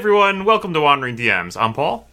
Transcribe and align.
Everyone. 0.00 0.46
Welcome 0.46 0.72
to 0.72 0.80
Wandering 0.80 1.14
DMs. 1.14 1.60
I'm 1.60 1.74
Paul. 1.74 2.08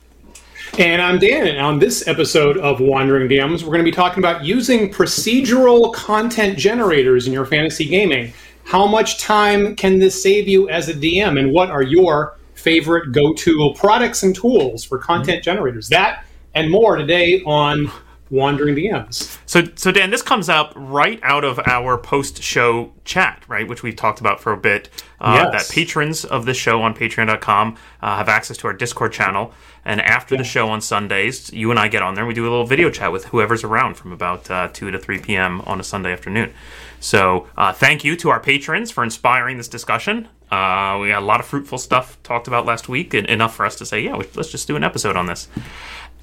And 0.78 1.02
I'm 1.02 1.20
Dan, 1.20 1.48
and 1.48 1.58
on 1.60 1.80
this 1.80 2.06
episode 2.06 2.58
of 2.58 2.82
Wandering 2.82 3.30
DMs, 3.30 3.64
we're 3.64 3.70
going 3.70 3.78
to 3.78 3.90
be 3.90 3.94
talking 3.94 4.20
about 4.20 4.44
using 4.44 4.92
procedural 4.92 5.94
content 5.94 6.58
generators 6.58 7.28
in 7.28 7.32
your 7.32 7.46
fantasy 7.46 7.86
gaming. 7.86 8.34
How 8.66 8.88
much 8.88 9.20
time 9.20 9.74
can 9.78 10.00
this 10.00 10.22
save 10.22 10.50
you 10.50 10.68
as 10.68 10.90
a 10.90 10.94
DM, 10.94 11.40
and 11.40 11.54
what 11.54 11.70
are 11.70 11.82
your 11.82 12.38
favorite 12.56 13.14
go 13.14 13.34
to 13.36 13.74
products 13.78 14.22
and 14.22 14.36
tools 14.36 14.84
for 14.84 14.98
content 14.98 15.38
mm-hmm. 15.38 15.44
generators? 15.44 15.88
That 15.88 16.26
and 16.54 16.70
more 16.70 16.98
today 16.98 17.42
on 17.46 17.90
Wandering 18.30 18.76
DMs. 18.76 19.38
So, 19.46 19.64
so 19.76 19.92
Dan, 19.92 20.10
this 20.10 20.22
comes 20.22 20.50
up 20.50 20.74
right 20.76 21.20
out 21.24 21.44
of 21.44 21.60
our 21.66 21.98
post-show 21.98 22.92
chat, 23.06 23.44
right, 23.48 23.68
which 23.68 23.84
we've 23.84 23.96
talked 23.96 24.20
about 24.20 24.40
for 24.42 24.52
a 24.52 24.58
bit. 24.58 24.90
Uh, 25.20 25.50
Yes. 25.52 25.68
That 25.68 25.74
patrons 25.74 26.26
of 26.26 26.46
this 26.46 26.58
show 26.58 26.82
on 26.82 26.94
Patreon.com 26.94 27.78
uh, 28.02 28.18
have 28.18 28.30
access 28.30 28.58
to 28.58 28.68
our 28.68 28.74
Discord 28.74 29.12
channel, 29.14 29.54
and 29.86 30.02
after 30.02 30.36
the 30.38 30.44
show 30.44 30.70
on 30.70 30.82
Sundays, 30.82 31.52
you 31.54 31.72
and 31.72 31.80
I 31.80 31.88
get 31.88 32.02
on 32.04 32.16
there. 32.16 32.24
and 32.24 32.28
We 32.28 32.34
do 32.34 32.44
a 32.44 32.50
little 32.50 32.66
video 32.66 32.90
chat 32.90 33.12
with 33.12 33.26
whoever's 33.26 33.64
around 33.64 33.96
from 33.96 34.12
about 34.12 34.50
uh, 34.52 34.68
two 34.74 34.92
to 34.92 35.00
three 35.00 35.20
p.m. 35.20 35.62
on 35.62 35.80
a 35.80 35.84
Sunday 35.84 36.12
afternoon. 36.12 36.54
So, 37.00 37.48
uh, 37.58 37.74
thank 37.74 38.04
you 38.04 38.16
to 38.18 38.30
our 38.30 38.40
patrons 38.40 38.92
for 38.92 39.04
inspiring 39.04 39.58
this 39.58 39.68
discussion. 39.68 40.28
Uh, 40.52 40.98
we 41.02 41.10
got 41.10 41.22
a 41.22 41.26
lot 41.26 41.40
of 41.40 41.46
fruitful 41.46 41.78
stuff 41.78 42.22
talked 42.24 42.48
about 42.48 42.66
last 42.66 42.88
week, 42.88 43.14
and 43.14 43.28
enough 43.28 43.56
for 43.56 43.66
us 43.66 43.76
to 43.78 43.86
say, 43.86 44.00
yeah, 44.02 44.16
let's 44.16 44.50
just 44.52 44.68
do 44.68 44.76
an 44.76 44.84
episode 44.84 45.16
on 45.18 45.26
this. 45.26 45.48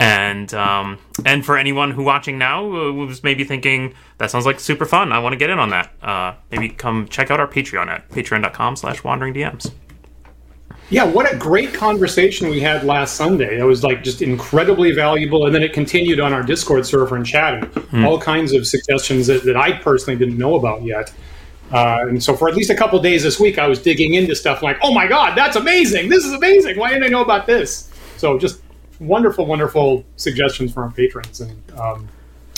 And 0.00 0.52
um, 0.54 0.98
and 1.24 1.44
for 1.46 1.56
anyone 1.56 1.92
who 1.92 2.02
watching 2.02 2.36
now 2.36 2.64
uh, 2.64 2.92
was 2.92 3.22
maybe 3.22 3.44
thinking 3.44 3.94
that 4.18 4.30
sounds 4.30 4.44
like 4.44 4.58
super 4.58 4.86
fun, 4.86 5.12
I 5.12 5.18
want 5.20 5.32
to 5.34 5.36
get 5.36 5.50
in 5.50 5.58
on 5.58 5.70
that. 5.70 5.92
Uh, 6.02 6.34
maybe 6.50 6.68
come 6.68 7.06
check 7.08 7.30
out 7.30 7.38
our 7.38 7.46
Patreon 7.46 7.86
at 7.86 8.08
patreon.com/slash 8.10 9.04
wandering 9.04 9.34
DMs. 9.34 9.70
Yeah, 10.90 11.04
what 11.04 11.32
a 11.32 11.36
great 11.36 11.72
conversation 11.72 12.48
we 12.50 12.60
had 12.60 12.84
last 12.84 13.14
Sunday. 13.14 13.58
It 13.58 13.64
was 13.64 13.82
like 13.82 14.04
just 14.04 14.20
incredibly 14.20 14.92
valuable. 14.92 15.46
And 15.46 15.54
then 15.54 15.62
it 15.62 15.72
continued 15.72 16.20
on 16.20 16.32
our 16.32 16.42
Discord 16.42 16.84
server 16.84 17.16
and 17.16 17.24
chat. 17.24 17.74
And 17.92 18.04
all 18.04 18.20
kinds 18.20 18.52
of 18.52 18.66
suggestions 18.66 19.26
that, 19.28 19.44
that 19.44 19.56
I 19.56 19.72
personally 19.72 20.18
didn't 20.18 20.36
know 20.36 20.56
about 20.56 20.82
yet. 20.82 21.12
Uh, 21.72 22.06
and 22.08 22.22
so 22.22 22.36
for 22.36 22.48
at 22.48 22.54
least 22.54 22.70
a 22.70 22.74
couple 22.74 22.98
days 23.00 23.22
this 23.22 23.40
week, 23.40 23.58
I 23.58 23.66
was 23.66 23.80
digging 23.80 24.14
into 24.14 24.36
stuff 24.36 24.62
like, 24.62 24.78
oh 24.82 24.92
my 24.92 25.06
God, 25.06 25.36
that's 25.36 25.56
amazing. 25.56 26.10
This 26.10 26.24
is 26.24 26.32
amazing. 26.32 26.78
Why 26.78 26.90
didn't 26.90 27.04
I 27.04 27.08
know 27.08 27.22
about 27.22 27.46
this? 27.46 27.90
So 28.18 28.38
just 28.38 28.60
wonderful, 29.06 29.46
wonderful 29.46 30.04
suggestions 30.16 30.72
from 30.72 30.84
our 30.84 30.90
patrons. 30.90 31.40
And 31.40 31.62
um, 31.78 32.08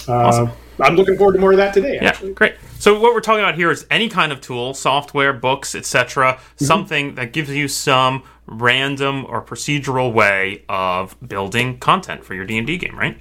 uh, 0.09 0.13
Awesome. 0.13 0.51
I'm 0.79 0.95
looking 0.95 1.17
forward 1.17 1.33
to 1.35 1.39
more 1.39 1.53
of 1.53 1.57
that 1.57 1.73
today, 1.73 1.95
Yeah, 2.01 2.09
actually. 2.09 2.35
great. 2.35 2.55
So 2.79 3.01
what 3.01 3.15
we're 3.15 3.21
talking 3.21 3.41
about 3.43 3.55
here 3.55 3.71
is 3.71 3.87
any 3.91 4.09
kind 4.11 4.31
of 4.31 4.41
tool, 4.43 4.75
software, 4.75 5.33
books, 5.33 5.75
etc., 5.75 6.39
something 6.57 7.15
that 7.15 7.33
gives 7.33 7.49
you 7.51 7.67
some 7.67 8.23
random 8.47 9.25
or 9.27 9.41
procedural 9.43 10.13
way 10.13 10.65
of 10.69 11.17
building 11.27 11.79
content 11.79 12.25
for 12.25 12.35
your 12.35 12.45
D&D 12.45 12.77
game, 12.77 12.97
right? 12.97 13.19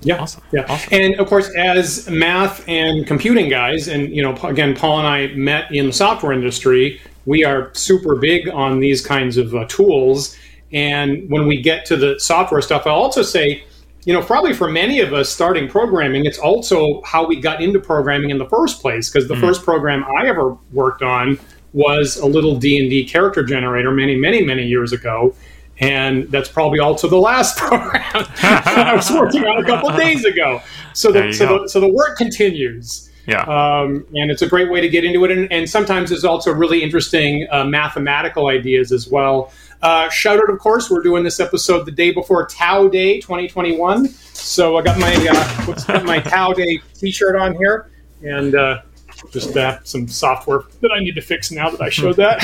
Yeah, 0.00 0.20
Awesome. 0.22 0.42
yeah. 0.52 0.64
Awesome. 0.68 0.88
And 0.92 1.14
of 1.16 1.26
course, 1.26 1.50
as 1.56 2.08
math 2.08 2.66
and 2.68 3.06
computing 3.06 3.48
guys, 3.50 3.88
and 3.88 4.08
you 4.14 4.22
know, 4.22 4.34
again, 4.44 4.74
Paul 4.76 4.98
and 5.00 5.06
I 5.08 5.26
met 5.34 5.70
in 5.74 5.88
the 5.88 5.92
software 5.92 6.32
industry. 6.32 7.00
We 7.26 7.44
are 7.44 7.70
super 7.74 8.14
big 8.14 8.48
on 8.48 8.80
these 8.80 9.04
kinds 9.04 9.36
of 9.36 9.54
uh, 9.54 9.66
tools. 9.68 10.34
And 10.72 11.28
when 11.30 11.46
we 11.46 11.60
get 11.60 11.86
to 11.86 11.96
the 11.96 12.18
software 12.18 12.60
stuff, 12.60 12.86
I'll 12.86 12.94
also 12.94 13.22
say, 13.22 13.64
you 14.04 14.12
know, 14.12 14.22
probably 14.22 14.54
for 14.54 14.70
many 14.70 15.00
of 15.00 15.12
us 15.12 15.28
starting 15.28 15.68
programming, 15.68 16.24
it's 16.24 16.38
also 16.38 17.02
how 17.02 17.26
we 17.26 17.40
got 17.40 17.62
into 17.62 17.78
programming 17.78 18.30
in 18.30 18.38
the 18.38 18.48
first 18.48 18.80
place. 18.80 19.10
Because 19.10 19.28
the 19.28 19.36
first 19.36 19.64
program 19.64 20.04
I 20.18 20.26
ever 20.26 20.56
worked 20.72 21.02
on 21.02 21.38
was 21.72 22.16
a 22.16 22.26
little 22.26 22.56
D 22.56 22.78
and 22.78 22.90
D 22.90 23.04
character 23.04 23.42
generator 23.42 23.90
many, 23.90 24.16
many, 24.16 24.44
many 24.44 24.66
years 24.66 24.92
ago. 24.92 25.34
And 25.80 26.30
that's 26.30 26.48
probably 26.48 26.80
also 26.80 27.08
the 27.08 27.18
last 27.18 27.56
program 27.58 28.02
I 28.14 28.92
was 28.94 29.10
working 29.10 29.44
on 29.44 29.62
a 29.62 29.66
couple 29.66 29.90
days 29.96 30.24
ago. 30.24 30.60
So 30.92 31.12
the, 31.12 31.32
so, 31.32 31.46
go. 31.46 31.62
the, 31.62 31.68
so 31.68 31.80
the 31.80 31.92
work 31.92 32.16
continues. 32.18 33.08
Yeah. 33.26 33.42
Um, 33.42 34.06
and 34.14 34.30
it's 34.30 34.40
a 34.40 34.48
great 34.48 34.70
way 34.70 34.80
to 34.80 34.88
get 34.88 35.04
into 35.04 35.22
it. 35.24 35.30
And, 35.30 35.52
and 35.52 35.68
sometimes 35.68 36.08
there's 36.08 36.24
also 36.24 36.52
really 36.52 36.82
interesting 36.82 37.46
uh, 37.50 37.64
mathematical 37.64 38.48
ideas 38.48 38.90
as 38.90 39.06
well. 39.06 39.52
Uh, 39.80 40.08
shout 40.08 40.38
out, 40.38 40.50
of 40.50 40.58
course, 40.58 40.90
we're 40.90 41.02
doing 41.02 41.22
this 41.22 41.38
episode 41.40 41.84
the 41.86 41.92
day 41.92 42.10
before 42.10 42.46
Tau 42.46 42.88
Day 42.88 43.20
2021. 43.20 44.08
So 44.08 44.76
I 44.76 44.82
got 44.82 44.98
my 44.98 45.14
uh, 45.14 45.74
got 45.86 46.04
my 46.04 46.20
Tau 46.20 46.52
Day 46.52 46.80
T-shirt 46.94 47.36
on 47.36 47.54
here, 47.54 47.90
and 48.22 48.54
uh, 48.54 48.82
just 49.30 49.56
uh, 49.56 49.78
some 49.84 50.08
software 50.08 50.62
that 50.80 50.90
I 50.92 51.00
need 51.00 51.14
to 51.14 51.20
fix 51.20 51.50
now 51.50 51.70
that 51.70 51.80
I 51.80 51.88
showed 51.90 52.16
that. 52.16 52.42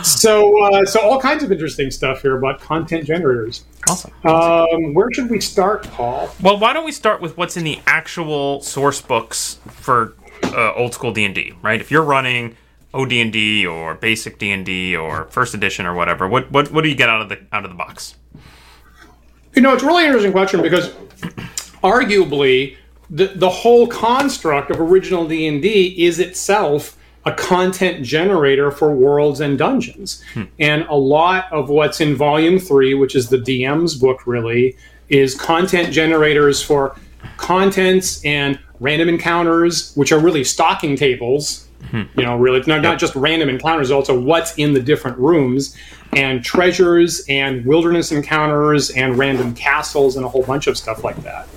so, 0.04 0.64
uh, 0.64 0.84
so 0.84 1.00
all 1.00 1.20
kinds 1.20 1.42
of 1.42 1.52
interesting 1.52 1.90
stuff 1.90 2.22
here 2.22 2.36
about 2.36 2.60
content 2.60 3.06
generators. 3.06 3.64
awesome. 3.88 4.12
Um, 4.24 4.94
where 4.94 5.08
should 5.12 5.30
we 5.30 5.40
start, 5.40 5.88
Paul? 5.90 6.30
Well, 6.42 6.58
why 6.58 6.72
don't 6.72 6.84
we 6.84 6.92
start 6.92 7.20
with 7.20 7.36
what's 7.36 7.56
in 7.56 7.64
the 7.64 7.80
actual 7.86 8.60
source 8.62 9.00
books 9.00 9.58
for 9.68 10.14
uh, 10.44 10.72
old 10.74 10.94
school 10.94 11.12
D 11.12 11.24
and 11.24 11.34
D, 11.34 11.54
right? 11.62 11.80
If 11.80 11.90
you're 11.90 12.02
running 12.02 12.56
OD&D 12.92 13.66
or 13.66 13.94
basic 13.94 14.38
D&D 14.38 14.96
or 14.96 15.26
first 15.26 15.54
edition 15.54 15.86
or 15.86 15.94
whatever, 15.94 16.26
what 16.28 16.50
what 16.50 16.70
what 16.72 16.82
do 16.82 16.88
you 16.88 16.96
get 16.96 17.08
out 17.08 17.22
of 17.22 17.28
the 17.28 17.38
out 17.52 17.64
of 17.64 17.70
the 17.70 17.76
box? 17.76 18.16
You 19.54 19.62
know, 19.62 19.72
it's 19.74 19.82
a 19.82 19.86
really 19.86 20.04
interesting 20.04 20.32
question 20.32 20.62
because 20.62 20.90
arguably 21.82 22.76
the, 23.10 23.26
the 23.26 23.50
whole 23.50 23.86
construct 23.86 24.70
of 24.70 24.80
original 24.80 25.26
D&D 25.26 26.04
is 26.04 26.18
itself 26.20 26.96
a 27.26 27.32
content 27.32 28.04
generator 28.04 28.70
for 28.70 28.94
worlds 28.94 29.40
and 29.40 29.58
dungeons. 29.58 30.22
Hmm. 30.32 30.44
And 30.58 30.86
a 30.88 30.94
lot 30.94 31.52
of 31.52 31.68
what's 31.68 32.00
in 32.00 32.16
volume 32.16 32.58
3, 32.58 32.94
which 32.94 33.14
is 33.14 33.28
the 33.28 33.36
DM's 33.36 33.94
book 33.94 34.26
really, 34.26 34.76
is 35.08 35.34
content 35.34 35.92
generators 35.92 36.62
for 36.62 36.96
contents 37.36 38.24
and 38.24 38.58
random 38.78 39.08
encounters, 39.08 39.92
which 39.96 40.12
are 40.12 40.18
really 40.18 40.44
stocking 40.44 40.96
tables. 40.96 41.68
You 41.92 42.24
know, 42.24 42.36
really, 42.36 42.58
it's 42.58 42.68
not, 42.68 42.82
not 42.82 42.98
just 42.98 43.14
random 43.14 43.48
encounters, 43.48 43.90
also 43.90 44.18
what's 44.18 44.54
in 44.56 44.72
the 44.74 44.80
different 44.80 45.18
rooms, 45.18 45.76
and 46.12 46.44
treasures, 46.44 47.24
and 47.28 47.64
wilderness 47.64 48.12
encounters, 48.12 48.90
and 48.90 49.18
random 49.18 49.54
castles, 49.54 50.16
and 50.16 50.24
a 50.24 50.28
whole 50.28 50.42
bunch 50.44 50.66
of 50.66 50.76
stuff 50.76 51.04
like 51.04 51.16
that. 51.22 51.48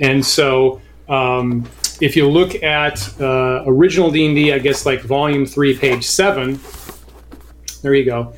And 0.00 0.24
so, 0.24 0.80
um, 1.08 1.68
if 2.00 2.16
you 2.16 2.28
look 2.28 2.62
at 2.62 3.20
uh, 3.20 3.64
original 3.66 4.10
D&D, 4.10 4.52
I 4.52 4.58
guess 4.58 4.84
like 4.84 5.02
volume 5.02 5.46
3, 5.46 5.78
page 5.78 6.04
7, 6.04 6.58
there 7.82 7.94
you 7.94 8.04
go. 8.04 8.32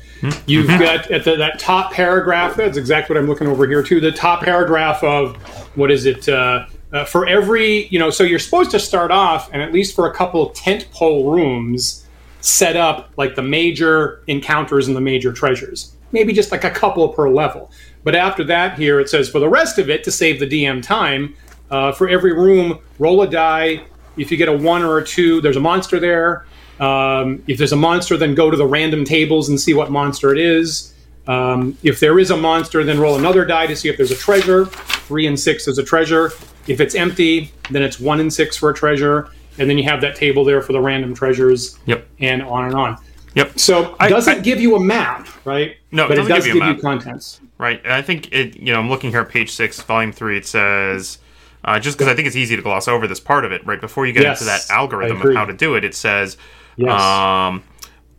You've 0.45 0.67
got 0.67 1.09
at 1.09 1.23
the, 1.23 1.35
that 1.37 1.57
top 1.57 1.93
paragraph, 1.93 2.55
that's 2.55 2.77
exactly 2.77 3.15
what 3.15 3.21
I'm 3.21 3.27
looking 3.29 3.47
over 3.47 3.65
here 3.67 3.81
too, 3.81 3.99
the 3.99 4.11
top 4.11 4.43
paragraph 4.43 5.03
of, 5.03 5.37
what 5.75 5.89
is 5.91 6.05
it, 6.05 6.27
uh, 6.29 6.65
uh, 6.93 7.05
for 7.05 7.27
every, 7.27 7.87
you 7.87 7.99
know, 7.99 8.09
so 8.09 8.23
you're 8.23 8.39
supposed 8.39 8.71
to 8.71 8.79
start 8.79 9.11
off, 9.11 9.49
and 9.51 9.61
at 9.61 9.73
least 9.73 9.95
for 9.95 10.09
a 10.09 10.13
couple 10.13 10.49
tent 10.49 10.87
pole 10.91 11.31
rooms, 11.31 12.07
set 12.41 12.75
up 12.75 13.11
like 13.17 13.35
the 13.35 13.41
major 13.41 14.23
encounters 14.27 14.87
and 14.87 14.95
the 14.95 15.01
major 15.01 15.33
treasures. 15.33 15.93
Maybe 16.11 16.31
just 16.31 16.51
like 16.51 16.63
a 16.63 16.69
couple 16.69 17.09
per 17.09 17.29
level. 17.29 17.71
But 18.03 18.15
after 18.15 18.43
that, 18.45 18.79
here 18.79 18.99
it 19.01 19.09
says 19.09 19.27
for 19.27 19.39
the 19.39 19.49
rest 19.49 19.77
of 19.77 19.89
it, 19.89 20.03
to 20.05 20.11
save 20.11 20.39
the 20.39 20.47
DM 20.47 20.81
time, 20.81 21.35
uh, 21.69 21.91
for 21.91 22.07
every 22.07 22.31
room, 22.31 22.79
roll 22.99 23.21
a 23.21 23.29
die. 23.29 23.83
If 24.15 24.31
you 24.31 24.37
get 24.37 24.47
a 24.47 24.53
one 24.53 24.83
or 24.83 24.99
a 24.99 25.05
two, 25.05 25.41
there's 25.41 25.57
a 25.57 25.61
monster 25.61 25.99
there. 25.99 26.45
Um, 26.79 27.43
if 27.47 27.57
there's 27.57 27.73
a 27.73 27.77
monster, 27.77 28.15
then 28.15 28.35
go 28.35 28.49
to 28.49 28.55
the 28.55 28.65
random 28.65 29.03
tables 29.03 29.49
and 29.49 29.59
see 29.59 29.73
what 29.73 29.91
monster 29.91 30.31
it 30.31 30.39
is. 30.39 30.93
Um, 31.27 31.77
if 31.83 31.99
there 31.99 32.17
is 32.19 32.31
a 32.31 32.37
monster, 32.37 32.85
then 32.85 32.99
roll 32.99 33.17
another 33.17 33.43
die 33.43 33.67
to 33.67 33.75
see 33.75 33.89
if 33.89 33.97
there's 33.97 34.11
a 34.11 34.15
treasure. 34.15 34.65
Three 34.65 35.27
and 35.27 35.37
six 35.37 35.67
is 35.67 35.77
a 35.77 35.83
treasure. 35.83 36.31
If 36.67 36.79
it's 36.81 36.95
empty, 36.95 37.51
then 37.71 37.81
it's 37.83 37.99
one 37.99 38.19
in 38.19 38.29
six 38.29 38.57
for 38.57 38.69
a 38.69 38.73
treasure. 38.73 39.29
And 39.59 39.69
then 39.69 39.77
you 39.77 39.83
have 39.85 40.01
that 40.01 40.15
table 40.15 40.43
there 40.45 40.61
for 40.61 40.73
the 40.73 40.79
random 40.81 41.15
treasures 41.15 41.79
Yep. 41.85 42.07
and 42.19 42.43
on 42.43 42.65
and 42.65 42.75
on. 42.75 42.97
Yep. 43.35 43.59
So 43.59 43.95
it 44.01 44.09
doesn't 44.09 44.37
I- 44.37 44.41
give 44.41 44.59
you 44.61 44.75
a 44.75 44.79
map, 44.79 45.27
right? 45.45 45.77
No, 45.91 46.05
it 46.05 46.09
but 46.09 46.13
it 46.13 46.21
doesn't 46.21 46.35
does 46.35 46.45
give 46.45 46.55
you 46.55 46.61
a 46.63 46.67
give 46.67 46.75
you 46.77 46.81
contents. 46.81 47.41
Right. 47.57 47.81
I 47.87 48.01
think 48.01 48.31
it, 48.31 48.57
you 48.57 48.71
know, 48.73 48.79
I'm 48.79 48.89
looking 48.89 49.09
here 49.11 49.21
at 49.21 49.29
page 49.29 49.51
six, 49.51 49.81
volume 49.81 50.11
three, 50.11 50.37
it 50.37 50.45
says, 50.45 51.17
uh, 51.65 51.79
just 51.79 51.97
because 51.97 52.11
I 52.11 52.15
think 52.15 52.27
it's 52.27 52.35
easy 52.35 52.55
to 52.55 52.61
gloss 52.61 52.87
over 52.87 53.07
this 53.07 53.19
part 53.19 53.45
of 53.45 53.51
it, 53.51 53.65
right? 53.65 53.81
Before 53.81 54.05
you 54.05 54.13
get 54.13 54.23
Yes, 54.23 54.41
into 54.41 54.51
that 54.51 54.69
algorithm 54.69 55.21
of 55.21 55.33
how 55.35 55.45
to 55.45 55.53
do 55.53 55.73
it, 55.75 55.83
it 55.83 55.95
says, 55.95 56.37
Yes. 56.75 56.91
um, 57.01 57.63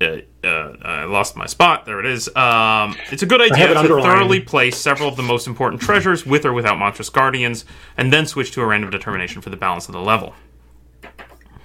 uh, 0.00 0.18
uh, 0.44 0.76
I 0.82 1.04
lost 1.04 1.36
my 1.36 1.46
spot. 1.46 1.84
There 1.86 1.98
it 2.00 2.06
is. 2.06 2.28
Um, 2.36 2.96
it's 3.10 3.22
a 3.22 3.26
good 3.26 3.40
idea 3.40 3.74
to 3.74 3.82
thoroughly 3.88 4.40
place 4.40 4.76
several 4.76 5.08
of 5.08 5.16
the 5.16 5.22
most 5.22 5.46
important 5.46 5.82
treasures 5.82 6.24
with 6.24 6.44
or 6.44 6.52
without 6.52 6.78
monstrous 6.78 7.10
guardians, 7.10 7.64
and 7.96 8.12
then 8.12 8.26
switch 8.26 8.52
to 8.52 8.60
a 8.62 8.66
random 8.66 8.90
determination 8.90 9.42
for 9.42 9.50
the 9.50 9.56
balance 9.56 9.88
of 9.88 9.92
the 9.92 10.00
level. 10.00 10.34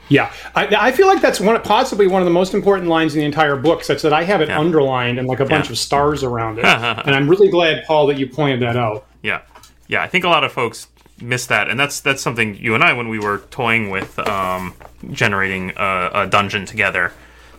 Yeah, 0.09 0.31
I, 0.53 0.68
I 0.68 0.91
feel 0.91 1.07
like 1.07 1.21
that's 1.21 1.39
one, 1.39 1.59
possibly 1.62 2.07
one 2.07 2.21
of 2.21 2.25
the 2.25 2.31
most 2.33 2.53
important 2.53 2.89
lines 2.89 3.15
in 3.15 3.21
the 3.21 3.25
entire 3.25 3.56
book, 3.56 3.83
such 3.83 4.01
that 4.01 4.12
I 4.13 4.24
have 4.24 4.41
it 4.41 4.50
underlined 4.50 5.18
and 5.18 5.27
like 5.27 5.39
a 5.39 5.45
bunch 5.45 5.68
Yeah. 5.68 5.71
of 5.71 5.77
stars 5.77 6.24
around 6.24 6.59
it. 6.59 6.65
and 6.65 7.15
I'm 7.15 7.30
really 7.30 7.50
glad, 7.50 7.85
Paul, 7.85 8.07
that 8.07 8.18
you 8.19 8.27
pointed 8.27 8.59
that 8.62 8.75
out. 8.75 9.06
Yeah, 9.24 9.41
yeah. 9.88 10.03
I 10.03 10.07
think 10.07 10.25
a 10.25 10.30
lot 10.30 10.44
of 10.44 10.51
folks 10.51 10.88
miss 11.21 11.45
that, 11.47 11.69
and 11.69 11.80
that's 11.80 12.01
that's 12.01 12.21
something 12.21 12.56
you 12.57 12.75
and 12.75 12.83
I, 12.83 12.94
when 12.94 13.07
we 13.07 13.18
were 13.18 13.39
toying 13.50 13.89
with 13.91 14.19
um, 14.27 14.74
generating 15.12 15.71
a, 15.77 16.09
a 16.13 16.27
dungeon 16.27 16.65
together, 16.65 17.13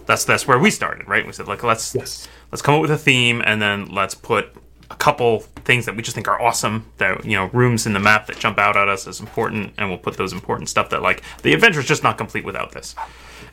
that's 0.06 0.24
that's 0.24 0.46
where 0.46 0.58
we 0.58 0.70
started, 0.70 1.08
right? 1.08 1.26
We 1.26 1.32
said 1.32 1.48
like 1.48 1.62
let's 1.62 1.94
Yes. 1.94 2.28
let's 2.52 2.62
come 2.62 2.74
up 2.74 2.82
with 2.82 2.90
a 2.90 2.98
theme, 2.98 3.42
and 3.44 3.60
then 3.60 3.86
let's 3.86 4.14
put 4.14 4.54
a 4.90 4.96
couple 4.96 5.40
things 5.64 5.86
that 5.86 5.96
we 5.96 6.02
just 6.02 6.14
think 6.14 6.28
are 6.28 6.40
awesome 6.40 6.84
that 6.98 7.24
you 7.24 7.36
know 7.36 7.46
rooms 7.52 7.86
in 7.86 7.94
the 7.94 8.00
map 8.00 8.26
that 8.26 8.38
jump 8.38 8.58
out 8.58 8.76
at 8.76 8.88
us 8.88 9.06
as 9.06 9.18
important 9.18 9.72
and 9.78 9.88
we'll 9.88 9.98
put 9.98 10.16
those 10.18 10.32
important 10.32 10.68
stuff 10.68 10.90
that 10.90 11.00
like 11.02 11.22
the 11.42 11.54
adventure 11.54 11.80
is 11.80 11.86
just 11.86 12.02
not 12.02 12.18
complete 12.18 12.44
without 12.44 12.72
this 12.72 12.94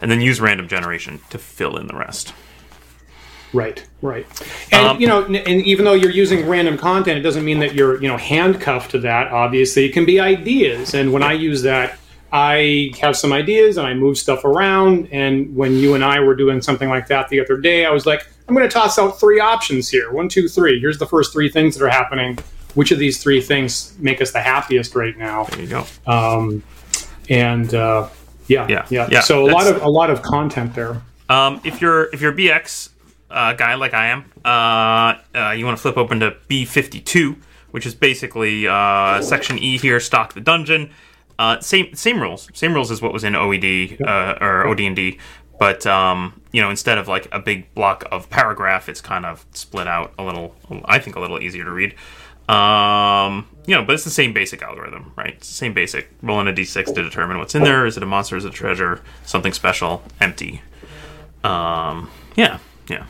and 0.02 0.12
then 0.12 0.20
use 0.20 0.42
random 0.42 0.68
generation 0.68 1.22
to 1.30 1.38
fill 1.38 1.78
in 1.78 1.88
the 1.88 1.96
rest 1.96 2.34
Right, 3.54 3.86
right. 4.02 4.26
And 4.72 4.88
Um, 4.88 5.02
you 5.02 5.08
know, 5.08 5.26
and 5.26 5.62
even 5.64 5.84
though 5.84 5.94
you're 5.94 6.10
using 6.12 6.48
random 6.48 6.78
content, 6.78 7.18
it 7.18 7.22
doesn't 7.22 7.44
mean 7.44 7.60
that 7.60 7.74
you're 7.74 8.02
you 8.02 8.08
know 8.08 8.16
handcuffed 8.18 8.92
to 8.92 9.00
that. 9.00 9.32
Obviously, 9.32 9.86
it 9.86 9.92
can 9.92 10.06
be 10.06 10.20
ideas. 10.22 10.94
And 10.94 11.12
when 11.12 11.22
I 11.22 11.34
use 11.34 11.62
that, 11.64 12.00
I 12.32 12.92
have 13.00 13.18
some 13.18 13.34
ideas 13.34 13.78
and 13.78 13.86
I 13.86 13.94
move 13.94 14.18
stuff 14.18 14.46
around. 14.46 15.10
And 15.12 15.54
when 15.56 15.74
you 15.74 15.96
and 15.96 16.04
I 16.04 16.20
were 16.20 16.36
doing 16.36 16.62
something 16.62 16.90
like 16.90 17.08
that 17.08 17.28
the 17.30 17.40
other 17.40 17.58
day, 17.58 17.86
I 17.86 17.92
was 17.92 18.06
like, 18.06 18.26
I'm 18.48 18.56
going 18.56 18.68
to 18.68 18.74
toss 18.74 18.98
out 18.98 19.20
three 19.20 19.40
options 19.40 19.90
here. 19.90 20.12
One, 20.12 20.30
two, 20.30 20.48
three. 20.48 20.80
Here's 20.80 20.98
the 20.98 21.06
first 21.06 21.34
three 21.34 21.50
things 21.50 21.78
that 21.78 21.84
are 21.86 21.90
happening. 21.90 22.38
Which 22.74 22.92
of 22.92 23.00
these 23.00 23.22
three 23.22 23.42
things 23.42 23.98
make 24.00 24.22
us 24.22 24.32
the 24.32 24.40
happiest 24.40 24.96
right 24.96 25.18
now? 25.18 25.44
there 25.44 25.62
you 25.62 25.68
go 25.68 25.86
Um, 26.08 26.64
and 27.30 27.74
uh, 27.74 28.08
yeah, 28.48 28.68
Yeah, 28.68 28.86
yeah, 28.90 29.08
yeah, 29.12 29.22
So 29.22 29.46
a 29.46 29.52
lot 29.52 29.68
of 29.68 29.82
a 29.82 29.90
lot 29.90 30.10
of 30.10 30.22
content 30.22 30.74
there. 30.74 31.02
Um, 31.30 31.62
if 31.64 31.82
you're 31.82 32.14
if 32.14 32.22
you're 32.22 32.32
a 32.32 32.36
BX 32.36 32.90
uh, 33.30 33.54
guy 33.54 33.76
like 33.76 33.94
I 33.94 34.08
am, 34.08 34.26
uh, 34.44 35.38
uh, 35.38 35.52
you 35.52 35.66
want 35.66 35.78
to 35.78 35.82
flip 35.82 35.98
open 35.98 36.22
to 36.22 36.36
B52, 36.50 37.38
which 37.72 37.86
is 37.86 37.96
basically 37.96 38.68
uh, 38.68 39.22
section 39.22 39.58
E 39.60 39.78
here, 39.78 40.00
stock 40.00 40.34
the 40.34 40.42
dungeon. 40.42 40.92
Uh, 41.40 41.60
same 41.60 41.94
same 41.96 42.22
rules, 42.22 42.50
same 42.54 42.74
rules 42.74 42.92
as 42.92 43.02
what 43.02 43.14
was 43.14 43.24
in 43.24 43.34
OED 43.34 44.02
uh, 44.02 44.38
or 44.42 44.68
OD&D, 44.68 45.18
but 45.60 45.86
um, 45.86 46.42
you 46.52 46.62
know 46.62 46.70
instead 46.70 46.98
of 46.98 47.08
like 47.08 47.28
a 47.32 47.40
big 47.40 47.74
block 47.74 48.04
of 48.12 48.30
paragraph, 48.30 48.90
it's 48.90 49.02
kind 49.02 49.26
of 49.26 49.46
split 49.54 49.88
out 49.88 50.14
a 50.18 50.24
little. 50.24 50.56
I 50.86 51.00
think 51.00 51.16
a 51.16 51.20
little 51.20 51.42
easier 51.42 51.64
to 51.64 51.72
read. 51.72 51.96
Um, 52.50 53.48
you 53.66 53.76
know, 53.76 53.84
but 53.84 53.94
it's 53.94 54.04
the 54.04 54.10
same 54.10 54.34
basic 54.34 54.62
algorithm, 54.62 55.14
right? 55.16 55.36
It's 55.36 55.48
the 55.48 55.54
same 55.54 55.74
basic. 55.74 56.10
Rolling 56.22 56.48
a 56.48 56.52
d6 56.52 56.94
to 56.96 57.02
determine 57.04 57.38
what's 57.38 57.56
in 57.56 57.64
there. 57.64 57.86
Is 57.86 57.96
it 57.96 58.04
a 58.04 58.06
monster? 58.06 58.36
Is 58.36 58.44
it 58.44 58.50
a 58.50 58.52
treasure? 58.52 59.02
Something 59.26 59.54
special? 59.54 60.04
Empty? 60.20 60.62
Um, 61.44 62.10
yeah, 62.36 62.60
yeah. 62.90 63.06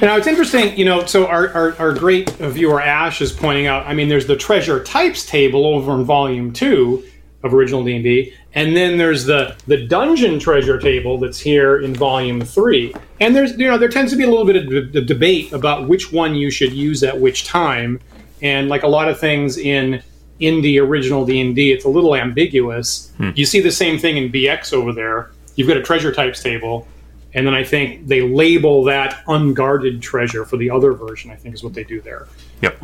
Now 0.00 0.16
it's 0.16 0.26
interesting, 0.26 0.76
you 0.76 0.84
know. 0.84 1.04
So 1.06 1.26
our, 1.26 1.48
our, 1.50 1.76
our 1.78 1.92
great 1.92 2.30
viewer 2.30 2.80
Ash 2.80 3.20
is 3.20 3.32
pointing 3.32 3.66
out. 3.66 3.86
I 3.86 3.94
mean, 3.94 4.08
there's 4.08 4.26
the 4.26 4.36
treasure 4.36 4.82
types 4.82 5.26
table 5.26 5.66
over 5.66 5.92
in 5.94 6.04
Volume 6.04 6.52
Two 6.52 7.04
of 7.42 7.52
original 7.52 7.82
D 7.84 8.32
and 8.54 8.76
then 8.76 8.98
there's 8.98 9.24
the 9.24 9.56
the 9.66 9.86
dungeon 9.86 10.38
treasure 10.38 10.78
table 10.78 11.18
that's 11.18 11.38
here 11.38 11.80
in 11.80 11.94
Volume 11.94 12.40
Three. 12.42 12.94
And 13.20 13.34
there's 13.34 13.56
you 13.58 13.66
know 13.66 13.78
there 13.78 13.88
tends 13.88 14.12
to 14.12 14.18
be 14.18 14.24
a 14.24 14.28
little 14.28 14.44
bit 14.44 14.56
of 14.56 14.92
d- 14.92 15.04
debate 15.04 15.52
about 15.52 15.88
which 15.88 16.12
one 16.12 16.34
you 16.34 16.50
should 16.50 16.72
use 16.72 17.02
at 17.02 17.18
which 17.18 17.44
time, 17.44 18.00
and 18.42 18.68
like 18.68 18.82
a 18.82 18.88
lot 18.88 19.08
of 19.08 19.18
things 19.18 19.56
in 19.56 20.02
in 20.38 20.60
the 20.60 20.78
original 20.80 21.24
D 21.24 21.40
and 21.40 21.54
D, 21.54 21.72
it's 21.72 21.84
a 21.84 21.88
little 21.88 22.14
ambiguous. 22.14 23.12
Hmm. 23.16 23.30
You 23.34 23.46
see 23.46 23.60
the 23.60 23.70
same 23.70 23.98
thing 23.98 24.16
in 24.16 24.30
BX 24.30 24.72
over 24.72 24.92
there. 24.92 25.30
You've 25.54 25.68
got 25.68 25.76
a 25.76 25.82
treasure 25.82 26.12
types 26.12 26.42
table, 26.42 26.86
and 27.34 27.46
then 27.46 27.54
I 27.54 27.64
think 27.64 28.06
they 28.06 28.20
label 28.20 28.84
that 28.84 29.22
unguarded 29.26 30.02
treasure 30.02 30.44
for 30.44 30.56
the 30.56 30.70
other 30.70 30.92
version. 30.92 31.30
I 31.30 31.36
think 31.36 31.54
is 31.54 31.62
what 31.64 31.74
they 31.74 31.84
do 31.84 32.00
there. 32.00 32.28
Yep. 32.60 32.82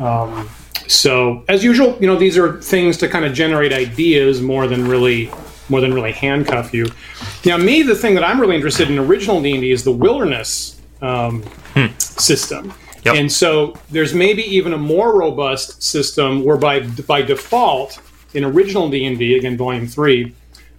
So 0.87 1.43
as 1.47 1.63
usual, 1.63 1.97
you 1.99 2.07
know 2.07 2.17
these 2.17 2.37
are 2.37 2.59
things 2.61 2.97
to 2.97 3.07
kind 3.07 3.25
of 3.25 3.33
generate 3.33 3.73
ideas 3.73 4.41
more 4.41 4.67
than 4.67 4.87
really 4.87 5.31
more 5.69 5.81
than 5.81 5.93
really 5.93 6.11
handcuff 6.11 6.73
you. 6.73 6.87
Now, 7.45 7.57
me, 7.57 7.83
the 7.83 7.95
thing 7.95 8.15
that 8.15 8.23
I'm 8.23 8.41
really 8.41 8.55
interested 8.55 8.89
in 8.89 8.97
original 8.97 9.41
D 9.41 9.51
and 9.53 9.61
D 9.61 9.71
is 9.71 9.83
the 9.83 9.91
wilderness 9.91 10.81
um, 11.01 11.43
system. 11.99 12.73
Yep. 13.05 13.15
And 13.15 13.31
so 13.31 13.75
there's 13.89 14.13
maybe 14.13 14.43
even 14.43 14.73
a 14.73 14.77
more 14.77 15.17
robust 15.17 15.81
system 15.81 16.43
whereby 16.43 16.81
by 16.81 17.21
default 17.21 18.01
in 18.33 18.43
original 18.43 18.89
D&D 18.89 19.37
again 19.37 19.57
volume 19.57 19.87
3 19.87 20.33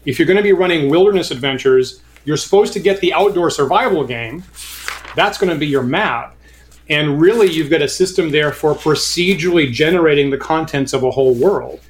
if 0.04 0.18
you're 0.18 0.26
going 0.26 0.36
to 0.36 0.42
be 0.42 0.52
running 0.52 0.88
wilderness 0.88 1.30
adventures 1.30 2.02
you're 2.24 2.36
supposed 2.36 2.72
to 2.74 2.80
get 2.80 3.00
the 3.00 3.12
outdoor 3.12 3.50
survival 3.50 4.06
game. 4.06 4.44
That's 5.16 5.38
going 5.38 5.50
to 5.52 5.58
be 5.58 5.66
your 5.66 5.82
map. 5.82 6.36
And 6.88 7.20
really 7.20 7.50
you've 7.50 7.70
got 7.70 7.82
a 7.82 7.88
system 7.88 8.30
there 8.30 8.52
for 8.52 8.74
procedurally 8.74 9.72
generating 9.72 10.30
the 10.30 10.38
contents 10.38 10.92
of 10.92 11.02
a 11.02 11.10
whole 11.10 11.34
world. 11.34 11.80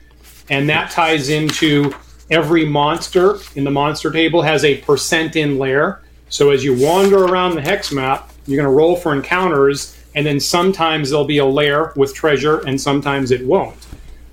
And 0.50 0.68
that 0.68 0.90
ties 0.90 1.28
into 1.28 1.94
every 2.30 2.64
monster 2.64 3.36
in 3.56 3.64
the 3.64 3.70
monster 3.70 4.10
table 4.10 4.42
has 4.42 4.64
a 4.64 4.78
percent 4.78 5.36
in 5.36 5.58
lair. 5.58 6.02
So 6.28 6.50
as 6.50 6.62
you 6.62 6.76
wander 6.78 7.24
around 7.24 7.54
the 7.54 7.62
hex 7.62 7.92
map 7.92 8.30
you're 8.46 8.56
going 8.56 8.72
to 8.72 8.76
roll 8.76 8.96
for 8.96 9.14
encounters 9.14 9.96
and 10.14 10.26
then 10.26 10.40
sometimes 10.40 11.10
there'll 11.10 11.24
be 11.24 11.38
a 11.38 11.44
lair 11.44 11.92
with 11.96 12.14
treasure 12.14 12.60
and 12.66 12.80
sometimes 12.80 13.30
it 13.30 13.44
won't 13.46 13.76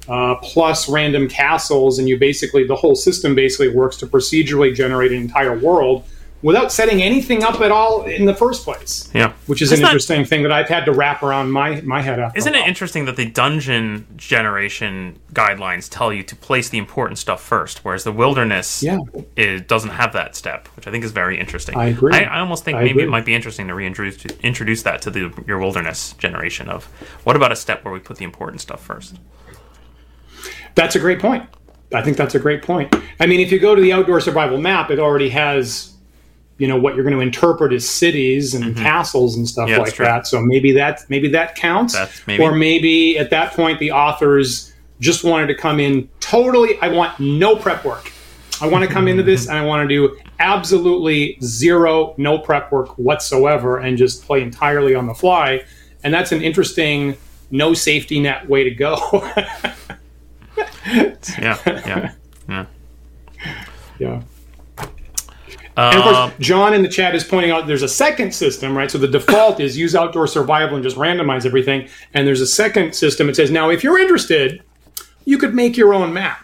uh, 0.09 0.35
plus 0.35 0.87
random 0.89 1.27
castles 1.27 1.99
and 1.99 2.07
you 2.07 2.17
basically 2.17 2.65
the 2.65 2.75
whole 2.75 2.95
system 2.95 3.35
basically 3.35 3.69
works 3.69 3.97
to 3.97 4.07
procedurally 4.07 4.73
generate 4.73 5.11
an 5.11 5.17
entire 5.19 5.57
world 5.57 6.03
without 6.43 6.71
setting 6.71 7.01
anything 7.01 7.43
up 7.43 7.59
at 7.61 7.71
all 7.71 8.03
in 8.05 8.25
the 8.25 8.33
first 8.33 8.63
place 8.63 9.09
Yeah. 9.11 9.33
which 9.47 9.61
is 9.63 9.71
It's 9.71 9.79
an 9.79 9.83
not- 9.83 9.89
interesting 9.91 10.23
thing 10.23 10.43
that 10.43 10.51
I've 10.51 10.69
had 10.69 10.85
to 10.85 10.91
wrap 10.91 11.23
around 11.23 11.51
my 11.51 11.81
my 11.81 11.99
head 12.01 12.19
after. 12.19 12.37
Isn't 12.37 12.53
it 12.53 12.67
interesting 12.67 13.05
that 13.05 13.15
the 13.15 13.25
dungeon 13.25 14.05
generation 14.17 15.17
guidelines 15.33 15.89
tell 15.89 16.13
you 16.13 16.21
to 16.23 16.35
place 16.35 16.69
the 16.69 16.77
important 16.77 17.17
stuff 17.17 17.41
first, 17.41 17.79
whereas 17.83 18.03
the 18.03 18.11
wilderness 18.11 18.83
Yeah. 18.83 18.99
it 19.35 19.67
doesn't 19.67 19.89
have 19.89 20.13
that 20.13 20.35
step, 20.35 20.67
which 20.75 20.85
I 20.87 20.91
think 20.91 21.03
is 21.03 21.11
very 21.11 21.39
interesting. 21.39 21.75
I 21.75 21.87
agree. 21.87 22.13
I, 22.13 22.21
I 22.25 22.39
almost 22.39 22.63
think 22.63 22.77
I 22.77 22.81
maybe 22.81 22.91
agree. 22.91 23.03
it 23.05 23.09
might 23.09 23.25
be 23.25 23.33
interesting 23.33 23.67
to 23.67 23.73
reintroduce 23.73 24.23
introduce 24.43 24.83
that 24.83 25.01
to 25.01 25.09
the 25.09 25.31
your 25.47 25.57
wilderness 25.57 26.13
generation 26.19 26.69
of 26.69 26.85
what 27.23 27.35
about 27.35 27.51
a 27.51 27.55
step 27.55 27.83
where 27.83 27.93
we 27.93 27.99
put 27.99 28.17
the 28.17 28.25
important 28.25 28.61
stuff 28.61 28.81
first? 28.83 29.15
That's 30.77 30.95
a 30.95 30.99
great 30.99 31.19
point. 31.19 31.43
I 31.93 32.01
think 32.01 32.17
that's 32.17 32.35
a 32.35 32.39
great 32.39 32.61
point. 32.61 32.95
I 33.19 33.25
mean, 33.25 33.39
if 33.39 33.51
you 33.51 33.59
go 33.59 33.73
to 33.73 33.81
the 33.81 33.93
outdoor 33.93 34.21
survival 34.21 34.59
map, 34.59 34.91
it 34.91 34.99
already 34.99 35.29
has, 35.29 35.93
you 36.57 36.67
know, 36.67 36.77
what 36.77 36.95
you're 36.95 37.03
going 37.03 37.15
to 37.15 37.21
interpret 37.21 37.73
as 37.73 37.89
cities 37.89 38.53
and 38.53 38.75
castles 38.77 39.35
and 39.35 39.47
stuff 39.47 39.67
Mm-hmm. 39.67 39.71
Yeah, 39.71 39.79
like 39.79 39.95
that. 39.97 40.27
So 40.27 40.39
maybe 40.39 40.71
that 40.73 41.01
maybe 41.09 41.29
that 41.29 41.55
counts. 41.55 41.97
Maybe. 42.27 42.43
Or 42.43 42.53
maybe 42.53 43.17
at 43.17 43.31
that 43.31 43.53
point 43.53 43.79
the 43.79 43.91
authors 43.91 44.71
just 44.99 45.23
wanted 45.23 45.47
to 45.47 45.55
come 45.55 45.79
in 45.79 46.09
totally. 46.19 46.79
I 46.79 46.89
want 46.89 47.19
no 47.19 47.55
prep 47.55 47.83
work. 47.83 48.11
I 48.61 48.67
want 48.67 48.83
to 48.83 48.89
come 48.89 49.07
into 49.07 49.23
this 49.23 49.47
and 49.49 49.57
I 49.57 49.65
want 49.65 49.87
to 49.87 49.93
do 49.93 50.17
absolutely 50.39 51.37
zero, 51.41 52.13
no 52.17 52.37
prep 52.37 52.71
work 52.71 52.97
whatsoever, 52.97 53.79
and 53.79 53.97
just 53.97 54.23
play 54.25 54.41
entirely 54.41 54.93
on 54.93 55.07
the 55.07 55.15
fly. 55.15 55.63
And 56.03 56.13
that's 56.13 56.31
an 56.31 56.41
interesting, 56.41 57.17
no 57.49 57.73
safety 57.73 58.19
net 58.19 58.47
way 58.47 58.63
to 58.63 58.71
go. 58.71 59.27
Yeah, 60.57 61.57
yeah, 61.65 62.13
yeah. 62.49 62.65
yeah. 63.99 64.21
And 65.77 65.97
of 65.97 66.03
course, 66.03 66.17
Um, 66.17 66.31
John 66.39 66.73
in 66.73 66.81
the 66.81 66.89
chat 66.89 67.13
is 67.13 67.23
pointing 67.23 67.51
out 67.51 67.67
there's 67.67 67.83
a 67.83 67.87
second 67.87 68.33
system, 68.33 68.75
right? 68.75 68.89
So 68.89 68.97
the 68.97 69.07
default 69.07 69.59
is 69.59 69.77
use 69.77 69.95
outdoor 69.95 70.25
survival 70.25 70.75
and 70.75 70.83
just 70.83 70.97
randomize 70.97 71.45
everything. 71.45 71.87
And 72.15 72.27
there's 72.27 72.41
a 72.41 72.47
second 72.47 72.95
system. 72.95 73.29
It 73.29 73.35
says 73.35 73.51
now, 73.51 73.69
if 73.69 73.83
you're 73.83 73.99
interested, 73.99 74.63
you 75.25 75.37
could 75.37 75.53
make 75.53 75.77
your 75.77 75.93
own 75.93 76.13
map. 76.13 76.43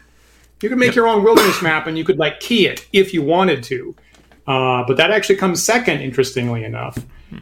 You 0.62 0.70
could 0.70 0.77
make 0.77 0.93
your 0.93 1.08
own 1.08 1.24
wilderness 1.24 1.62
map, 1.62 1.88
and 1.88 1.98
you 1.98 2.05
could 2.05 2.20
like 2.20 2.39
key 2.39 2.67
it 2.67 2.88
if 2.93 3.13
you 3.13 3.22
wanted 3.22 3.63
to. 3.63 3.96
Uh, 4.46 4.84
but 4.88 4.98
that 4.98 5.10
actually 5.10 5.38
comes 5.38 5.63
second, 5.63 6.01
interestingly 6.01 6.63
enough. 6.63 6.98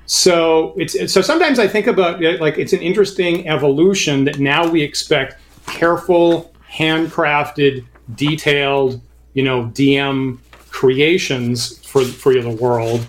So 0.06 0.74
it's, 0.78 0.96
it's 0.96 1.12
so 1.12 1.22
sometimes 1.22 1.60
I 1.60 1.68
think 1.68 1.88
about 1.88 2.24
it 2.24 2.40
like 2.40 2.58
it's 2.58 2.74
an 2.74 2.82
interesting 2.82 3.50
evolution 3.50 4.24
that 4.25 4.40
now 4.40 4.66
we 4.68 4.82
expect 4.82 5.40
careful, 5.68 6.50
handcrafted, 6.72 7.86
detailed, 8.16 9.01
you 9.34 9.44
know, 9.44 9.66
DM 9.74 10.38
creations 10.70 11.78
for 11.86 12.04
for 12.04 12.34
the 12.34 12.50
world. 12.50 13.06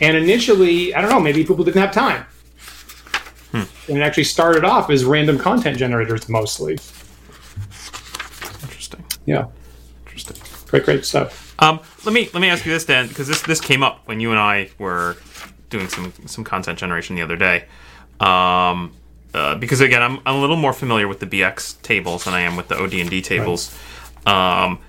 And 0.00 0.16
initially, 0.16 0.94
I 0.94 1.00
don't 1.00 1.10
know, 1.10 1.20
maybe 1.20 1.42
people 1.44 1.64
didn't 1.64 1.80
have 1.80 1.92
time. 1.92 2.26
And 3.52 3.96
it 3.98 4.02
actually 4.02 4.24
started 4.24 4.64
off 4.64 4.90
as 4.90 5.04
random 5.04 5.38
content 5.38 5.78
generators 5.78 6.28
mostly. 6.28 6.72
interesting. 8.62 9.02
Yeah, 9.24 9.46
Interesting. 10.04 10.36
great, 10.68 10.84
great 10.84 11.04
stuff. 11.06 11.54
Um, 11.62 11.80
let 12.04 12.12
me 12.12 12.28
let 12.34 12.40
me 12.40 12.48
ask 12.50 12.66
you 12.66 12.72
this, 12.72 12.84
Dan, 12.84 13.06
because 13.08 13.28
this 13.28 13.40
this 13.42 13.60
came 13.60 13.82
up 13.82 14.02
when 14.06 14.20
you 14.20 14.30
and 14.30 14.38
I 14.40 14.68
were 14.78 15.16
doing 15.70 15.88
some 15.88 16.12
some 16.26 16.44
content 16.44 16.78
generation 16.78 17.16
the 17.16 17.22
other 17.22 17.36
day. 17.36 17.64
Um, 18.20 18.92
uh, 19.36 19.54
because 19.56 19.80
again, 19.80 20.02
I'm, 20.02 20.18
I'm 20.26 20.36
a 20.36 20.40
little 20.40 20.56
more 20.56 20.72
familiar 20.72 21.06
with 21.08 21.20
the 21.20 21.26
BX 21.26 21.80
tables 21.82 22.24
than 22.24 22.34
I 22.34 22.40
am 22.40 22.56
with 22.56 22.68
the 22.68 22.76
OD&D 22.82 23.22
tables. 23.22 23.76
Um, 24.24 24.80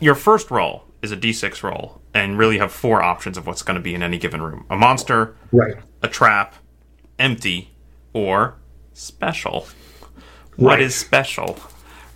your 0.00 0.14
first 0.14 0.50
roll 0.50 0.84
is 1.02 1.12
a 1.12 1.16
D6 1.16 1.62
roll, 1.62 2.00
and 2.14 2.36
really 2.38 2.58
have 2.58 2.72
four 2.72 3.02
options 3.02 3.38
of 3.38 3.46
what's 3.46 3.62
going 3.62 3.76
to 3.76 3.80
be 3.82 3.94
in 3.94 4.02
any 4.02 4.18
given 4.18 4.42
room: 4.42 4.66
a 4.70 4.76
monster, 4.76 5.34
Right. 5.52 5.76
a 6.02 6.08
trap, 6.08 6.54
empty, 7.18 7.70
or 8.12 8.56
special. 8.92 9.66
What 10.56 10.72
Right. 10.74 10.80
is 10.82 10.94
special, 10.94 11.58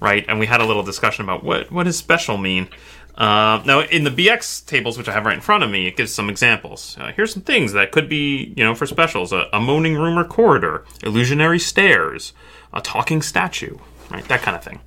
right? 0.01 0.25
And 0.29 0.39
we 0.39 0.47
had 0.47 0.61
a 0.61 0.65
little 0.67 0.83
discussion 0.83 1.25
about 1.25 1.43
what 1.43 1.73
what 1.73 1.85
does 1.85 1.97
special 1.97 2.37
mean. 2.37 2.69
Uh, 3.17 3.63
now, 3.65 3.81
in 3.81 4.05
the 4.05 4.11
BX 4.11 4.67
tables, 4.67 4.99
which 4.99 5.09
I 5.09 5.13
have 5.13 5.25
right 5.25 5.35
in 5.35 5.41
front 5.41 5.65
of 5.65 5.71
me, 5.71 5.87
it 5.87 5.97
gives 5.97 6.13
some 6.13 6.29
examples. 6.29 6.97
Uh, 7.01 7.13
here's 7.13 7.33
some 7.33 7.43
things 7.43 7.73
that 7.73 7.91
could 7.91 8.09
be, 8.09 8.53
you 8.57 8.63
know, 8.63 8.75
for 8.75 8.87
specials: 8.87 9.33
a, 9.33 9.49
a 9.53 9.61
moaning 9.61 9.95
room 9.97 10.19
or 10.19 10.25
corridor, 10.25 10.85
illusionary 11.03 11.59
stairs, 11.59 12.35
a 12.75 12.81
talking 12.81 13.23
statue, 13.23 13.79
right? 14.11 14.27
That 14.29 14.43
kind 14.43 14.57
of 14.57 14.63
thing. 14.63 14.81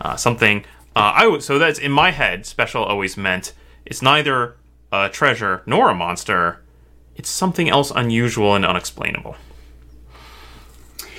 Uh, 0.00 0.16
something. 0.16 0.64
Uh, 0.96 1.12
I 1.14 1.26
would. 1.28 1.42
So 1.42 1.58
that's 1.58 1.78
in 1.78 1.92
my 1.92 2.10
head. 2.10 2.46
Special 2.46 2.82
always 2.82 3.16
meant 3.16 3.52
it's 3.86 4.02
neither 4.02 4.56
a 4.90 5.08
treasure 5.08 5.62
nor 5.64 5.90
a 5.90 5.94
monster. 5.94 6.62
It's 7.14 7.28
something 7.28 7.68
else 7.68 7.92
unusual 7.94 8.54
and 8.54 8.64
unexplainable. 8.64 9.36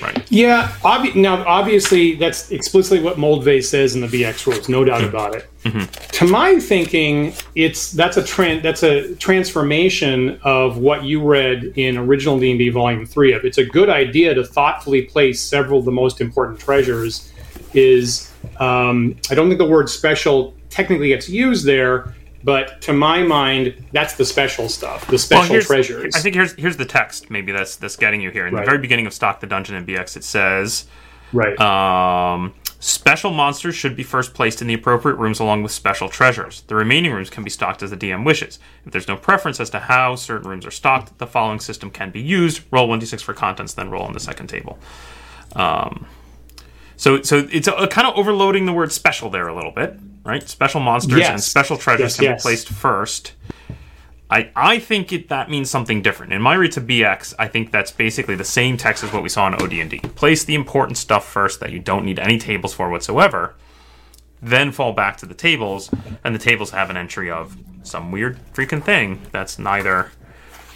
Right. 0.02 0.26
Yeah. 0.32 0.72
Now, 1.16 1.46
obviously, 1.46 2.16
that's 2.16 2.52
explicitly 2.52 3.04
what 3.04 3.18
Moldvay 3.18 3.64
says 3.64 3.96
in 3.96 4.02
the 4.02 4.08
BX 4.08 4.46
rules. 4.48 4.70
No 4.70 4.84
doubt 4.84 5.04
about 5.04 5.36
it. 5.36 5.50
To 6.14 6.26
my 6.26 6.60
thinking, 6.60 7.34
it's 7.56 7.92
that's 7.92 8.18
a 8.18 8.22
tran- 8.22 8.64
that's 8.64 8.84
a 8.84 9.14
transformation 9.16 10.40
of 10.44 10.78
what 10.78 11.04
you 11.04 11.22
read 11.22 11.74
in 11.76 11.98
original 11.98 12.40
D 12.40 12.52
and 12.52 12.60
D 12.60 12.70
Volume 12.70 13.06
Three. 13.06 13.34
Of 13.34 13.44
it's 13.46 13.58
a 13.58 13.66
good 13.66 13.90
idea 13.90 14.34
to 14.34 14.44
thoughtfully 14.46 15.04
place 15.04 15.42
several 15.42 15.80
of 15.80 15.86
the 15.86 15.92
most 15.92 16.22
important 16.22 16.60
treasures. 16.60 17.32
Is 17.74 18.32
um, 18.60 19.16
I 19.30 19.36
don't 19.36 19.48
think 19.48 19.60
the 19.60 19.66
word 19.66 19.90
special 19.90 20.56
technically 20.70 21.10
gets 21.10 21.28
used 21.28 21.66
there, 21.66 22.16
but 22.44 22.82
to 22.82 22.94
my 22.94 23.22
mind, 23.24 23.86
that's 23.92 24.14
the 24.16 24.26
special 24.26 24.70
stuff, 24.70 25.06
the 25.08 25.18
special 25.18 25.54
here's- 25.54 25.68
treasures. 25.68 26.16
I 26.16 26.20
think 26.20 26.36
here's 26.36 26.54
here's 26.54 26.78
the 26.78 26.86
text. 26.86 27.30
Maybe 27.30 27.52
that's 27.52 27.76
that's 27.76 27.96
getting 27.96 28.22
you 28.22 28.32
here. 28.32 28.48
In 28.48 28.54
Right. 28.54 28.62
the 28.66 28.70
very 28.72 28.78
beginning 28.82 29.06
of 29.08 29.14
Stock 29.14 29.40
the 29.40 29.48
Dungeon 29.48 29.76
in 29.76 29.86
BX, 29.86 30.16
it 30.18 30.24
says 30.24 30.86
right. 31.34 31.60
um, 31.60 32.54
special 32.80 33.32
monsters 33.32 33.76
should 33.76 33.96
be 33.96 34.04
first 34.04 34.34
placed 34.34 34.62
in 34.62 34.68
the 34.68 34.74
appropriate 34.74 35.16
rooms 35.16 35.40
along 35.40 35.64
with 35.64 35.72
special 35.74 36.08
treasures. 36.08 36.64
The 36.68 36.76
remaining 36.76 37.12
rooms 37.12 37.30
can 37.30 37.44
be 37.44 37.50
stocked 37.50 37.84
as 37.84 37.90
the 37.92 37.98
DM 37.98 38.24
wishes. 38.26 38.58
If 38.86 38.94
there's 38.94 39.08
no 39.10 39.18
preference 39.18 39.60
as 39.60 39.70
to 39.72 39.80
how 39.80 40.16
certain 40.16 40.50
rooms 40.50 40.66
are 40.66 40.72
stocked, 40.72 41.18
the 41.18 41.28
following 41.28 41.60
system 41.60 41.90
can 41.92 42.10
be 42.10 42.22
used: 42.22 42.62
roll 42.72 42.88
one 42.88 43.02
d6 43.02 43.22
for 43.22 43.34
contents, 43.34 43.74
then 43.74 43.90
roll 43.90 44.04
on 44.04 44.14
the 44.14 44.20
second 44.20 44.48
table. 44.48 44.80
Um, 45.56 46.06
so 47.00 47.22
so 47.22 47.48
it's 47.50 47.68
a, 47.70 47.88
kind 47.88 48.06
of 48.08 48.16
overloading 48.18 48.66
the 48.66 48.74
word 48.74 48.92
special 48.92 49.30
there 49.30 49.48
a 49.48 49.56
little 49.56 49.72
bit, 49.72 49.98
right? 50.26 50.48
Special 50.48 50.82
monsters 50.82 51.20
Yes. 51.20 51.30
and 51.30 51.42
special 51.42 51.78
treasures 51.78 52.02
Yes, 52.12 52.16
can 52.18 52.24
yes. 52.26 52.40
be 52.40 52.42
placed 52.42 52.68
first. 52.70 53.34
I, 54.30 54.52
I 54.56 54.78
think 54.80 55.12
it, 55.14 55.30
that 55.30 55.50
means 55.50 55.72
something 55.72 56.02
different. 56.04 56.34
In 56.34 56.42
my 56.42 56.54
read 56.56 56.74
to 56.74 56.82
BX, 56.82 57.34
I 57.40 57.48
think 57.48 57.72
that's 57.72 57.90
basically 57.92 58.36
the 58.36 58.44
same 58.44 58.76
text 58.78 59.04
as 59.04 59.12
what 59.12 59.24
we 59.24 59.30
saw 59.30 59.48
in 59.48 59.56
OD&D. 59.56 60.00
Place 60.14 60.44
the 60.44 60.54
important 60.56 60.98
stuff 60.98 61.26
first 61.28 61.60
that 61.62 61.72
you 61.72 61.80
don't 61.80 62.06
need 62.06 62.20
any 62.20 62.38
tables 62.38 62.74
for 62.74 62.90
whatsoever, 62.90 63.56
then 64.42 64.72
fall 64.72 64.92
back 64.94 65.18
to 65.18 65.26
the 65.26 65.34
tables, 65.34 65.90
and 66.24 66.36
the 66.36 66.40
tables 66.40 66.70
have 66.72 66.90
an 66.92 66.98
entry 66.98 67.32
of 67.32 67.58
some 67.82 68.12
weird 68.12 68.38
freaking 68.54 68.84
thing 68.84 69.20
that's 69.32 69.58
neither 69.58 70.12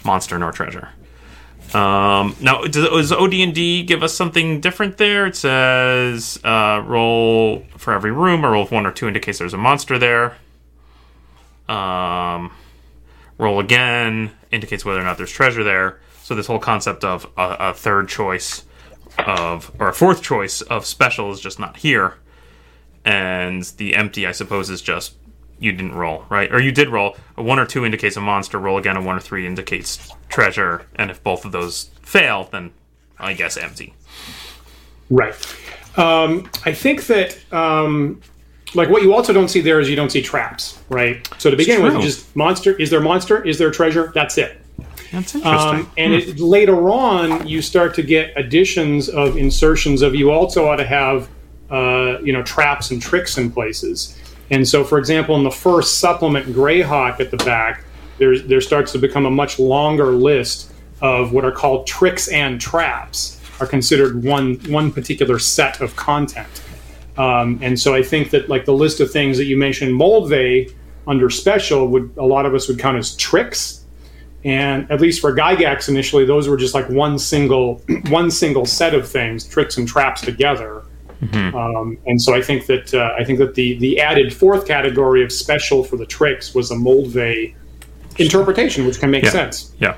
monster 0.04 0.36
nor 0.38 0.50
treasure. 0.50 0.88
Um, 1.72 2.36
now, 2.40 2.62
does, 2.62 2.88
does 2.88 3.12
OD&D 3.12 3.84
give 3.84 4.02
us 4.02 4.14
something 4.14 4.60
different 4.60 4.96
there? 4.96 5.26
It 5.26 5.36
says 5.36 6.38
uh, 6.44 6.82
roll 6.84 7.64
for 7.76 7.92
every 7.92 8.12
room, 8.12 8.44
or 8.44 8.52
roll 8.52 8.66
one 8.66 8.86
or 8.86 8.92
two 8.92 9.08
indicates 9.08 9.38
there's 9.38 9.54
a 9.54 9.58
monster 9.58 9.98
there. 9.98 10.36
Um, 11.68 12.52
roll 13.38 13.58
again 13.60 14.30
indicates 14.50 14.84
whether 14.84 15.00
or 15.00 15.04
not 15.04 15.16
there's 15.16 15.32
treasure 15.32 15.64
there. 15.64 16.00
So 16.22 16.34
this 16.34 16.46
whole 16.46 16.58
concept 16.58 17.04
of 17.04 17.26
a, 17.36 17.56
a 17.58 17.74
third 17.74 18.08
choice 18.08 18.64
of 19.18 19.70
or 19.78 19.88
a 19.88 19.94
fourth 19.94 20.22
choice 20.22 20.60
of 20.62 20.86
special 20.86 21.30
is 21.30 21.40
just 21.40 21.58
not 21.58 21.78
here, 21.78 22.14
and 23.04 23.62
the 23.76 23.94
empty, 23.94 24.26
I 24.26 24.32
suppose, 24.32 24.70
is 24.70 24.82
just 24.82 25.14
you 25.58 25.72
didn't 25.72 25.94
roll 25.94 26.24
right, 26.28 26.52
or 26.52 26.60
you 26.60 26.72
did 26.72 26.88
roll. 26.88 27.16
A 27.36 27.42
one 27.42 27.58
or 27.58 27.66
two 27.66 27.84
indicates 27.84 28.16
a 28.16 28.20
monster. 28.20 28.58
Roll 28.58 28.78
again. 28.78 28.96
A 28.96 29.02
one 29.02 29.16
or 29.16 29.20
three 29.20 29.46
indicates 29.46 30.10
treasure, 30.28 30.86
and 30.96 31.10
if 31.10 31.22
both 31.22 31.44
of 31.44 31.52
those 31.52 31.90
fail, 32.02 32.48
then 32.50 32.72
I 33.18 33.32
guess 33.32 33.56
empty. 33.56 33.94
Right. 35.10 35.34
Um, 35.96 36.50
I 36.64 36.72
think 36.72 37.06
that, 37.06 37.38
um, 37.52 38.20
like, 38.74 38.88
what 38.88 39.02
you 39.02 39.14
also 39.14 39.32
don't 39.32 39.48
see 39.48 39.60
there 39.60 39.78
is 39.78 39.88
you 39.88 39.94
don't 39.94 40.10
see 40.10 40.22
traps, 40.22 40.82
right? 40.88 41.28
So 41.38 41.50
to 41.50 41.56
begin 41.56 41.82
with, 41.82 42.00
just 42.00 42.34
monster. 42.34 42.72
Is 42.80 42.90
there 42.90 43.00
monster? 43.00 43.42
Is 43.44 43.58
there 43.58 43.70
treasure? 43.70 44.10
That's 44.14 44.36
it. 44.38 44.60
That's 45.12 45.36
interesting. 45.36 45.80
Um, 45.80 45.90
and 45.96 46.12
it, 46.12 46.40
later 46.40 46.90
on, 46.90 47.46
you 47.46 47.62
start 47.62 47.94
to 47.94 48.02
get 48.02 48.32
additions 48.36 49.08
of 49.08 49.36
insertions 49.36 50.02
of 50.02 50.16
you 50.16 50.32
also 50.32 50.66
ought 50.66 50.76
to 50.76 50.86
have, 50.86 51.28
uh, 51.70 52.18
you 52.20 52.32
know, 52.32 52.42
traps 52.42 52.90
and 52.90 53.00
tricks 53.00 53.38
in 53.38 53.52
places. 53.52 54.18
And 54.50 54.66
so, 54.66 54.84
for 54.84 54.98
example, 54.98 55.36
in 55.36 55.44
the 55.44 55.50
first 55.50 56.00
supplement, 56.00 56.46
Greyhawk 56.46 57.20
at 57.20 57.30
the 57.30 57.38
back, 57.38 57.84
there's, 58.18 58.44
there 58.44 58.60
starts 58.60 58.92
to 58.92 58.98
become 58.98 59.26
a 59.26 59.30
much 59.30 59.58
longer 59.58 60.12
list 60.12 60.72
of 61.00 61.32
what 61.32 61.44
are 61.44 61.52
called 61.52 61.86
tricks 61.86 62.28
and 62.28 62.60
traps 62.60 63.40
are 63.60 63.66
considered 63.66 64.24
one 64.24 64.54
one 64.68 64.92
particular 64.92 65.38
set 65.38 65.80
of 65.80 65.94
content. 65.96 66.62
Um, 67.16 67.58
and 67.62 67.78
so 67.78 67.94
I 67.94 68.02
think 68.02 68.30
that 68.30 68.48
like 68.48 68.64
the 68.64 68.72
list 68.72 69.00
of 69.00 69.10
things 69.10 69.36
that 69.38 69.44
you 69.44 69.56
mentioned, 69.56 69.92
Moldvay 69.92 70.72
under 71.06 71.30
special 71.30 71.86
would 71.88 72.12
a 72.16 72.24
lot 72.24 72.46
of 72.46 72.54
us 72.54 72.68
would 72.68 72.78
count 72.78 72.96
as 72.96 73.14
tricks. 73.16 73.84
And 74.44 74.90
at 74.90 75.00
least 75.00 75.20
for 75.20 75.34
Gygax 75.34 75.88
initially, 75.88 76.26
those 76.26 76.48
were 76.48 76.56
just 76.56 76.74
like 76.74 76.88
one 76.88 77.18
single 77.18 77.82
one 78.08 78.30
single 78.30 78.66
set 78.66 78.94
of 78.94 79.08
things, 79.08 79.44
tricks 79.44 79.76
and 79.76 79.86
traps 79.86 80.20
together. 80.20 80.84
Um, 81.32 81.98
and 82.06 82.20
so 82.20 82.34
I 82.34 82.42
think 82.42 82.66
that 82.66 82.92
uh, 82.94 83.14
I 83.18 83.24
think 83.24 83.38
that 83.38 83.54
the 83.54 83.78
the 83.78 84.00
added 84.00 84.32
fourth 84.34 84.66
category 84.66 85.22
of 85.24 85.30
special 85.32 85.82
for 85.84 85.96
the 85.96 86.06
tricks 86.06 86.54
was 86.54 86.70
a 86.70 86.74
Moldvay 86.74 87.54
interpretation, 88.18 88.86
which 88.86 89.00
can 89.00 89.10
make 89.10 89.24
Yeah. 89.24 89.30
sense. 89.30 89.72
Yeah. 89.78 89.96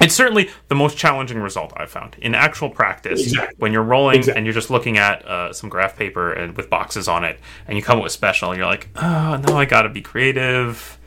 It's 0.00 0.14
certainly 0.14 0.50
the 0.68 0.74
most 0.74 0.96
challenging 0.98 1.38
result 1.38 1.72
I've 1.76 1.90
found 1.90 2.16
in 2.20 2.34
actual 2.34 2.68
practice. 2.68 3.22
Exactly. 3.22 3.54
When 3.58 3.72
you're 3.72 3.82
rolling 3.82 4.16
Exactly. 4.16 4.38
and 4.38 4.46
you're 4.46 4.52
just 4.52 4.68
looking 4.68 4.98
at 4.98 5.24
uh, 5.24 5.52
some 5.52 5.70
graph 5.70 5.96
paper 5.96 6.32
and 6.32 6.56
with 6.56 6.68
boxes 6.68 7.06
on 7.08 7.24
it, 7.24 7.38
and 7.68 7.78
you 7.78 7.82
come 7.82 7.98
up 7.98 8.02
with 8.04 8.12
special, 8.12 8.50
and 8.50 8.58
you're 8.58 8.66
like, 8.66 8.88
oh, 8.96 9.40
no, 9.48 9.56
I 9.56 9.64
gotta 9.64 9.88
be 9.88 10.02
creative. 10.02 10.98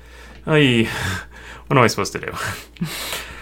Oy, 0.48 0.86
what 1.68 1.78
am 1.78 1.84
I 1.84 1.88
supposed 1.88 2.14
to 2.14 2.20
do? 2.20 2.32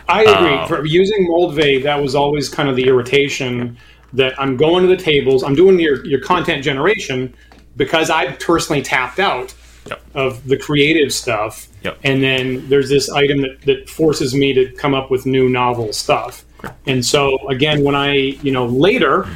I 0.09 0.23
agree. 0.23 0.57
Oh. 0.59 0.67
For 0.67 0.85
using 0.85 1.27
Moldvay, 1.29 1.83
that 1.83 2.01
was 2.01 2.15
always 2.15 2.49
kind 2.49 2.67
of 2.67 2.75
the 2.75 2.87
irritation 2.87 3.77
that 4.15 4.39
I'm 4.39 4.57
going 4.57 4.83
to 4.87 4.89
the 4.95 5.01
tables, 5.01 5.43
I'm 5.43 5.55
doing 5.55 5.79
your, 5.79 6.05
your 6.05 6.19
content 6.19 6.63
generation 6.63 7.33
because 7.75 8.09
I 8.09 8.31
personally 8.33 8.81
tapped 8.81 9.19
out 9.19 9.53
Yep. 9.87 10.01
of 10.15 10.47
the 10.47 10.57
creative 10.57 11.13
stuff. 11.13 11.67
Yep. 11.83 11.99
And 12.03 12.23
then 12.23 12.67
there's 12.69 12.89
this 12.89 13.07
item 13.11 13.41
that, 13.41 13.61
that 13.67 13.87
forces 13.87 14.33
me 14.33 14.51
to 14.51 14.71
come 14.71 14.95
up 14.95 15.11
with 15.11 15.27
new 15.27 15.47
novel 15.47 15.93
stuff. 15.93 16.43
And 16.87 17.05
so 17.05 17.37
again, 17.49 17.83
when 17.83 17.93
I, 17.93 18.13
you 18.15 18.51
know, 18.51 18.65
later 18.65 19.27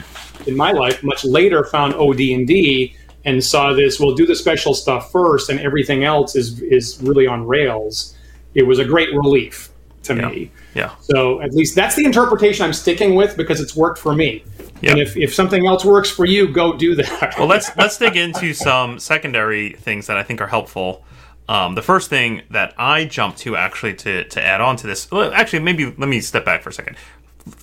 in 0.48 0.56
my 0.58 0.72
life, 0.72 1.04
much 1.04 1.24
later 1.24 1.66
found 1.66 1.94
OD&D 1.94 2.96
and 3.26 3.44
saw 3.44 3.74
this, 3.74 4.00
well, 4.00 4.16
do 4.16 4.26
the 4.26 4.36
special 4.36 4.74
stuff 4.74 5.12
first 5.12 5.52
and 5.52 5.60
everything 5.60 6.04
else 6.04 6.36
is, 6.36 6.60
is 6.64 7.00
really 7.04 7.28
on 7.28 7.46
rails. 7.46 8.16
It 8.56 8.64
was 8.64 8.80
a 8.80 8.86
great 8.86 9.10
relief 9.14 9.70
to 10.04 10.16
Yeah. 10.16 10.30
me. 10.30 10.52
Yeah. 10.74 10.96
So 11.02 11.42
at 11.42 11.54
least 11.54 11.76
that's 11.76 11.96
the 11.96 12.06
interpretation 12.06 12.66
I'm 12.66 12.74
sticking 12.74 13.14
with 13.14 13.38
because 13.38 13.60
it's 13.62 13.76
worked 13.76 14.00
for 14.00 14.16
me. 14.16 14.44
Yeah. 14.82 14.92
And 14.92 15.00
if, 15.00 15.18
if 15.18 15.34
something 15.34 15.68
else 15.68 15.84
works 15.84 16.10
for 16.10 16.26
you, 16.26 16.48
go 16.52 16.78
do 16.78 16.96
that. 16.96 17.36
Well, 17.38 17.48
let's 17.48 17.76
let's 17.78 17.98
dig 17.98 18.16
into 18.16 18.54
some 18.54 19.00
secondary 19.00 19.74
things 19.74 20.08
that 20.08 20.18
I 20.18 20.24
think 20.24 20.42
are 20.42 20.48
helpful. 20.48 21.04
Um, 21.48 21.74
the 21.74 21.82
first 21.82 22.10
thing 22.10 22.44
that 22.52 22.76
I 22.78 23.06
jumped 23.06 23.40
to 23.40 23.56
actually 23.56 23.96
to 23.96 24.24
to 24.26 24.42
add 24.44 24.62
on 24.62 24.76
to 24.78 24.88
this, 24.88 25.10
well, 25.12 25.32
actually, 25.34 25.60
maybe 25.60 25.86
let 25.86 26.08
me 26.10 26.22
step 26.22 26.46
back 26.46 26.62
for 26.62 26.70
a 26.70 26.74
second. 26.74 26.96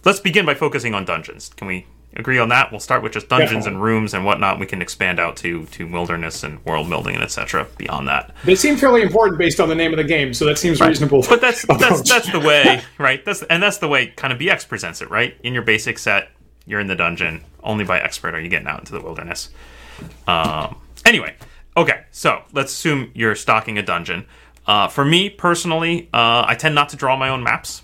Let's 0.04 0.20
begin 0.20 0.44
by 0.44 0.54
focusing 0.54 0.94
on 0.94 1.04
dungeons. 1.04 1.50
Can 1.56 1.68
we 1.68 1.86
agree 2.16 2.38
on 2.38 2.48
that? 2.48 2.70
We'll 2.70 2.80
start 2.80 3.02
with 3.02 3.12
just 3.12 3.28
dungeons 3.28 3.66
and 3.66 3.80
rooms 3.80 4.14
and 4.14 4.24
whatnot. 4.24 4.58
We 4.58 4.66
can 4.66 4.82
expand 4.82 5.20
out 5.20 5.36
to 5.38 5.66
to 5.66 5.86
wilderness 5.86 6.42
and 6.42 6.64
world 6.64 6.88
building 6.88 7.14
and 7.14 7.22
etc. 7.22 7.66
Beyond 7.76 8.08
that. 8.08 8.34
they 8.44 8.54
seem 8.56 8.76
fairly 8.76 9.02
important 9.02 9.38
based 9.38 9.60
on 9.60 9.68
the 9.68 9.74
name 9.74 9.92
of 9.92 9.98
the 9.98 10.04
game, 10.04 10.34
so 10.34 10.44
that 10.46 10.58
seems 10.58 10.80
reasonable. 10.80 11.24
But 11.28 11.40
that's 11.40 11.64
that's 11.78 12.08
that's 12.08 12.32
the 12.32 12.40
way, 12.40 12.82
right? 12.98 13.24
That's 13.24 13.42
and 13.44 13.62
that's 13.62 13.78
the 13.78 13.88
way 13.88 14.08
kind 14.08 14.32
of 14.32 14.38
BX 14.38 14.68
presents 14.68 15.00
it, 15.00 15.10
right? 15.10 15.36
In 15.44 15.54
your 15.54 15.62
basic 15.62 15.98
set, 15.98 16.30
you're 16.66 16.80
in 16.80 16.86
the 16.86 16.96
dungeon. 16.96 17.42
Only 17.62 17.84
by 17.84 18.00
expert 18.00 18.34
are 18.34 18.40
you 18.40 18.48
getting 18.48 18.68
out 18.68 18.80
into 18.80 18.92
the 18.92 19.00
wilderness. 19.00 19.50
Um, 20.26 20.76
anyway, 21.04 21.34
Okay, 21.76 22.04
so 22.10 22.42
let's 22.52 22.72
assume 22.72 23.10
you're 23.14 23.34
stocking 23.34 23.76
a 23.76 23.82
dungeon. 23.82 24.24
Uh, 24.66 24.88
for 24.88 25.04
me 25.04 25.28
personally, 25.28 26.08
uh, 26.12 26.44
I 26.46 26.54
tend 26.54 26.74
not 26.74 26.88
to 26.90 26.96
draw 26.96 27.16
my 27.16 27.28
own 27.28 27.42
maps. 27.42 27.82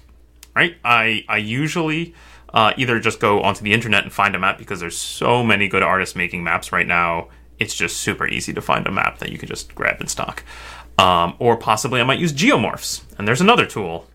Right? 0.55 0.77
I 0.85 1.25
I 1.29 1.39
usually 1.39 2.15
uh, 2.53 2.73
either 2.77 3.01
just 3.01 3.21
go 3.21 3.43
onto 3.43 3.63
the 3.65 3.73
internet 3.73 4.03
and 4.03 4.13
find 4.13 4.35
a 4.35 4.39
map 4.39 4.59
because 4.59 4.81
there's 4.81 4.97
so 4.97 5.43
many 5.43 5.69
good 5.69 5.83
artists 5.83 6.17
making 6.17 6.45
maps 6.45 6.73
right 6.73 6.87
now. 6.87 7.29
It's 7.59 7.75
just 7.75 7.99
super 7.99 8.27
easy 8.27 8.53
to 8.55 8.61
find 8.61 8.87
a 8.87 8.91
map 8.91 9.19
that 9.19 9.31
you 9.31 9.39
can 9.39 9.49
just 9.49 9.75
grab 9.75 10.01
and 10.01 10.11
stock. 10.11 10.43
Um, 10.99 11.37
or 11.39 11.57
possibly 11.57 12.01
I 12.01 12.05
might 12.05 12.19
use 12.19 12.33
geomorphs, 12.33 13.03
and 13.17 13.27
there's 13.27 13.41
another 13.41 13.65
tool, 13.65 14.07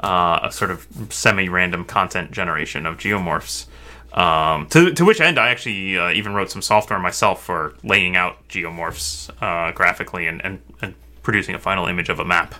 uh, 0.00 0.40
a 0.44 0.52
sort 0.52 0.70
of 0.70 0.86
semi-random 1.10 1.86
content 1.86 2.30
generation 2.30 2.86
of 2.86 2.96
geomorphs. 2.98 3.66
Um, 4.14 4.68
to, 4.68 4.92
to 4.92 5.04
which 5.04 5.20
end, 5.20 5.38
I 5.38 5.48
actually 5.48 5.98
uh, 5.98 6.10
even 6.12 6.34
wrote 6.34 6.50
some 6.50 6.62
software 6.62 7.00
myself 7.00 7.42
for 7.42 7.74
laying 7.82 8.16
out 8.16 8.46
geomorphs 8.48 9.28
uh, 9.42 9.72
graphically 9.72 10.28
and, 10.28 10.44
and, 10.44 10.62
and, 10.80 10.94
producing 11.24 11.54
a 11.54 11.58
final 11.58 11.86
image 11.86 12.10
of 12.10 12.20
a 12.20 12.24
map. 12.24 12.54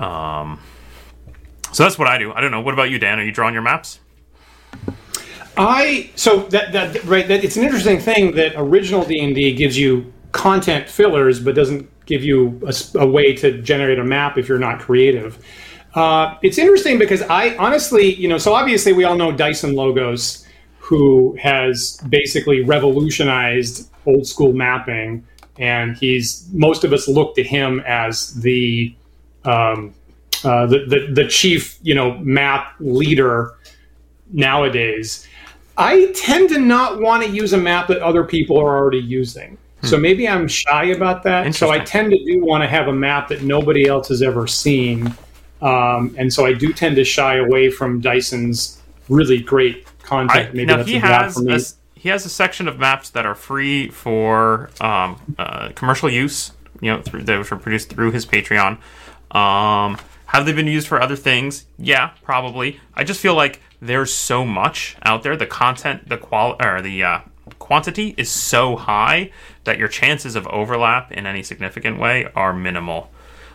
Um, 0.00 0.60
so 1.72 1.84
that's 1.84 1.96
what 1.96 2.08
I 2.08 2.18
do. 2.18 2.32
I 2.32 2.40
don't 2.40 2.50
know. 2.50 2.60
What 2.60 2.74
about 2.74 2.90
you, 2.90 2.98
Dan? 2.98 3.20
Are 3.20 3.22
you 3.22 3.30
drawing 3.30 3.54
your 3.54 3.62
maps? 3.62 4.00
I 5.56 6.10
so 6.16 6.40
that 6.48 6.72
that 6.72 7.04
right 7.04 7.28
that 7.28 7.44
it's 7.44 7.56
an 7.56 7.62
interesting 7.62 8.00
thing 8.00 8.34
that 8.34 8.54
original 8.56 9.04
D 9.04 9.20
and 9.22 9.34
D 9.34 9.54
gives 9.54 9.78
you 9.78 10.12
content 10.32 10.88
fillers, 10.88 11.38
but 11.38 11.54
doesn't 11.54 11.88
give 12.06 12.24
you 12.24 12.60
a, 12.66 12.74
a, 12.98 13.06
way 13.06 13.34
to 13.36 13.62
generate 13.62 13.98
a 13.98 14.04
map 14.04 14.36
if 14.36 14.48
you're 14.48 14.58
not 14.58 14.80
creative. 14.80 15.38
Uh, 15.94 16.36
it's 16.42 16.58
interesting 16.58 16.98
because 16.98 17.22
I 17.22 17.56
honestly, 17.56 18.14
you 18.14 18.28
know, 18.28 18.36
so 18.36 18.52
obviously 18.52 18.92
we 18.92 19.04
all 19.04 19.16
know 19.16 19.30
Dyson 19.30 19.74
Logos, 19.74 20.43
who 20.84 21.34
has 21.40 21.98
basically 22.10 22.62
revolutionized 22.62 23.90
old 24.04 24.26
school 24.26 24.52
mapping, 24.52 25.26
and 25.58 25.96
he's 25.96 26.46
most 26.52 26.84
of 26.84 26.92
us 26.92 27.08
look 27.08 27.34
to 27.34 27.42
him 27.42 27.80
as 27.86 28.34
the 28.42 28.94
um, 29.46 29.94
uh, 30.44 30.66
the, 30.66 30.84
the 30.86 31.22
the 31.22 31.28
chief, 31.28 31.78
you 31.82 31.94
know, 31.94 32.18
map 32.18 32.74
leader 32.80 33.54
nowadays. 34.30 35.26
I 35.78 36.12
tend 36.14 36.50
to 36.50 36.60
not 36.60 37.00
want 37.00 37.24
to 37.24 37.30
use 37.30 37.54
a 37.54 37.58
map 37.58 37.88
that 37.88 38.02
other 38.02 38.22
people 38.22 38.58
are 38.58 38.76
already 38.76 38.98
using. 38.98 39.56
Hmm. 39.80 39.86
So 39.86 39.96
maybe 39.96 40.28
I'm 40.28 40.46
shy 40.46 40.84
about 40.84 41.22
that. 41.22 41.54
So 41.54 41.70
I 41.70 41.78
tend 41.78 42.10
to 42.10 42.24
do 42.26 42.44
want 42.44 42.62
to 42.62 42.68
have 42.68 42.88
a 42.88 42.92
map 42.92 43.28
that 43.28 43.42
nobody 43.42 43.86
else 43.86 44.08
has 44.08 44.20
ever 44.20 44.46
seen. 44.46 45.14
Um, 45.62 46.14
and 46.18 46.30
so 46.30 46.44
I 46.44 46.52
do 46.52 46.74
tend 46.74 46.96
to 46.96 47.04
shy 47.04 47.36
away 47.36 47.70
from 47.70 48.02
Dyson's 48.02 48.82
really 49.08 49.40
great 49.40 49.86
content. 50.04 50.50
I, 50.50 50.52
maybe 50.52 50.66
now 50.66 50.84
he 50.84 50.98
has 50.98 51.36
a, 51.36 51.98
he 51.98 52.08
has 52.10 52.24
a 52.24 52.28
section 52.28 52.68
of 52.68 52.78
maps 52.78 53.10
that 53.10 53.26
are 53.26 53.34
free 53.34 53.88
for 53.88 54.70
um, 54.80 55.20
uh, 55.38 55.70
commercial 55.74 56.10
use. 56.10 56.52
You 56.80 56.92
know, 56.92 57.02
through, 57.02 57.22
that 57.22 57.38
were 57.38 57.56
produced 57.56 57.90
through 57.90 58.10
his 58.10 58.26
Patreon. 58.26 58.78
Um, 59.34 59.96
have 60.26 60.44
they 60.44 60.52
been 60.52 60.66
used 60.66 60.88
for 60.88 61.00
other 61.00 61.16
things? 61.16 61.66
Yeah, 61.78 62.10
probably. 62.22 62.80
I 62.94 63.04
just 63.04 63.20
feel 63.20 63.34
like 63.34 63.60
there's 63.80 64.12
so 64.12 64.44
much 64.44 64.96
out 65.02 65.22
there. 65.22 65.36
The 65.36 65.46
content, 65.46 66.08
the 66.08 66.18
qual, 66.18 66.56
or 66.60 66.82
the 66.82 67.04
uh, 67.04 67.20
quantity 67.58 68.14
is 68.18 68.30
so 68.30 68.76
high 68.76 69.30
that 69.64 69.78
your 69.78 69.88
chances 69.88 70.36
of 70.36 70.46
overlap 70.48 71.12
in 71.12 71.26
any 71.26 71.42
significant 71.42 71.98
way 71.98 72.26
are 72.34 72.52
minimal. 72.52 73.10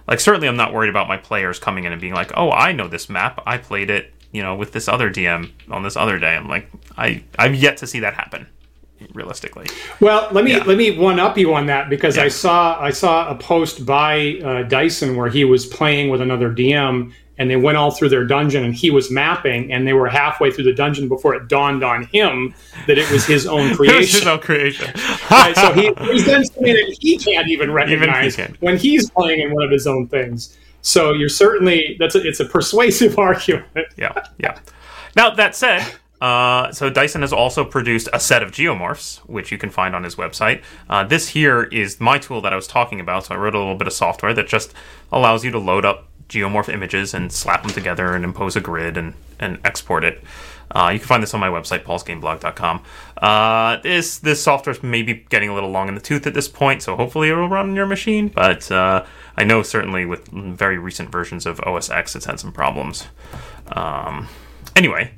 Like 0.08 0.20
certainly, 0.20 0.48
I'm 0.48 0.58
not 0.58 0.74
worried 0.74 0.90
about 0.90 1.08
my 1.08 1.18
players 1.18 1.60
coming 1.60 1.84
in 1.84 1.92
and 1.92 2.02
being 2.02 2.14
like, 2.14 2.32
"Oh, 2.36 2.52
I 2.52 2.72
know 2.72 2.88
this 2.88 3.10
map. 3.10 3.42
I 3.46 3.58
played 3.58 3.90
it, 3.90 4.14
you 4.32 4.42
know, 4.42 4.56
with 4.56 4.72
this 4.72 4.88
other 4.88 5.10
DM 5.10 5.52
on 5.70 5.84
this 5.84 5.96
other 5.96 6.20
day." 6.20 6.36
I'm 6.36 6.48
like, 6.48 6.70
I 6.98 7.24
I've 7.38 7.56
yet 7.56 7.78
to 7.78 7.88
see 7.88 8.00
that 8.00 8.14
happen 8.14 8.48
realistically. 9.14 9.68
Well, 10.00 10.28
let 10.32 10.44
me 10.44 10.52
yeah. 10.52 10.64
let 10.64 10.78
me 10.78 10.98
one 10.98 11.20
up 11.20 11.38
you 11.38 11.54
on 11.54 11.66
that 11.68 11.90
because 11.90 12.18
yeah. 12.18 12.24
I 12.24 12.28
saw 12.28 12.80
I 12.80 12.92
saw 12.92 13.30
a 13.30 13.36
post 13.36 13.86
by 13.86 14.40
uh, 14.44 14.64
Dyson 14.64 15.16
where 15.16 15.30
he 15.30 15.46
was 15.46 15.66
playing 15.66 16.10
with 16.10 16.22
another 16.22 16.52
DM 16.52 17.14
and 17.40 17.50
they 17.50 17.56
went 17.56 17.78
all 17.78 17.90
through 17.90 18.10
their 18.10 18.26
dungeon 18.26 18.66
and 18.66 18.76
he 18.76 18.92
was 18.92 19.10
mapping 19.10 19.72
and 19.72 19.88
they 19.88 19.94
were 19.94 20.10
halfway 20.10 20.52
through 20.52 20.66
the 20.66 20.74
dungeon 20.74 21.08
before 21.08 21.34
it 21.34 21.48
dawned 21.48 21.84
on 21.84 22.04
him 22.04 22.54
that 22.86 22.98
it 22.98 23.10
was 23.12 23.26
his 23.26 23.48
own 23.48 23.74
creation. 23.76 24.20
his 24.20 24.28
own 24.28 24.40
creation. 24.40 24.92
right, 25.32 25.56
so 25.56 25.72
he 25.74 25.92
presents 25.92 26.54
something 26.54 26.74
that 26.74 26.98
he 27.00 27.18
can't 27.18 27.48
even 27.48 27.72
recognize 27.72 28.38
even 28.38 28.54
he 28.54 28.66
when 28.66 28.78
he's 28.78 29.10
playing 29.10 29.40
in 29.40 29.54
one 29.54 29.64
of 29.64 29.72
his 29.72 29.88
own 29.88 30.08
things. 30.08 30.58
So 30.82 31.14
you're 31.14 31.30
certainly 31.30 31.96
that's 32.00 32.16
a, 32.16 32.28
it's 32.28 32.40
a 32.40 32.46
persuasive 32.46 33.18
argument. 33.20 33.68
yeah, 33.98 34.14
yeah. 34.38 34.60
Now 35.16 35.32
that 35.32 35.56
said, 35.56 35.86
uh, 36.22 36.72
so 36.72 36.90
Dyson 36.90 37.22
has 37.22 37.32
also 37.32 37.64
produced 37.64 38.10
a 38.12 38.20
set 38.20 38.44
of 38.44 38.52
geomorphs, 38.52 39.18
which 39.20 39.52
you 39.52 39.58
can 39.58 39.70
find 39.70 39.96
on 39.96 40.04
his 40.04 40.16
website. 40.16 40.62
Uh, 40.90 41.04
this 41.04 41.30
here 41.30 41.64
is 41.64 42.00
my 42.00 42.18
tool 42.18 42.42
that 42.42 42.52
I 42.52 42.56
was 42.56 42.68
talking 42.68 43.00
about. 43.00 43.26
So 43.26 43.36
I 43.36 43.38
wrote 43.38 43.56
a 43.56 43.60
little 43.60 43.76
bit 43.76 43.88
of 43.88 43.94
software 43.94 44.34
that 44.34 44.48
just 44.48 44.74
allows 45.12 45.46
you 45.46 45.52
to 45.52 45.60
load 45.60 45.86
up 45.86 46.08
geomorph 46.28 46.72
images 46.72 47.14
and 47.14 47.32
slap 47.32 47.64
them 47.64 47.72
together 47.72 48.14
and 48.14 48.24
impose 48.24 48.56
a 48.56 48.62
grid 48.62 48.98
and, 48.98 49.14
and 49.40 49.60
export 49.64 50.04
it. 50.04 50.24
Uh, 50.72 50.92
you 50.94 51.00
can 51.00 51.08
find 51.08 51.24
this 51.24 51.34
on 51.34 51.40
my 51.40 51.50
website, 51.50 51.84
paulsgameblog.com. 51.84 52.84
Uh, 53.18 53.78
this 53.82 54.20
this 54.20 54.42
software 54.42 54.76
is 54.76 54.84
maybe 54.84 55.26
getting 55.30 55.50
a 55.50 55.54
little 55.54 55.72
long 55.72 55.88
in 55.88 55.96
the 55.96 56.02
tooth 56.02 56.28
at 56.28 56.34
this 56.34 56.48
point, 56.48 56.84
so 56.84 56.96
hopefully 56.96 57.30
it 57.30 57.34
will 57.34 57.50
run 57.50 57.70
on 57.70 57.76
your 57.76 57.86
machine. 57.86 58.28
But 58.28 58.72
uh, 58.72 59.06
I 59.36 59.44
know 59.44 59.64
certainly 59.64 60.06
with 60.06 60.28
very 60.28 60.78
recent 60.78 61.12
versions 61.12 61.46
of 61.46 61.60
OS 61.62 61.90
X, 61.90 62.16
it's 62.16 62.26
had 62.26 62.40
some 62.40 62.52
problems. 62.52 63.08
Um, 63.72 64.28
anyway, 64.76 65.14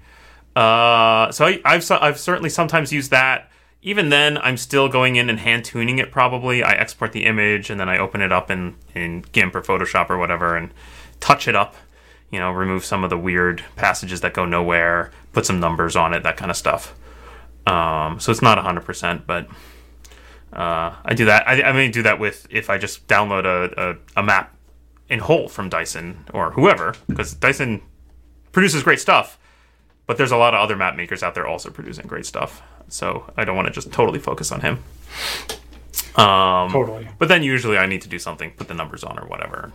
uh, 0.56 1.32
so 1.32 1.46
I, 1.46 1.60
have 1.66 1.92
I've 1.92 2.20
certainly 2.20 2.50
sometimes 2.50 2.92
used 2.92 3.12
that. 3.12 3.50
Even 3.84 4.10
then, 4.10 4.38
I'm 4.38 4.58
still 4.58 4.90
going 4.90 5.16
in 5.16 5.30
and 5.30 5.40
hand 5.40 5.66
tuning 5.66 5.98
it. 5.98 6.12
Probably, 6.12 6.62
I 6.62 6.74
export 6.74 7.14
the 7.14 7.26
image 7.26 7.70
and 7.70 7.80
then 7.80 7.90
I 7.90 7.98
open 7.98 8.22
it 8.22 8.32
up 8.32 8.52
in 8.52 8.76
in 8.94 9.26
GIMP 9.32 9.56
or 9.56 9.62
Photoshop 9.62 10.10
or 10.10 10.18
whatever 10.18 10.56
and 10.56 10.72
touch 11.20 11.48
it 11.48 11.56
up. 11.56 11.76
You 12.30 12.40
know, 12.40 12.52
remove 12.52 12.86
some 12.86 13.04
of 13.04 13.10
the 13.10 13.18
weird 13.18 13.64
passages 13.76 14.22
that 14.22 14.34
go 14.34 14.46
nowhere, 14.46 15.12
put 15.34 15.46
some 15.46 15.60
numbers 15.60 15.96
on 15.96 16.13
it, 16.13 16.24
that 16.24 16.38
kind 16.38 16.52
of 16.52 16.58
stuff. 16.58 16.96
Um, 17.67 18.20
so 18.20 18.32
it's 18.32 18.41
not 18.41 18.58
100%, 18.58 19.26
but 19.26 19.48
uh, 20.54 20.96
I 21.06 21.13
do 21.13 21.26
that. 21.26 21.48
I, 21.48 21.62
I 21.63 21.72
may 21.72 21.89
do 21.89 22.02
that 22.04 22.20
with 22.20 22.48
if 22.50 22.70
I 22.70 22.78
just 22.78 23.08
download 23.08 23.46
a, 23.46 23.91
a, 23.91 24.20
a 24.20 24.24
map 24.24 24.56
in 25.10 25.20
whole 25.20 25.48
from 25.48 25.70
Dyson 25.70 26.26
or 26.34 26.52
whoever, 26.52 26.96
because 27.08 27.34
Dyson 27.34 27.82
produces 28.52 28.84
great 28.84 29.00
stuff 29.00 29.38
but 30.12 30.17
there's 30.17 30.34
a 30.34 30.38
lot 30.38 30.54
of 30.54 30.60
other 30.60 30.76
map 30.76 30.98
makers 30.98 31.24
out 31.24 31.36
there 31.36 31.48
also 31.48 31.70
producing 31.70 32.06
great 32.06 32.26
stuff. 32.26 32.62
So 32.89 33.32
I 33.38 33.46
don't 33.46 33.56
want 33.56 33.70
to 33.70 33.74
just 33.74 33.94
totally 33.94 34.20
focus 34.20 34.52
on 34.52 34.60
him. 34.60 34.84
Um, 36.17 36.70
totally. 36.70 37.08
But 37.17 37.30
then 37.30 37.44
usually 37.44 37.78
I 37.78 37.86
need 37.86 38.02
to 38.02 38.10
do 38.10 38.20
something, 38.20 38.52
put 38.52 38.67
the 38.67 38.74
numbers 38.74 39.06
on 39.06 39.17
or 39.17 39.26
whatever, 39.26 39.72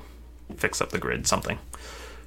fix 0.57 0.83
up 0.83 0.91
the 0.91 0.99
grid, 0.99 1.27
something. 1.27 1.59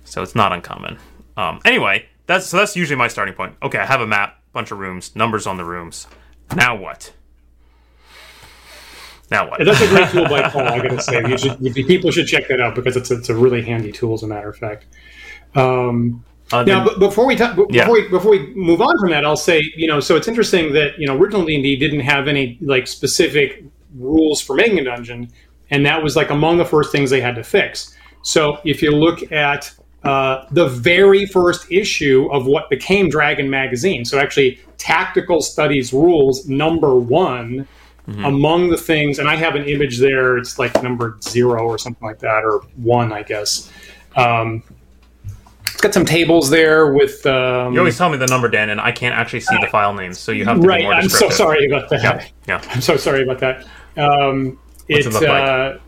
So 0.05 0.23
it's 0.23 0.33
not 0.33 0.51
uncommon. 0.51 0.97
Um, 1.37 1.61
anyway, 1.65 2.07
that's 2.29 2.45
so 2.45 2.57
that's 2.57 2.75
usually 2.75 2.95
my 2.95 3.07
starting 3.07 3.33
point. 3.33 3.55
Okay, 3.63 3.79
I 3.79 3.85
have 3.87 4.01
a 4.01 4.07
map, 4.07 4.39
bunch 4.53 4.69
of 4.69 4.77
rooms, 4.77 5.15
numbers 5.15 5.47
on 5.47 5.57
the 5.57 5.65
rooms. 5.65 6.05
Now 6.55 6.75
what? 6.75 7.11
Now 9.31 9.49
what? 9.49 9.65
that's 9.65 9.81
a 9.81 9.87
great 9.87 10.09
tool 10.09 10.25
by 10.25 10.47
Paul. 10.49 10.61
I 10.61 10.77
gotta 10.77 11.01
say, 11.01 11.37
should, 11.37 11.59
people 11.73 12.11
should 12.11 12.27
check 12.27 12.47
that 12.49 12.61
out 12.61 12.75
because 12.75 12.95
it's 12.95 13.09
a, 13.09 13.15
it's 13.15 13.29
a 13.29 13.35
really 13.35 13.63
handy 13.63 13.91
tool, 13.91 14.13
as 14.13 14.21
a 14.21 14.27
matter 14.27 14.47
of 14.47 14.57
fact. 14.57 14.85
Um, 15.55 16.23
uh, 16.51 16.63
now, 16.63 16.85
but 16.85 16.99
before 16.99 17.25
we 17.25 17.35
talk, 17.35 17.55
before 17.55 17.67
yeah. 17.71 17.89
we 17.89 18.07
before 18.09 18.29
we 18.29 18.53
move 18.53 18.79
on 18.79 18.99
from 18.99 19.09
that, 19.09 19.25
I'll 19.25 19.35
say 19.35 19.63
you 19.75 19.87
know, 19.87 19.99
so 19.99 20.15
it's 20.15 20.27
interesting 20.27 20.71
that 20.73 20.99
you 20.99 21.07
know, 21.07 21.17
original 21.17 21.43
D 21.43 21.55
and 21.55 21.63
D 21.63 21.77
didn't 21.77 22.01
have 22.01 22.27
any 22.27 22.59
like 22.61 22.85
specific 22.85 23.63
rules 23.95 24.39
for 24.39 24.55
making 24.55 24.77
a 24.77 24.83
dungeon, 24.83 25.31
and 25.71 25.83
that 25.87 26.03
was 26.03 26.15
like 26.15 26.29
among 26.29 26.59
the 26.59 26.65
first 26.65 26.91
things 26.91 27.09
they 27.09 27.21
had 27.21 27.33
to 27.35 27.43
fix. 27.43 27.95
So 28.21 28.59
if 28.65 28.83
you 28.83 28.91
look 28.91 29.31
at 29.31 29.73
uh, 30.03 30.45
the 30.51 30.67
very 30.67 31.25
first 31.25 31.71
issue 31.71 32.29
of 32.31 32.45
what 32.45 32.69
became 32.69 33.09
Dragon 33.09 33.49
Magazine, 33.49 34.05
so 34.05 34.19
actually 34.19 34.59
Tactical 34.77 35.41
Studies 35.41 35.93
Rules 35.93 36.47
number 36.47 36.95
one. 36.95 37.67
Mm-hmm. 38.07 38.25
Among 38.25 38.69
the 38.69 38.77
things, 38.77 39.19
and 39.19 39.29
I 39.29 39.35
have 39.35 39.53
an 39.53 39.65
image 39.65 39.99
there. 39.99 40.35
It's 40.39 40.57
like 40.57 40.81
number 40.81 41.19
zero 41.21 41.63
or 41.63 41.77
something 41.77 42.07
like 42.07 42.17
that, 42.19 42.43
or 42.43 42.61
one, 42.77 43.13
I 43.13 43.21
guess. 43.21 43.71
Um, 44.15 44.63
it's 45.79 45.81
got 45.85 45.93
some 45.93 46.05
tables 46.05 46.49
there 46.49 46.91
with. 46.91 47.25
Um, 47.25 47.71
you 47.71 47.79
always 47.79 47.97
tell 47.97 48.09
me 48.09 48.17
the 48.17 48.25
number, 48.25 48.49
Dan, 48.49 48.69
and 48.69 48.81
I 48.81 48.91
can't 48.91 49.15
actually 49.15 49.41
see 49.41 49.55
the 49.61 49.67
file 49.67 49.93
names, 49.93 50.19
so 50.19 50.31
you 50.31 50.43
have 50.43 50.59
to 50.59 50.67
right, 50.67 50.79
be 50.79 50.83
more 50.83 50.93
I'm 50.93 51.07
so 51.07 51.29
sorry 51.29 51.67
about 51.67 51.87
that. 51.89 52.03
Yeah, 52.03 52.27
yeah. 52.47 52.61
I'm 52.71 52.81
so 52.81 52.97
sorry 52.97 53.23
about 53.23 53.39
that. 53.39 53.65
Um, 53.95 54.59
it, 54.87 55.05
look 55.05 55.23
uh, 55.23 55.73
like? 55.73 55.81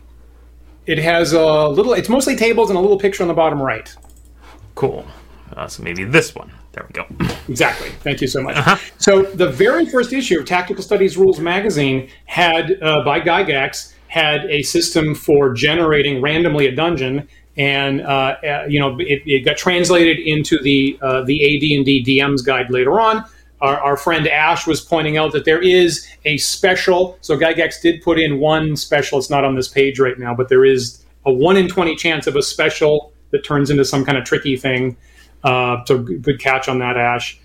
It 0.86 0.98
has 0.98 1.32
a 1.32 1.68
little. 1.68 1.92
It's 1.92 2.08
mostly 2.08 2.36
tables 2.36 2.70
and 2.70 2.78
a 2.78 2.80
little 2.80 2.98
picture 2.98 3.22
on 3.22 3.28
the 3.28 3.34
bottom 3.34 3.60
right. 3.62 3.94
Cool. 4.74 5.06
Uh, 5.56 5.66
so 5.68 5.82
maybe 5.82 6.04
this 6.04 6.34
one. 6.34 6.52
There 6.72 6.86
we 6.88 6.92
go. 6.92 7.06
Exactly. 7.48 7.88
Thank 7.88 8.20
you 8.20 8.28
so 8.28 8.40
much. 8.40 8.56
Uh-huh. 8.56 8.76
So 8.98 9.22
the 9.22 9.48
very 9.48 9.84
first 9.84 10.12
issue 10.12 10.38
of 10.38 10.46
Tactical 10.46 10.82
Studies 10.82 11.16
Rules 11.16 11.40
magazine 11.40 12.08
had, 12.26 12.80
uh, 12.80 13.02
by 13.04 13.20
Gygax, 13.20 13.94
had 14.06 14.44
a 14.44 14.62
system 14.62 15.12
for 15.14 15.52
generating 15.52 16.22
randomly 16.22 16.68
a 16.68 16.74
dungeon 16.74 17.28
and 17.56 18.00
uh, 18.02 18.36
uh, 18.44 18.66
you 18.68 18.80
know 18.80 18.96
it, 18.98 19.22
it, 19.26 19.44
got 19.44 19.56
translated 19.56 20.18
into 20.18 20.58
the 20.62 20.98
uh, 21.02 21.22
the 21.22 21.42
AD 21.44 21.76
and 21.76 21.84
D 21.84 22.04
DM's 22.04 22.42
guide 22.42 22.70
later 22.70 23.00
on. 23.00 23.24
Our, 23.62 23.80
our 23.80 23.96
friend 23.96 24.28
Ash 24.28 24.66
was 24.66 24.80
pointing 24.80 25.16
out 25.16 25.32
that 25.32 25.44
there 25.44 25.62
is 25.62 26.06
a 26.24 26.36
special. 26.38 27.16
So 27.20 27.38
Gygax 27.38 27.80
did 27.80 28.02
put 28.02 28.18
in 28.18 28.38
one 28.38 28.76
special. 28.76 29.18
It's 29.18 29.30
not 29.30 29.44
on 29.44 29.54
this 29.54 29.68
page 29.68 29.98
right 29.98 30.18
now, 30.18 30.34
but 30.34 30.48
there 30.48 30.64
is 30.64 31.02
a 31.24 31.32
one 31.32 31.56
in 31.56 31.68
twenty 31.68 31.96
chance 31.96 32.26
of 32.26 32.36
a 32.36 32.42
special 32.42 33.12
that 33.30 33.44
turns 33.44 33.70
into 33.70 33.84
some 33.84 34.04
kind 34.04 34.18
of 34.18 34.24
tricky 34.24 34.56
thing. 34.56 34.96
Uh, 35.44 35.82
so 35.86 35.98
good 35.98 36.22
good 36.22 36.40
catch 36.40 36.68
on 36.68 36.80
that, 36.80 36.96
Ash. 36.96 37.38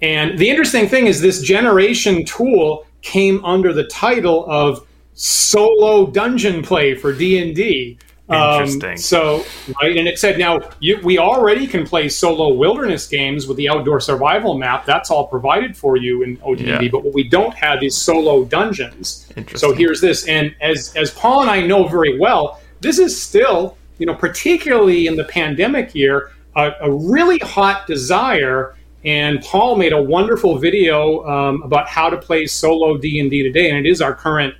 And 0.00 0.38
the 0.38 0.48
interesting 0.48 0.88
thing 0.88 1.06
is 1.06 1.20
this 1.20 1.42
generation 1.42 2.24
tool 2.24 2.86
came 3.02 3.44
under 3.44 3.72
the 3.72 3.84
title 3.84 4.44
of 4.48 4.86
solo 5.14 6.06
dungeon 6.06 6.62
play 6.62 6.94
for 6.94 7.12
D&D. 7.12 7.98
Interesting. 8.30 8.92
Um, 8.92 8.96
so, 8.96 9.44
right, 9.82 9.94
and 9.96 10.08
it 10.08 10.18
said 10.18 10.38
now 10.38 10.70
you, 10.80 10.98
we 11.04 11.18
already 11.18 11.66
can 11.66 11.84
play 11.84 12.08
solo 12.08 12.54
wilderness 12.54 13.06
games 13.06 13.46
with 13.46 13.58
the 13.58 13.68
outdoor 13.68 14.00
survival 14.00 14.56
map. 14.56 14.86
That's 14.86 15.10
all 15.10 15.26
provided 15.26 15.76
for 15.76 15.98
you 15.98 16.22
in 16.22 16.40
OD&D. 16.42 16.64
Yeah. 16.64 16.88
But 16.88 17.04
what 17.04 17.12
we 17.12 17.28
don't 17.28 17.52
have 17.54 17.82
is 17.82 17.94
solo 17.94 18.46
dungeons. 18.46 19.30
So 19.56 19.74
here's 19.74 20.00
this, 20.00 20.26
and 20.26 20.54
as 20.62 20.94
as 20.96 21.10
Paul 21.10 21.42
and 21.42 21.50
I 21.50 21.66
know 21.66 21.86
very 21.86 22.18
well, 22.18 22.60
this 22.80 22.98
is 22.98 23.20
still, 23.20 23.76
you 23.98 24.06
know, 24.06 24.14
particularly 24.14 25.06
in 25.06 25.16
the 25.16 25.24
pandemic 25.24 25.94
year, 25.94 26.30
a, 26.56 26.72
a 26.80 26.90
really 26.90 27.38
hot 27.38 27.86
desire. 27.86 28.74
And 29.04 29.42
Paul 29.42 29.76
made 29.76 29.92
a 29.92 30.02
wonderful 30.02 30.56
video 30.56 31.22
um, 31.26 31.60
about 31.60 31.88
how 31.88 32.08
to 32.08 32.16
play 32.16 32.46
solo 32.46 32.96
D 32.96 33.20
and 33.20 33.30
D 33.30 33.42
today, 33.42 33.68
and 33.68 33.86
it 33.86 33.90
is 33.90 34.00
our 34.00 34.14
current 34.14 34.54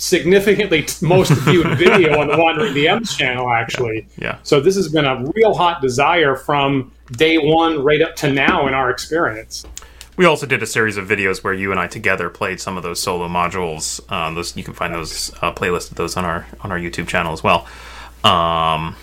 significantly 0.00 0.86
most 1.02 1.30
viewed 1.30 1.66
video 1.78 2.18
on 2.18 2.28
the 2.28 2.36
Wandering 2.36 2.74
DMs 2.74 3.16
channel, 3.16 3.50
actually. 3.50 4.06
Yeah. 4.18 4.38
So 4.42 4.60
this 4.60 4.74
has 4.76 4.88
been 4.88 5.04
a 5.04 5.24
real 5.34 5.54
hot 5.54 5.80
desire 5.82 6.36
from 6.36 6.92
day 7.12 7.38
one 7.38 7.84
right 7.84 8.00
up 8.00 8.16
to 8.16 8.32
now 8.32 8.66
in 8.66 8.74
our 8.74 8.90
experience. 8.90 9.66
We 10.16 10.26
also 10.26 10.46
did 10.46 10.62
a 10.62 10.66
series 10.66 10.96
of 10.96 11.06
videos 11.06 11.42
where 11.42 11.54
you 11.54 11.70
and 11.70 11.80
I 11.80 11.86
together 11.86 12.28
played 12.28 12.60
some 12.60 12.76
of 12.76 12.82
those 12.82 13.00
solo 13.00 13.28
modules. 13.28 14.00
Um, 14.12 14.34
those 14.34 14.56
you 14.56 14.64
can 14.64 14.74
find 14.74 14.94
those 14.94 15.32
uh, 15.40 15.52
playlists 15.52 15.90
of 15.90 15.96
those 15.96 16.16
on 16.16 16.24
our 16.24 16.46
on 16.60 16.72
our 16.72 16.78
YouTube 16.78 17.08
channel 17.08 17.32
as 17.32 17.42
well. 17.42 17.66
Um, 18.22 18.96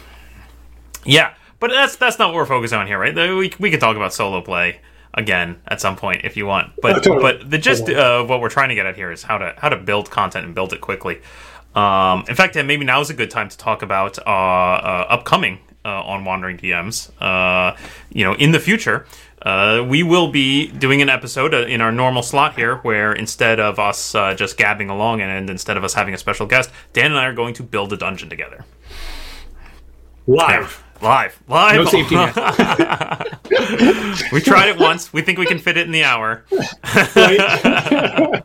yeah, 1.06 1.34
but 1.60 1.72
that's 1.72 1.96
that's 1.96 2.20
not 2.20 2.30
what 2.30 2.36
we're 2.36 2.46
focusing 2.46 2.78
on 2.78 2.86
here, 2.86 3.00
right? 3.00 3.16
We 3.16 3.52
we 3.58 3.72
could 3.72 3.80
talk 3.80 3.96
about 3.96 4.14
solo 4.14 4.42
play 4.42 4.80
again 5.18 5.60
at 5.68 5.82
some 5.82 5.96
point 5.98 6.22
if 6.24 6.38
you 6.38 6.46
want, 6.46 6.72
but 6.82 6.98
Oh, 6.98 7.00
totally. 7.00 7.22
but 7.40 7.50
the 7.52 7.58
gist 7.58 7.90
of 7.90 8.30
what 8.30 8.40
we're 8.40 8.50
trying 8.50 8.70
to 8.70 8.76
get 8.76 8.86
at 8.86 8.96
here 8.96 9.12
is 9.12 9.24
how 9.24 9.38
to 9.38 9.54
how 9.58 9.68
to 9.70 9.76
build 9.78 10.10
content 10.10 10.46
and 10.46 10.56
build 10.56 10.72
it 10.74 10.80
quickly. 10.80 11.20
Um, 11.76 12.24
in 12.30 12.36
fact, 12.36 12.56
maybe 12.56 12.86
now 12.86 13.02
is 13.02 13.10
a 13.10 13.14
good 13.14 13.30
time 13.30 13.50
to 13.50 13.58
talk 13.58 13.82
about 13.82 14.18
uh, 14.20 14.22
uh, 14.32 15.06
upcoming 15.10 15.60
uh, 15.84 16.02
on 16.04 16.24
Wandering 16.26 16.58
DMs. 16.58 17.10
Uh, 17.22 17.76
you 18.10 18.24
know, 18.24 18.34
in 18.36 18.52
the 18.52 18.60
future, 18.60 19.06
uh, 19.44 19.86
we 19.88 20.02
will 20.02 20.32
be 20.32 20.68
doing 20.68 21.02
an 21.04 21.10
episode 21.10 21.54
uh, 21.54 21.66
in 21.68 21.82
our 21.82 21.92
normal 21.92 22.24
slot 22.24 22.56
here, 22.56 22.78
where 22.78 23.14
instead 23.14 23.60
of 23.60 23.78
us 23.80 24.16
uh, 24.16 24.34
just 24.34 24.58
gabbing 24.58 24.90
along 24.90 25.22
and, 25.22 25.30
and 25.32 25.50
instead 25.50 25.78
of 25.78 25.84
us 25.84 25.94
having 25.94 26.14
a 26.16 26.18
special 26.18 26.48
guest, 26.48 26.72
Dan 26.94 27.08
and 27.12 27.18
I 27.20 27.26
are 27.26 27.34
going 27.34 27.54
to 27.56 27.64
build 27.64 27.94
a 27.94 27.98
dungeon 27.98 28.30
together. 28.30 28.66
Live. 30.26 30.84
Live, 31.02 31.40
live. 31.48 31.76
No 31.76 31.86
safety 31.86 32.16
net. 32.16 32.36
we 34.32 34.42
tried 34.42 34.70
it 34.70 34.80
once. 34.80 35.14
We 35.14 35.22
think 35.22 35.38
we 35.38 35.46
can 35.46 35.60
fit 35.60 35.78
it 35.78 35.86
in 35.86 35.92
the 35.92 36.04
hour. 36.04 36.44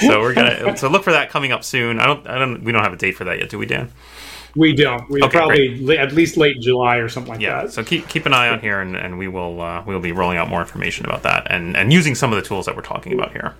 So 0.00 0.20
we're 0.20 0.32
gonna. 0.34 0.76
So 0.78 0.88
look 0.88 1.04
for 1.04 1.12
that 1.12 1.28
coming 1.30 1.52
up 1.52 1.62
soon. 1.62 2.00
I 2.00 2.06
don't. 2.06 2.26
I 2.26 2.38
don't. 2.38 2.64
We 2.64 2.72
don't 2.72 2.82
have 2.82 2.94
a 2.94 2.96
date 2.96 3.14
for 3.14 3.24
that 3.24 3.38
yet, 3.38 3.50
do 3.50 3.58
we, 3.58 3.66
Dan? 3.66 3.90
we 4.56 4.74
don't. 4.74 5.08
We 5.10 5.22
Okay, 5.22 5.30
probably 5.38 5.98
at 5.98 6.12
least 6.12 6.36
late 6.38 6.58
July 6.60 6.96
or 6.96 7.08
something 7.10 7.34
like 7.34 7.42
Yeah. 7.42 7.62
that. 7.62 7.72
So 7.72 7.84
keep 7.84 8.08
keep 8.08 8.24
an 8.26 8.32
eye 8.34 8.48
on 8.48 8.58
here, 8.60 8.80
and, 8.80 8.96
and 8.96 9.18
we 9.18 9.28
will 9.28 9.60
uh, 9.60 9.82
we 9.86 9.92
will 9.94 10.00
be 10.00 10.12
rolling 10.12 10.38
out 10.38 10.48
more 10.48 10.60
information 10.62 11.04
about 11.04 11.22
that, 11.24 11.46
and 11.50 11.76
and 11.76 11.92
using 11.92 12.14
some 12.14 12.32
of 12.32 12.42
the 12.42 12.48
tools 12.48 12.64
that 12.66 12.74
we're 12.74 12.82
talking 12.82 13.12
about 13.12 13.32
here. 13.32 13.54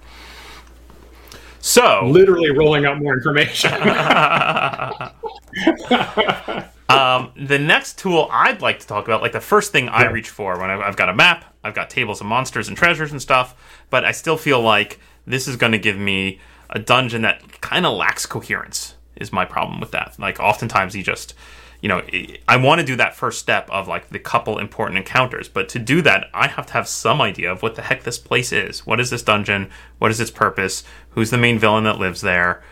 So 1.61 2.07
Literally 2.07 2.51
rolling 2.51 2.87
out 2.87 2.99
more 2.99 3.13
information. 3.15 3.73
um, 6.99 7.33
the 7.37 7.59
next 7.59 7.99
tool 7.99 8.29
I'd 8.31 8.61
like 8.63 8.81
to 8.81 8.87
talk 8.87 9.07
about, 9.07 9.23
like 9.23 9.33
the 9.33 9.41
first 9.41 9.73
thing 9.73 9.89
I 9.89 10.05
reach 10.11 10.29
for 10.31 10.59
when 10.61 10.71
I've, 10.71 10.81
I've 10.81 10.97
got 10.97 11.09
a 11.09 11.15
map, 11.15 11.45
I've 11.65 11.75
got 11.75 11.91
tables 11.91 12.21
of 12.21 12.27
monsters 12.27 12.69
and 12.69 12.77
treasures 12.77 13.13
and 13.13 13.21
stuff, 13.21 13.55
but 13.91 14.05
I 14.05 14.13
still 14.13 14.37
feel 14.37 14.61
like 14.61 14.99
this 15.27 15.47
is 15.49 15.57
going 15.57 15.73
to 15.73 15.79
give 15.79 15.97
me 15.99 16.41
a 16.71 16.79
dungeon 16.79 17.23
that 17.23 17.61
kind 17.61 17.85
of 17.87 17.97
lacks 17.97 18.27
coherence. 18.27 18.95
Is 19.17 19.33
my 19.33 19.45
problem 19.45 19.79
with 19.81 19.91
that? 19.93 20.17
Like 20.19 20.41
oftentimes 20.41 20.97
you 20.97 21.03
just, 21.03 21.35
you 21.81 21.89
know, 21.89 22.03
I- 22.13 22.39
I 22.49 22.57
want 22.57 22.81
to 22.81 22.87
do 22.87 22.97
that 22.97 23.15
first 23.15 23.39
step 23.39 23.69
of 23.71 23.87
like 23.89 24.09
the 24.09 24.19
couple 24.19 24.59
important 24.59 24.99
encounters, 24.99 25.49
but 25.49 25.69
to 25.71 25.79
do 25.79 26.01
that, 26.03 26.29
I 26.35 26.49
have 26.49 26.67
to 26.67 26.73
have 26.73 26.89
some 26.89 27.21
idea 27.21 27.53
of 27.53 27.63
what 27.63 27.75
the 27.77 27.83
heck 27.83 28.03
this 28.05 28.19
place 28.19 28.53
is. 28.53 28.87
What 28.87 28.99
is 29.01 29.11
this 29.11 29.23
dungeon? 29.23 29.71
What 29.99 30.11
is 30.11 30.19
its 30.21 30.31
purpose? 30.31 30.83
Who's 31.11 31.31
the 31.31 31.39
main 31.39 31.59
villain 31.59 31.85
that 31.85 31.99
lives 31.99 32.21
there? 32.23 32.63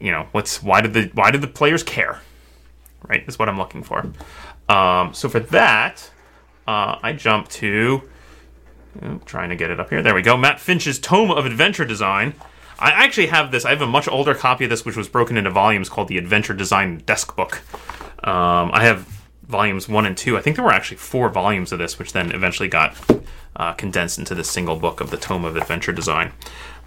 You 0.00 0.10
know, 0.12 0.28
what's 0.32 0.62
why 0.62 0.80
did 0.80 0.94
the 0.94 1.10
why 1.14 1.30
did 1.30 1.40
the 1.42 1.46
players 1.48 1.82
care? 1.82 2.20
Right? 3.06 3.24
Is 3.26 3.38
what 3.38 3.48
I'm 3.48 3.58
looking 3.58 3.82
for. 3.82 4.10
Um, 4.68 5.14
so 5.14 5.28
for 5.28 5.40
that, 5.40 6.10
uh, 6.66 6.98
I 7.02 7.12
jump 7.12 7.48
to 7.48 8.02
oh, 9.02 9.20
trying 9.24 9.50
to 9.50 9.56
get 9.56 9.70
it 9.70 9.80
up 9.80 9.90
here. 9.90 10.02
There 10.02 10.14
we 10.14 10.22
go. 10.22 10.36
Matt 10.36 10.60
Finch's 10.60 10.98
Tome 10.98 11.30
of 11.30 11.46
Adventure 11.46 11.84
Design. 11.84 12.34
I 12.78 12.90
actually 12.90 13.26
have 13.26 13.50
this. 13.50 13.64
I 13.64 13.70
have 13.70 13.82
a 13.82 13.86
much 13.86 14.08
older 14.08 14.34
copy 14.34 14.64
of 14.64 14.70
this, 14.70 14.84
which 14.84 14.96
was 14.96 15.08
broken 15.08 15.36
into 15.36 15.50
volumes 15.50 15.88
called 15.88 16.08
the 16.08 16.18
Adventure 16.18 16.54
Design 16.54 16.98
Desk 17.06 17.34
Book. 17.34 17.62
Um, 18.22 18.70
I 18.72 18.84
have 18.84 19.06
volumes 19.48 19.88
one 19.88 20.06
and 20.06 20.16
two. 20.16 20.36
I 20.36 20.42
think 20.42 20.56
there 20.56 20.64
were 20.64 20.72
actually 20.72 20.98
four 20.98 21.28
volumes 21.28 21.72
of 21.72 21.78
this, 21.78 21.98
which 21.98 22.12
then 22.12 22.30
eventually 22.32 22.68
got 22.68 22.96
uh, 23.56 23.72
condensed 23.72 24.18
into 24.18 24.34
this 24.34 24.48
single 24.48 24.76
book 24.76 25.00
of 25.00 25.10
the 25.10 25.16
Tome 25.16 25.44
of 25.44 25.56
Adventure 25.56 25.92
Design. 25.92 26.32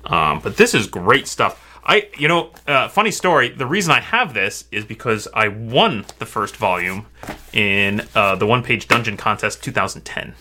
Um, 0.05 0.39
but 0.39 0.57
this 0.57 0.73
is 0.73 0.87
great 0.87 1.27
stuff. 1.27 1.70
I, 1.83 2.09
you 2.17 2.27
know, 2.27 2.51
uh, 2.67 2.87
funny 2.89 3.11
story. 3.11 3.49
The 3.49 3.65
reason 3.65 3.91
I 3.91 3.99
have 3.99 4.33
this 4.33 4.65
is 4.71 4.85
because 4.85 5.27
I 5.33 5.47
won 5.47 6.05
the 6.19 6.25
first 6.25 6.55
volume 6.55 7.07
in 7.53 8.07
uh, 8.13 8.35
the 8.35 8.45
one-page 8.45 8.87
dungeon 8.87 9.17
contest 9.17 9.63
2010. 9.63 10.35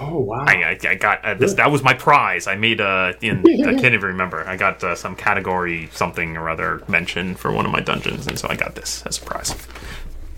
oh 0.00 0.20
wow. 0.20 0.44
I, 0.46 0.52
I, 0.52 0.78
I 0.88 0.94
got 0.94 1.24
uh, 1.24 1.34
this. 1.34 1.54
That 1.54 1.70
was 1.70 1.82
my 1.82 1.94
prize. 1.94 2.46
I 2.46 2.54
made 2.54 2.80
uh, 2.80 3.14
in 3.20 3.40
I 3.40 3.74
can't 3.80 3.94
even 3.94 4.02
remember. 4.02 4.46
I 4.46 4.56
got 4.56 4.82
uh, 4.84 4.94
some 4.94 5.16
category 5.16 5.88
something 5.92 6.36
or 6.36 6.48
other 6.48 6.82
mention 6.88 7.34
for 7.34 7.50
one 7.50 7.66
of 7.66 7.72
my 7.72 7.80
dungeons, 7.80 8.26
and 8.26 8.38
so 8.38 8.48
I 8.48 8.56
got 8.56 8.74
this 8.76 9.04
as 9.06 9.18
a 9.18 9.22
prize. 9.22 9.54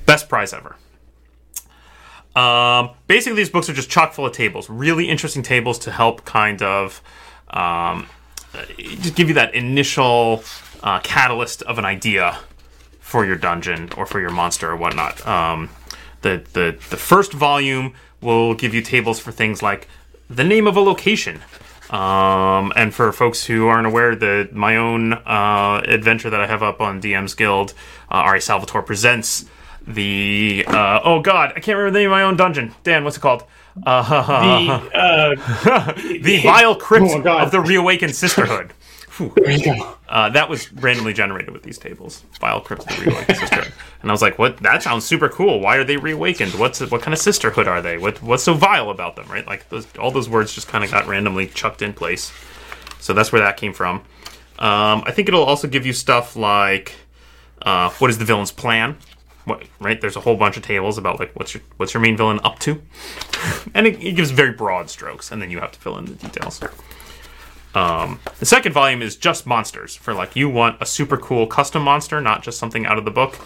Best 0.07 0.29
prize 0.29 0.53
ever. 0.53 0.77
Um, 2.35 2.91
basically, 3.07 3.37
these 3.37 3.51
books 3.51 3.69
are 3.69 3.75
just 3.75 3.91
chock 3.91 4.13
full 4.13 4.27
of 4.27 4.33
tables. 4.33 4.69
Really 4.69 5.09
interesting 5.09 5.43
tables 5.43 5.79
to 5.81 5.93
help 5.93 6.25
kind 6.25 6.63
of 6.63 7.01
um, 7.51 8.09
just 8.77 9.15
give 9.15 9.29
you 9.29 9.35
that 9.35 9.55
initial 9.55 10.45
uh, 10.83 11.01
catalyst 11.01 11.63
of 11.63 11.79
an 11.79 11.85
idea 11.85 12.39
for 13.01 13.25
your 13.25 13.37
dungeon 13.37 13.91
or 13.97 14.07
for 14.07 14.21
your 14.21 14.31
monster 14.31 14.71
or 14.71 14.77
whatnot. 14.77 15.25
Um, 15.27 15.71
the, 16.23 16.43
the 16.53 16.77
the 16.91 16.97
first 16.97 17.33
volume 17.33 17.95
will 18.21 18.55
give 18.55 18.75
you 18.75 18.81
tables 18.83 19.21
for 19.21 19.31
things 19.31 19.63
like 19.63 19.89
the 20.29 20.45
name 20.45 20.67
of 20.67 20.77
a 20.77 20.81
location. 20.81 21.41
Um, 21.91 22.73
and 22.77 22.95
for 22.95 23.13
folks 23.13 23.45
who 23.45 23.67
aren't 23.67 23.87
aware, 23.87 24.17
the 24.17 24.49
my 24.53 24.77
own 24.77 25.13
uh, 25.13 25.83
adventure 25.87 26.31
that 26.31 26.41
I 26.41 26.47
have 26.47 26.63
up 26.63 26.81
on 26.81 27.01
DM's 27.01 27.35
Guild, 27.35 27.75
uh, 28.11 28.15
Ari 28.15 28.41
Salvatore 28.41 28.83
presents 28.83 29.45
the 29.87 30.65
uh, 30.67 31.01
oh 31.05 31.21
god, 31.21 31.51
I 31.51 31.61
can't 31.61 31.77
remember 31.77 31.91
the 31.93 31.99
name 32.01 32.11
of 32.11 32.17
my 32.17 32.23
own 32.23 32.37
dungeon. 32.37 32.75
Dan, 32.83 33.05
what's 33.05 33.17
it 33.19 33.21
called? 33.21 33.45
Uh, 33.85 34.81
The, 34.91 34.99
uh, 34.99 35.93
the 36.23 36.41
Vile 36.43 36.77
Crypt 36.81 37.07
Oh, 37.27 37.39
of 37.39 37.51
the 37.51 37.61
Reawakened 37.61 38.15
Sisterhood. 38.15 38.73
There 39.37 39.49
you 39.53 39.65
go. 39.65 39.97
Uh, 40.09 40.29
that 40.31 40.49
was 40.49 40.73
randomly 40.73 41.13
generated 41.13 41.51
with 41.51 41.63
these 41.63 41.79
tables. 41.79 42.25
Vile 42.41 42.61
Crypt 42.61 42.83
of 42.91 42.97
the 42.97 43.05
Reawakened 43.05 43.39
Sisterhood. 43.39 43.73
And 44.03 44.11
I 44.11 44.13
was 44.13 44.21
like, 44.21 44.41
"What? 44.41 44.57
That 44.57 44.83
sounds 44.83 45.05
super 45.05 45.29
cool. 45.29 45.61
Why 45.61 45.77
are 45.77 45.85
they 45.85 45.97
reawakened? 45.97 46.55
What's 46.55 46.81
what 46.91 47.01
kind 47.01 47.15
of 47.15 47.21
sisterhood 47.21 47.69
are 47.69 47.81
they? 47.81 47.97
What 47.97 48.21
what's 48.25 48.43
so 48.43 48.55
vile 48.55 48.91
about 48.91 49.15
them? 49.15 49.29
Right? 49.29 49.47
Like 49.47 49.69
those, 49.69 49.87
all 49.99 50.11
those 50.11 50.29
words 50.29 50.53
just 50.53 50.67
kind 50.67 50.83
of 50.83 50.91
got 50.91 51.07
randomly 51.07 51.47
chucked 51.47 51.81
in 51.81 51.93
place. 51.93 52.33
So 52.99 53.13
that's 53.13 53.31
where 53.31 53.41
that 53.41 53.57
came 53.57 53.73
from. 53.73 53.99
Um, 54.59 55.05
I 55.07 55.13
think 55.13 55.29
it'll 55.29 55.45
also 55.45 55.69
give 55.69 55.87
you 55.87 55.93
stuff 55.93 56.35
like 56.35 56.97
uh, 57.63 57.91
what 57.91 58.11
is 58.11 58.19
the 58.19 58.25
villain's 58.25 58.51
plan? 58.51 58.97
What, 59.45 59.65
right? 59.79 60.01
There's 60.01 60.17
a 60.17 60.21
whole 60.21 60.37
bunch 60.37 60.57
of 60.57 60.63
tables 60.63 60.97
about 60.97 61.21
like 61.21 61.33
what's 61.35 61.55
your 61.55 61.63
what's 61.77 61.93
your 61.93 62.01
main 62.01 62.17
villain 62.17 62.41
up 62.45 62.59
to, 62.61 62.83
and 63.75 63.87
it, 63.87 64.03
it 64.03 64.13
gives 64.13 64.31
very 64.31 64.53
broad 64.53 64.89
strokes, 64.89 65.31
and 65.31 65.43
then 65.43 65.51
you 65.51 65.61
have 65.61 65.73
to 65.73 65.79
fill 65.79 65.99
in 65.99 66.07
the 66.07 66.15
details. 66.15 66.61
Um, 67.75 68.21
the 68.39 68.47
second 68.47 68.73
volume 68.73 69.03
is 69.03 69.17
just 69.17 69.47
monsters 69.47 69.97
for 69.97 70.15
like 70.15 70.37
you 70.37 70.49
want 70.49 70.81
a 70.81 70.87
super 70.87 71.17
cool 71.17 71.47
custom 71.47 71.83
monster, 71.83 72.21
not 72.21 72.43
just 72.43 72.59
something 72.59 72.87
out 72.87 72.99
of 72.99 73.05
the 73.05 73.11
book. 73.11 73.39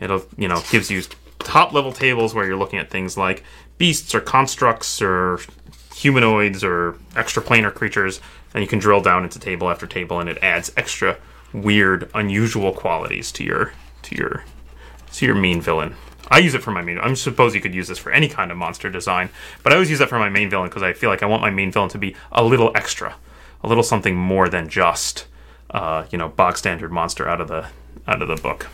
It'll 0.00 0.26
you 0.36 0.48
know 0.48 0.62
gives 0.70 0.90
you 0.90 1.02
top 1.38 1.72
level 1.72 1.92
tables 1.92 2.34
where 2.34 2.46
you're 2.46 2.56
looking 2.56 2.78
at 2.78 2.90
things 2.90 3.16
like 3.16 3.42
beasts 3.78 4.14
or 4.14 4.20
constructs 4.20 5.00
or 5.00 5.40
humanoids 5.94 6.62
or 6.62 6.92
extraplanar 7.14 7.72
creatures, 7.72 8.20
and 8.52 8.62
you 8.62 8.68
can 8.68 8.78
drill 8.78 9.00
down 9.00 9.24
into 9.24 9.38
table 9.38 9.70
after 9.70 9.86
table, 9.86 10.20
and 10.20 10.28
it 10.28 10.38
adds 10.42 10.72
extra 10.76 11.16
weird, 11.52 12.10
unusual 12.14 12.72
qualities 12.72 13.32
to 13.32 13.44
your 13.44 13.72
to 14.02 14.16
your 14.16 14.44
to 15.12 15.26
your 15.26 15.34
main 15.34 15.60
villain. 15.60 15.94
I 16.30 16.38
use 16.38 16.54
it 16.54 16.62
for 16.62 16.70
my 16.70 16.82
main. 16.82 16.98
I 16.98 17.12
suppose 17.14 17.54
you 17.54 17.60
could 17.60 17.74
use 17.74 17.88
this 17.88 17.98
for 17.98 18.12
any 18.12 18.28
kind 18.28 18.50
of 18.50 18.58
monster 18.58 18.90
design, 18.90 19.30
but 19.62 19.72
I 19.72 19.76
always 19.76 19.90
use 19.90 19.98
that 19.98 20.08
for 20.08 20.18
my 20.18 20.28
main 20.28 20.50
villain 20.50 20.68
because 20.68 20.82
I 20.82 20.92
feel 20.92 21.10
like 21.10 21.22
I 21.22 21.26
want 21.26 21.42
my 21.42 21.50
main 21.50 21.72
villain 21.72 21.88
to 21.90 21.98
be 21.98 22.14
a 22.32 22.44
little 22.44 22.70
extra, 22.74 23.16
a 23.62 23.68
little 23.68 23.82
something 23.82 24.14
more 24.14 24.48
than 24.48 24.68
just, 24.68 25.26
uh, 25.70 26.04
you 26.10 26.18
know, 26.18 26.28
bog 26.28 26.58
standard 26.58 26.92
monster 26.92 27.28
out 27.28 27.40
of 27.40 27.48
the 27.48 27.68
out 28.06 28.22
of 28.22 28.28
the 28.28 28.36
book. 28.36 28.68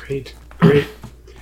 Great, 0.00 0.34
great. 0.58 0.86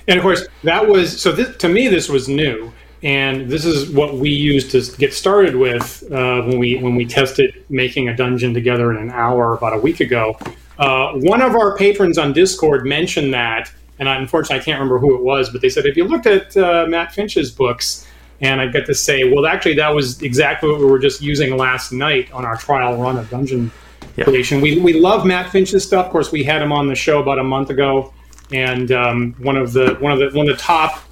And 0.07 0.17
of 0.17 0.23
course, 0.23 0.45
that 0.63 0.87
was 0.87 1.21
so. 1.21 1.31
This, 1.31 1.55
to 1.57 1.69
me, 1.69 1.87
this 1.87 2.09
was 2.09 2.27
new, 2.27 2.73
and 3.03 3.49
this 3.49 3.65
is 3.65 3.89
what 3.89 4.15
we 4.15 4.29
used 4.29 4.71
to 4.71 4.97
get 4.97 5.13
started 5.13 5.55
with 5.55 6.03
uh, 6.11 6.41
when 6.41 6.59
we 6.59 6.77
when 6.77 6.95
we 6.95 7.05
tested 7.05 7.63
making 7.69 8.09
a 8.09 8.15
dungeon 8.15 8.53
together 8.53 8.91
in 8.91 8.97
an 8.97 9.11
hour 9.11 9.53
about 9.53 9.73
a 9.73 9.77
week 9.77 9.99
ago. 9.99 10.37
Uh, 10.81 11.13
one 11.19 11.41
of 11.43 11.53
our 11.55 11.77
patrons 11.77 12.17
on 12.17 12.33
Discord 12.33 12.85
mentioned 12.85 13.33
that, 13.35 13.71
and 13.99 14.09
I, 14.09 14.15
unfortunately, 14.15 14.59
I 14.61 14.63
can't 14.63 14.79
remember 14.79 14.97
who 14.97 15.15
it 15.15 15.21
was, 15.21 15.51
but 15.51 15.61
they 15.61 15.69
said 15.69 15.85
if 15.85 15.95
you 15.95 16.05
looked 16.05 16.25
at 16.25 16.57
uh, 16.57 16.87
Matt 16.89 17.13
Finch's 17.13 17.51
books, 17.51 18.07
and 18.41 18.59
I 18.59 18.65
get 18.67 18.87
to 18.87 18.95
say, 18.95 19.31
well, 19.31 19.45
actually, 19.45 19.75
that 19.75 19.93
was 19.93 20.19
exactly 20.23 20.67
what 20.71 20.79
we 20.79 20.85
were 20.85 20.97
just 20.97 21.21
using 21.21 21.55
last 21.55 21.91
night 21.91 22.31
on 22.31 22.43
our 22.45 22.57
trial 22.57 22.97
run 22.99 23.17
of 23.17 23.29
dungeon 23.29 23.69
Yeah. 24.15 24.23
creation. 24.25 24.59
We 24.59 24.79
we 24.79 24.93
love 24.93 25.23
Matt 25.23 25.51
Finch's 25.51 25.85
stuff. 25.85 26.07
Of 26.07 26.11
course, 26.11 26.31
we 26.31 26.43
had 26.43 26.63
him 26.63 26.71
on 26.71 26.87
the 26.87 26.95
show 26.95 27.21
about 27.21 27.37
a 27.37 27.43
month 27.43 27.69
ago, 27.69 28.11
and 28.51 28.91
um, 28.91 29.35
one 29.37 29.57
of 29.57 29.73
the 29.73 29.93
one 29.99 30.11
of 30.11 30.17
the 30.17 30.35
one 30.35 30.49
of 30.49 30.57
the 30.57 30.61
top 30.63 31.03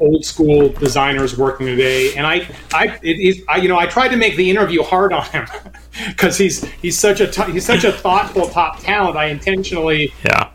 old 0.00 0.24
school 0.24 0.70
designers 0.70 1.38
working 1.38 1.66
today. 1.66 2.14
And 2.16 2.26
I 2.26 2.48
I 2.72 2.98
it 3.02 3.20
is 3.20 3.44
I 3.48 3.58
you 3.58 3.68
know 3.68 3.78
I 3.78 3.86
tried 3.86 4.08
to 4.08 4.16
make 4.16 4.34
the 4.36 4.50
interview 4.50 4.82
hard 4.82 5.12
on 5.12 5.24
him 5.26 5.46
because 6.08 6.36
he's 6.38 6.64
he's 6.82 6.98
such 6.98 7.20
a 7.20 7.26
t- 7.26 7.52
he's 7.52 7.64
such 7.66 7.84
a 7.84 7.92
thoughtful 7.92 8.48
top 8.48 8.80
talent. 8.80 9.16
I 9.16 9.26
intentionally 9.26 10.12
Yeah. 10.24 10.50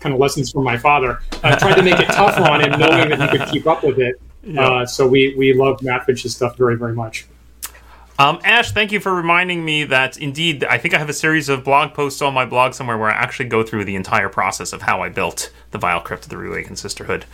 kind 0.00 0.14
of 0.14 0.20
lessons 0.20 0.50
from 0.52 0.64
my 0.64 0.76
father. 0.78 1.20
I 1.42 1.56
tried 1.56 1.74
to 1.74 1.82
make 1.82 1.98
it 2.00 2.06
tougher 2.08 2.42
on 2.42 2.60
him, 2.60 2.78
knowing 2.78 3.10
that 3.10 3.30
he 3.32 3.38
could 3.38 3.48
keep 3.48 3.66
up 3.66 3.82
with 3.84 3.98
it. 3.98 4.16
Uh, 4.58 4.86
so 4.86 5.06
we 5.06 5.34
we 5.36 5.52
love 5.52 5.82
Matt 5.82 6.06
Finch's 6.06 6.34
stuff 6.34 6.56
very 6.56 6.74
very 6.74 6.94
much. 6.94 7.26
Um, 8.18 8.38
Ash, 8.42 8.72
thank 8.72 8.90
you 8.90 8.98
for 8.98 9.14
reminding 9.14 9.62
me 9.62 9.84
that 9.84 10.16
indeed, 10.16 10.64
I 10.64 10.78
think 10.78 10.94
I 10.94 10.98
have 10.98 11.10
a 11.10 11.14
series 11.14 11.50
of 11.50 11.62
blog 11.62 11.92
posts 11.92 12.22
on 12.22 12.32
my 12.32 12.46
blog 12.46 12.72
somewhere 12.72 12.96
where 12.96 13.10
I 13.10 13.12
actually 13.14 13.50
go 13.50 13.62
through 13.62 13.84
the 13.84 13.96
entire 13.96 14.30
process 14.30 14.72
of 14.72 14.80
how 14.80 15.02
I 15.02 15.10
built 15.10 15.50
the 15.72 15.78
Vile 15.78 16.00
Crypt 16.00 16.24
of 16.24 16.30
the 16.30 16.38
Reawakened 16.38 16.78
Sisterhood. 16.78 17.26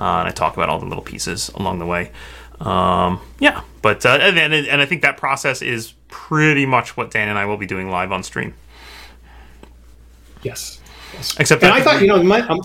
Uh, 0.00 0.20
and 0.20 0.28
I 0.28 0.30
talk 0.30 0.54
about 0.56 0.70
all 0.70 0.78
the 0.78 0.86
little 0.86 1.04
pieces 1.04 1.50
along 1.50 1.80
the 1.80 1.86
way. 1.86 2.12
Um, 2.60 3.20
yeah, 3.40 3.60
but, 3.82 4.04
uh, 4.06 4.18
and, 4.20 4.38
and, 4.38 4.54
and 4.54 4.80
I 4.80 4.86
think 4.86 5.02
that 5.02 5.16
process 5.18 5.60
is 5.60 5.92
pretty 6.14 6.64
much 6.64 6.96
what 6.96 7.10
Dan 7.10 7.28
and 7.28 7.36
I 7.36 7.44
will 7.44 7.56
be 7.56 7.66
doing 7.66 7.90
live 7.90 8.12
on 8.12 8.22
stream. 8.22 8.54
Yes. 10.44 10.80
yes. 11.12 11.36
Except 11.40 11.60
and 11.64 11.72
I 11.72 11.82
thought 11.82 12.00
you 12.00 12.06
know 12.06 12.22
my, 12.22 12.40
um, 12.42 12.60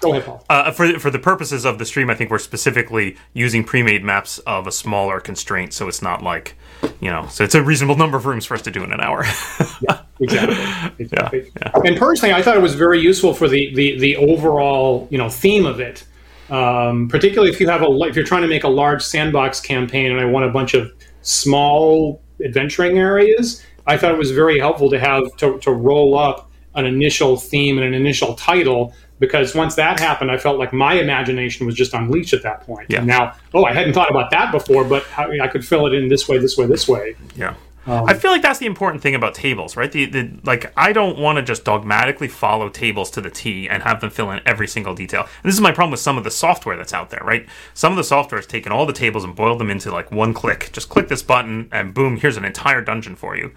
go 0.00 0.10
ahead, 0.10 0.24
Paul. 0.24 0.44
Uh, 0.50 0.72
for 0.72 0.98
for 0.98 1.08
the 1.08 1.20
purposes 1.20 1.64
of 1.64 1.78
the 1.78 1.84
stream, 1.84 2.10
I 2.10 2.16
think 2.16 2.30
we're 2.30 2.40
specifically 2.40 3.16
using 3.32 3.62
pre-made 3.62 4.02
maps 4.02 4.38
of 4.40 4.66
a 4.66 4.72
smaller 4.72 5.20
constraint, 5.20 5.72
so 5.72 5.86
it's 5.86 6.02
not 6.02 6.20
like, 6.20 6.56
you 7.00 7.10
know, 7.10 7.28
so 7.28 7.44
it's 7.44 7.54
a 7.54 7.62
reasonable 7.62 7.96
number 7.96 8.16
of 8.16 8.26
rooms 8.26 8.44
for 8.44 8.54
us 8.54 8.62
to 8.62 8.72
do 8.72 8.82
in 8.82 8.92
an 8.92 9.00
hour. 9.00 9.20
exactly. 10.20 10.94
exactly. 10.98 11.52
yeah. 11.60 11.70
And 11.84 11.96
personally, 11.96 12.34
I 12.34 12.42
thought 12.42 12.56
it 12.56 12.62
was 12.62 12.74
very 12.74 13.00
useful 13.00 13.32
for 13.32 13.48
the 13.48 13.72
the, 13.74 14.00
the 14.00 14.16
overall 14.16 15.06
you 15.12 15.18
know 15.18 15.28
theme 15.28 15.64
of 15.64 15.78
it. 15.78 16.04
Um, 16.50 17.06
particularly 17.08 17.52
if 17.52 17.60
you 17.60 17.68
have 17.68 17.82
a 17.82 17.86
if 18.02 18.16
you're 18.16 18.24
trying 18.24 18.42
to 18.42 18.48
make 18.48 18.64
a 18.64 18.68
large 18.68 19.04
sandbox 19.04 19.60
campaign, 19.60 20.10
and 20.10 20.20
I 20.20 20.24
want 20.24 20.44
a 20.44 20.50
bunch 20.50 20.74
of 20.74 20.90
small 21.22 22.20
adventuring 22.44 22.98
areas. 22.98 23.64
I 23.86 23.96
thought 23.96 24.12
it 24.12 24.18
was 24.18 24.30
very 24.30 24.58
helpful 24.58 24.90
to 24.90 24.98
have 24.98 25.24
to, 25.38 25.58
to 25.58 25.72
roll 25.72 26.16
up 26.16 26.50
an 26.74 26.86
initial 26.86 27.36
theme 27.36 27.78
and 27.78 27.86
an 27.86 27.94
initial 27.94 28.34
title 28.34 28.94
because 29.18 29.54
once 29.54 29.74
that 29.74 30.00
happened, 30.00 30.30
I 30.30 30.38
felt 30.38 30.58
like 30.58 30.72
my 30.72 30.94
imagination 30.94 31.66
was 31.66 31.74
just 31.74 31.92
unleashed 31.92 32.32
at 32.32 32.42
that 32.42 32.62
point. 32.62 32.86
Yeah. 32.88 32.98
And 32.98 33.06
now, 33.06 33.34
oh, 33.52 33.64
I 33.64 33.74
hadn't 33.74 33.92
thought 33.92 34.10
about 34.10 34.30
that 34.30 34.50
before, 34.50 34.82
but 34.82 35.04
how, 35.04 35.30
I 35.30 35.46
could 35.46 35.64
fill 35.64 35.86
it 35.86 35.92
in 35.92 36.08
this 36.08 36.26
way, 36.26 36.38
this 36.38 36.56
way, 36.56 36.66
this 36.66 36.88
way. 36.88 37.14
Yeah. 37.36 37.54
Um, 37.86 38.04
I 38.06 38.14
feel 38.14 38.30
like 38.30 38.42
that's 38.42 38.58
the 38.58 38.66
important 38.66 39.02
thing 39.02 39.14
about 39.14 39.34
tables, 39.34 39.76
right? 39.76 39.90
The, 39.90 40.04
the 40.06 40.38
like 40.44 40.72
I 40.76 40.92
don't 40.92 41.18
want 41.18 41.36
to 41.36 41.42
just 41.42 41.64
dogmatically 41.64 42.28
follow 42.28 42.68
tables 42.68 43.10
to 43.12 43.20
the 43.20 43.30
T 43.30 43.68
and 43.68 43.82
have 43.82 44.00
them 44.00 44.10
fill 44.10 44.30
in 44.30 44.40
every 44.44 44.68
single 44.68 44.94
detail. 44.94 45.22
And 45.22 45.48
this 45.48 45.54
is 45.54 45.60
my 45.60 45.72
problem 45.72 45.92
with 45.92 46.00
some 46.00 46.18
of 46.18 46.24
the 46.24 46.30
software 46.30 46.76
that's 46.76 46.92
out 46.92 47.10
there, 47.10 47.22
right? 47.24 47.48
Some 47.72 47.92
of 47.92 47.96
the 47.96 48.04
software 48.04 48.38
has 48.38 48.46
taken 48.46 48.70
all 48.70 48.84
the 48.84 48.92
tables 48.92 49.24
and 49.24 49.34
boiled 49.34 49.60
them 49.60 49.70
into 49.70 49.90
like 49.90 50.12
one 50.12 50.34
click. 50.34 50.70
Just 50.72 50.88
click 50.88 51.08
this 51.08 51.22
button 51.22 51.68
and 51.72 51.94
boom, 51.94 52.18
here's 52.18 52.36
an 52.36 52.44
entire 52.44 52.82
dungeon 52.82 53.16
for 53.16 53.36
you. 53.36 53.52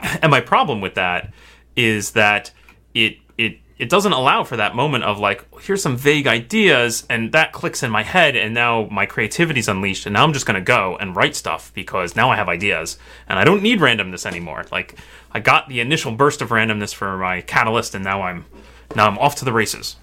And 0.22 0.30
my 0.30 0.40
problem 0.40 0.80
with 0.80 0.94
that 0.94 1.32
is 1.76 2.12
that 2.12 2.50
it 2.94 3.18
it 3.80 3.88
doesn't 3.88 4.12
allow 4.12 4.44
for 4.44 4.58
that 4.58 4.74
moment 4.74 5.04
of 5.04 5.18
like 5.18 5.42
here's 5.62 5.82
some 5.82 5.96
vague 5.96 6.26
ideas 6.26 7.06
and 7.08 7.32
that 7.32 7.52
clicks 7.52 7.82
in 7.82 7.90
my 7.90 8.02
head 8.02 8.36
and 8.36 8.52
now 8.52 8.86
my 8.90 9.06
creativity's 9.06 9.68
unleashed 9.68 10.04
and 10.04 10.12
now 10.12 10.22
I'm 10.22 10.34
just 10.34 10.44
going 10.44 10.56
to 10.56 10.60
go 10.60 10.98
and 11.00 11.16
write 11.16 11.34
stuff 11.34 11.72
because 11.72 12.14
now 12.14 12.30
I 12.30 12.36
have 12.36 12.46
ideas 12.46 12.98
and 13.26 13.38
I 13.38 13.44
don't 13.44 13.62
need 13.62 13.80
randomness 13.80 14.26
anymore. 14.26 14.66
Like 14.70 14.96
I 15.32 15.40
got 15.40 15.70
the 15.70 15.80
initial 15.80 16.12
burst 16.12 16.42
of 16.42 16.50
randomness 16.50 16.94
for 16.94 17.16
my 17.16 17.40
catalyst 17.40 17.94
and 17.94 18.04
now 18.04 18.20
I'm 18.20 18.44
now 18.94 19.06
I'm 19.06 19.16
off 19.18 19.36
to 19.36 19.46
the 19.46 19.52
races. 19.52 19.96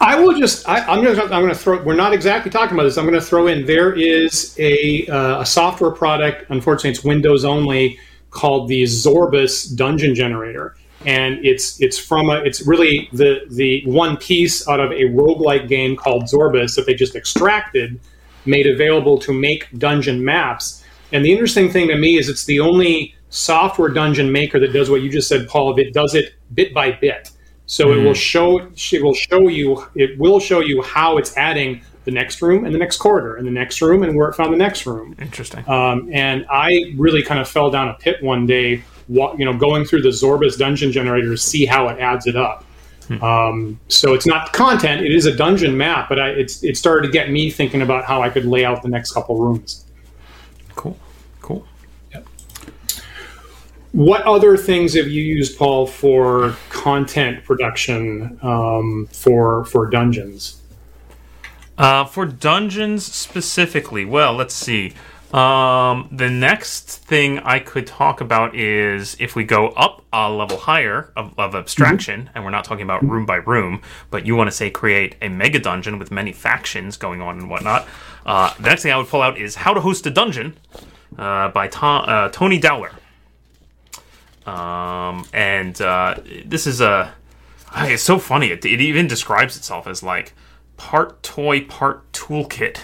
I 0.00 0.18
will 0.18 0.36
just. 0.36 0.68
I, 0.68 0.80
I'm 0.80 1.04
going 1.04 1.14
to. 1.14 1.22
I'm 1.22 1.42
going 1.42 1.48
to 1.48 1.54
throw. 1.54 1.80
We're 1.84 1.94
not 1.94 2.12
exactly 2.12 2.50
talking 2.50 2.74
about 2.74 2.82
this. 2.82 2.98
I'm 2.98 3.06
going 3.06 3.14
to 3.14 3.24
throw 3.24 3.46
in. 3.46 3.64
There 3.64 3.92
is 3.92 4.56
a 4.58 5.06
uh, 5.06 5.42
a 5.42 5.46
software 5.46 5.92
product. 5.92 6.50
Unfortunately, 6.50 6.90
it's 6.90 7.04
Windows 7.04 7.44
only. 7.44 8.00
Called 8.30 8.66
the 8.66 8.82
Zorbus 8.84 9.76
Dungeon 9.76 10.14
Generator, 10.14 10.74
and 11.06 11.44
it's 11.44 11.80
it's 11.80 11.98
from 11.98 12.30
a. 12.30 12.36
It's 12.44 12.66
really 12.66 13.08
the 13.12 13.40
the 13.50 13.82
one 13.86 14.16
piece 14.16 14.66
out 14.68 14.80
of 14.80 14.90
a 14.90 15.04
roguelike 15.04 15.68
game 15.68 15.96
called 15.96 16.24
Zorbus 16.24 16.76
that 16.76 16.86
they 16.86 16.94
just 16.94 17.14
extracted, 17.14 18.00
made 18.46 18.66
available 18.66 19.18
to 19.18 19.32
make 19.32 19.68
dungeon 19.78 20.24
maps. 20.24 20.84
And 21.12 21.24
the 21.24 21.32
interesting 21.32 21.70
thing 21.70 21.88
to 21.88 21.96
me 21.96 22.16
is 22.16 22.28
it's 22.28 22.44
the 22.44 22.60
only 22.60 23.14
software 23.28 23.88
dungeon 23.88 24.30
maker 24.32 24.58
that 24.60 24.72
does 24.72 24.90
what 24.90 25.02
you 25.02 25.10
just 25.10 25.28
said, 25.28 25.48
Paul. 25.48 25.78
It 25.78 25.92
does 25.92 26.14
it 26.14 26.34
bit 26.54 26.72
by 26.72 26.92
bit. 26.92 27.30
So 27.66 27.92
it 27.92 28.02
will 28.02 28.14
show 28.14 28.58
it 28.58 29.02
will 29.02 29.14
show 29.14 29.48
you 29.48 29.86
it 29.94 30.18
will 30.18 30.40
show 30.40 30.60
you 30.60 30.82
how 30.82 31.16
it's 31.16 31.36
adding 31.36 31.82
the 32.04 32.10
next 32.10 32.42
room 32.42 32.64
and 32.64 32.74
the 32.74 32.78
next 32.78 32.98
corridor 32.98 33.36
and 33.36 33.46
the 33.46 33.52
next 33.52 33.80
room 33.80 34.02
and 34.02 34.16
where 34.16 34.28
it 34.28 34.34
found 34.34 34.52
the 34.52 34.58
next 34.58 34.86
room. 34.86 35.14
Interesting. 35.20 35.66
Um, 35.68 36.10
and 36.12 36.44
I 36.50 36.92
really 36.96 37.22
kind 37.22 37.40
of 37.40 37.48
fell 37.48 37.70
down 37.70 37.88
a 37.88 37.94
pit 37.94 38.22
one 38.22 38.46
day, 38.46 38.82
you 39.12 39.44
know, 39.44 39.56
going 39.56 39.84
through 39.84 40.02
the 40.02 40.10
Zorbus 40.10 40.58
dungeon 40.58 40.92
generator 40.92 41.30
to 41.30 41.36
see 41.36 41.66
how 41.66 41.88
it 41.88 41.98
adds 42.00 42.26
it 42.26 42.36
up. 42.36 42.64
Um, 43.20 43.78
so 43.88 44.14
it's 44.14 44.26
not 44.26 44.52
content; 44.52 45.04
it 45.04 45.12
is 45.12 45.26
a 45.26 45.34
dungeon 45.34 45.76
map. 45.76 46.08
But 46.08 46.18
I, 46.18 46.28
it's 46.30 46.62
it 46.64 46.76
started 46.76 47.06
to 47.06 47.12
get 47.12 47.30
me 47.30 47.50
thinking 47.50 47.82
about 47.82 48.04
how 48.04 48.22
I 48.22 48.30
could 48.30 48.46
lay 48.46 48.64
out 48.64 48.82
the 48.82 48.88
next 48.88 49.12
couple 49.12 49.38
rooms. 49.38 49.84
cool. 50.74 50.96
Cool. 51.40 51.66
What 53.92 54.22
other 54.22 54.56
things 54.56 54.94
have 54.94 55.08
you 55.08 55.22
used, 55.22 55.58
Paul, 55.58 55.86
for 55.86 56.56
content 56.70 57.44
production 57.44 58.38
um, 58.42 59.06
for 59.12 59.66
for 59.66 59.86
dungeons? 59.90 60.62
Uh, 61.76 62.04
for 62.06 62.24
dungeons 62.24 63.04
specifically, 63.04 64.06
well, 64.06 64.32
let's 64.32 64.54
see. 64.54 64.94
Um, 65.32 66.08
the 66.12 66.28
next 66.28 66.90
thing 66.90 67.38
I 67.38 67.58
could 67.58 67.86
talk 67.86 68.20
about 68.20 68.54
is 68.54 69.16
if 69.18 69.34
we 69.34 69.44
go 69.44 69.68
up 69.68 70.04
a 70.12 70.30
level 70.30 70.58
higher 70.58 71.10
of, 71.16 71.32
of 71.38 71.54
abstraction, 71.54 72.28
and 72.34 72.44
we're 72.44 72.50
not 72.50 72.64
talking 72.64 72.82
about 72.84 73.02
room 73.02 73.24
by 73.24 73.36
room, 73.36 73.80
but 74.10 74.26
you 74.26 74.36
want 74.36 74.48
to 74.48 74.52
say 74.54 74.68
create 74.68 75.16
a 75.22 75.28
mega 75.30 75.58
dungeon 75.58 75.98
with 75.98 76.10
many 76.10 76.32
factions 76.32 76.98
going 76.98 77.22
on 77.22 77.38
and 77.38 77.48
whatnot. 77.48 77.88
Uh, 78.26 78.52
the 78.56 78.62
next 78.68 78.82
thing 78.82 78.92
I 78.92 78.98
would 78.98 79.08
pull 79.08 79.22
out 79.22 79.38
is 79.38 79.54
How 79.54 79.72
to 79.72 79.80
Host 79.80 80.06
a 80.06 80.10
Dungeon 80.10 80.54
uh, 81.18 81.48
by 81.48 81.66
to- 81.68 81.86
uh, 81.86 82.28
Tony 82.28 82.58
Dowler. 82.58 82.92
Um, 84.44 85.24
and 85.32 85.80
uh, 85.80 86.16
this 86.44 86.66
is 86.66 86.80
a. 86.80 87.14
It's 87.74 88.02
so 88.02 88.18
funny. 88.18 88.48
It, 88.50 88.64
it 88.66 88.82
even 88.82 89.06
describes 89.06 89.56
itself 89.56 89.86
as 89.86 90.02
like 90.02 90.34
part 90.76 91.22
toy, 91.22 91.64
part 91.64 92.10
toolkit, 92.12 92.80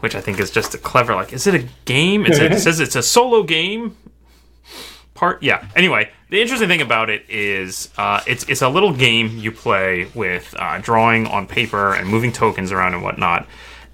which 0.00 0.14
I 0.14 0.20
think 0.20 0.38
is 0.38 0.50
just 0.50 0.74
a 0.74 0.78
clever. 0.78 1.14
Like, 1.14 1.32
is 1.32 1.46
it 1.46 1.54
a 1.54 1.66
game? 1.84 2.26
It's 2.26 2.38
a, 2.38 2.52
it 2.52 2.58
says 2.60 2.80
it's 2.80 2.96
a 2.96 3.02
solo 3.02 3.42
game. 3.42 3.96
Part 5.14 5.42
yeah. 5.42 5.68
Anyway, 5.76 6.10
the 6.30 6.42
interesting 6.42 6.68
thing 6.68 6.80
about 6.80 7.08
it 7.08 7.24
is 7.28 7.90
uh, 7.96 8.20
it's 8.26 8.44
it's 8.48 8.62
a 8.62 8.68
little 8.68 8.92
game 8.92 9.38
you 9.38 9.52
play 9.52 10.10
with 10.14 10.54
uh, 10.58 10.78
drawing 10.78 11.26
on 11.26 11.46
paper 11.46 11.94
and 11.94 12.08
moving 12.08 12.32
tokens 12.32 12.72
around 12.72 12.94
and 12.94 13.02
whatnot, 13.02 13.46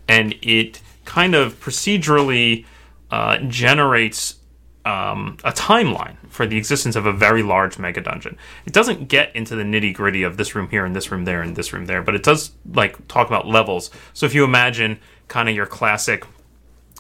and 0.09 0.35
it 0.41 0.81
kind 1.05 1.35
of 1.35 1.61
procedurally 1.61 2.65
uh, 3.11 3.39
generates 3.49 4.37
um, 4.85 5.37
a 5.45 5.53
timeline 5.53 6.17
for 6.29 6.47
the 6.47 6.57
existence 6.57 6.97
of 6.97 7.07
a 7.07 7.13
very 7.13 7.43
large 7.43 7.79
mega 7.79 8.01
dungeon. 8.01 8.39
It 8.65 8.73
doesn't 8.73 9.09
get 9.09 9.35
into 9.35 9.55
the 9.55 9.63
nitty 9.63 9.93
gritty 9.93 10.23
of 10.23 10.37
this 10.37 10.55
room 10.55 10.69
here 10.71 10.85
and 10.85 10.97
this 10.97 11.11
room 11.11 11.25
there 11.25 11.43
and 11.43 11.55
this 11.57 11.73
room 11.73 11.87
there, 11.87 12.03
but 12.03 12.15
it 12.15 12.23
does 12.23 12.53
like 12.73 13.07
talk 13.09 13.27
about 13.27 13.47
levels. 13.47 13.91
So 14.15 14.27
if 14.27 14.35
you 14.35 14.45
imagine 14.45 14.99
kind 15.31 15.49
of 15.49 15.55
your 15.55 15.65
classic 15.67 16.27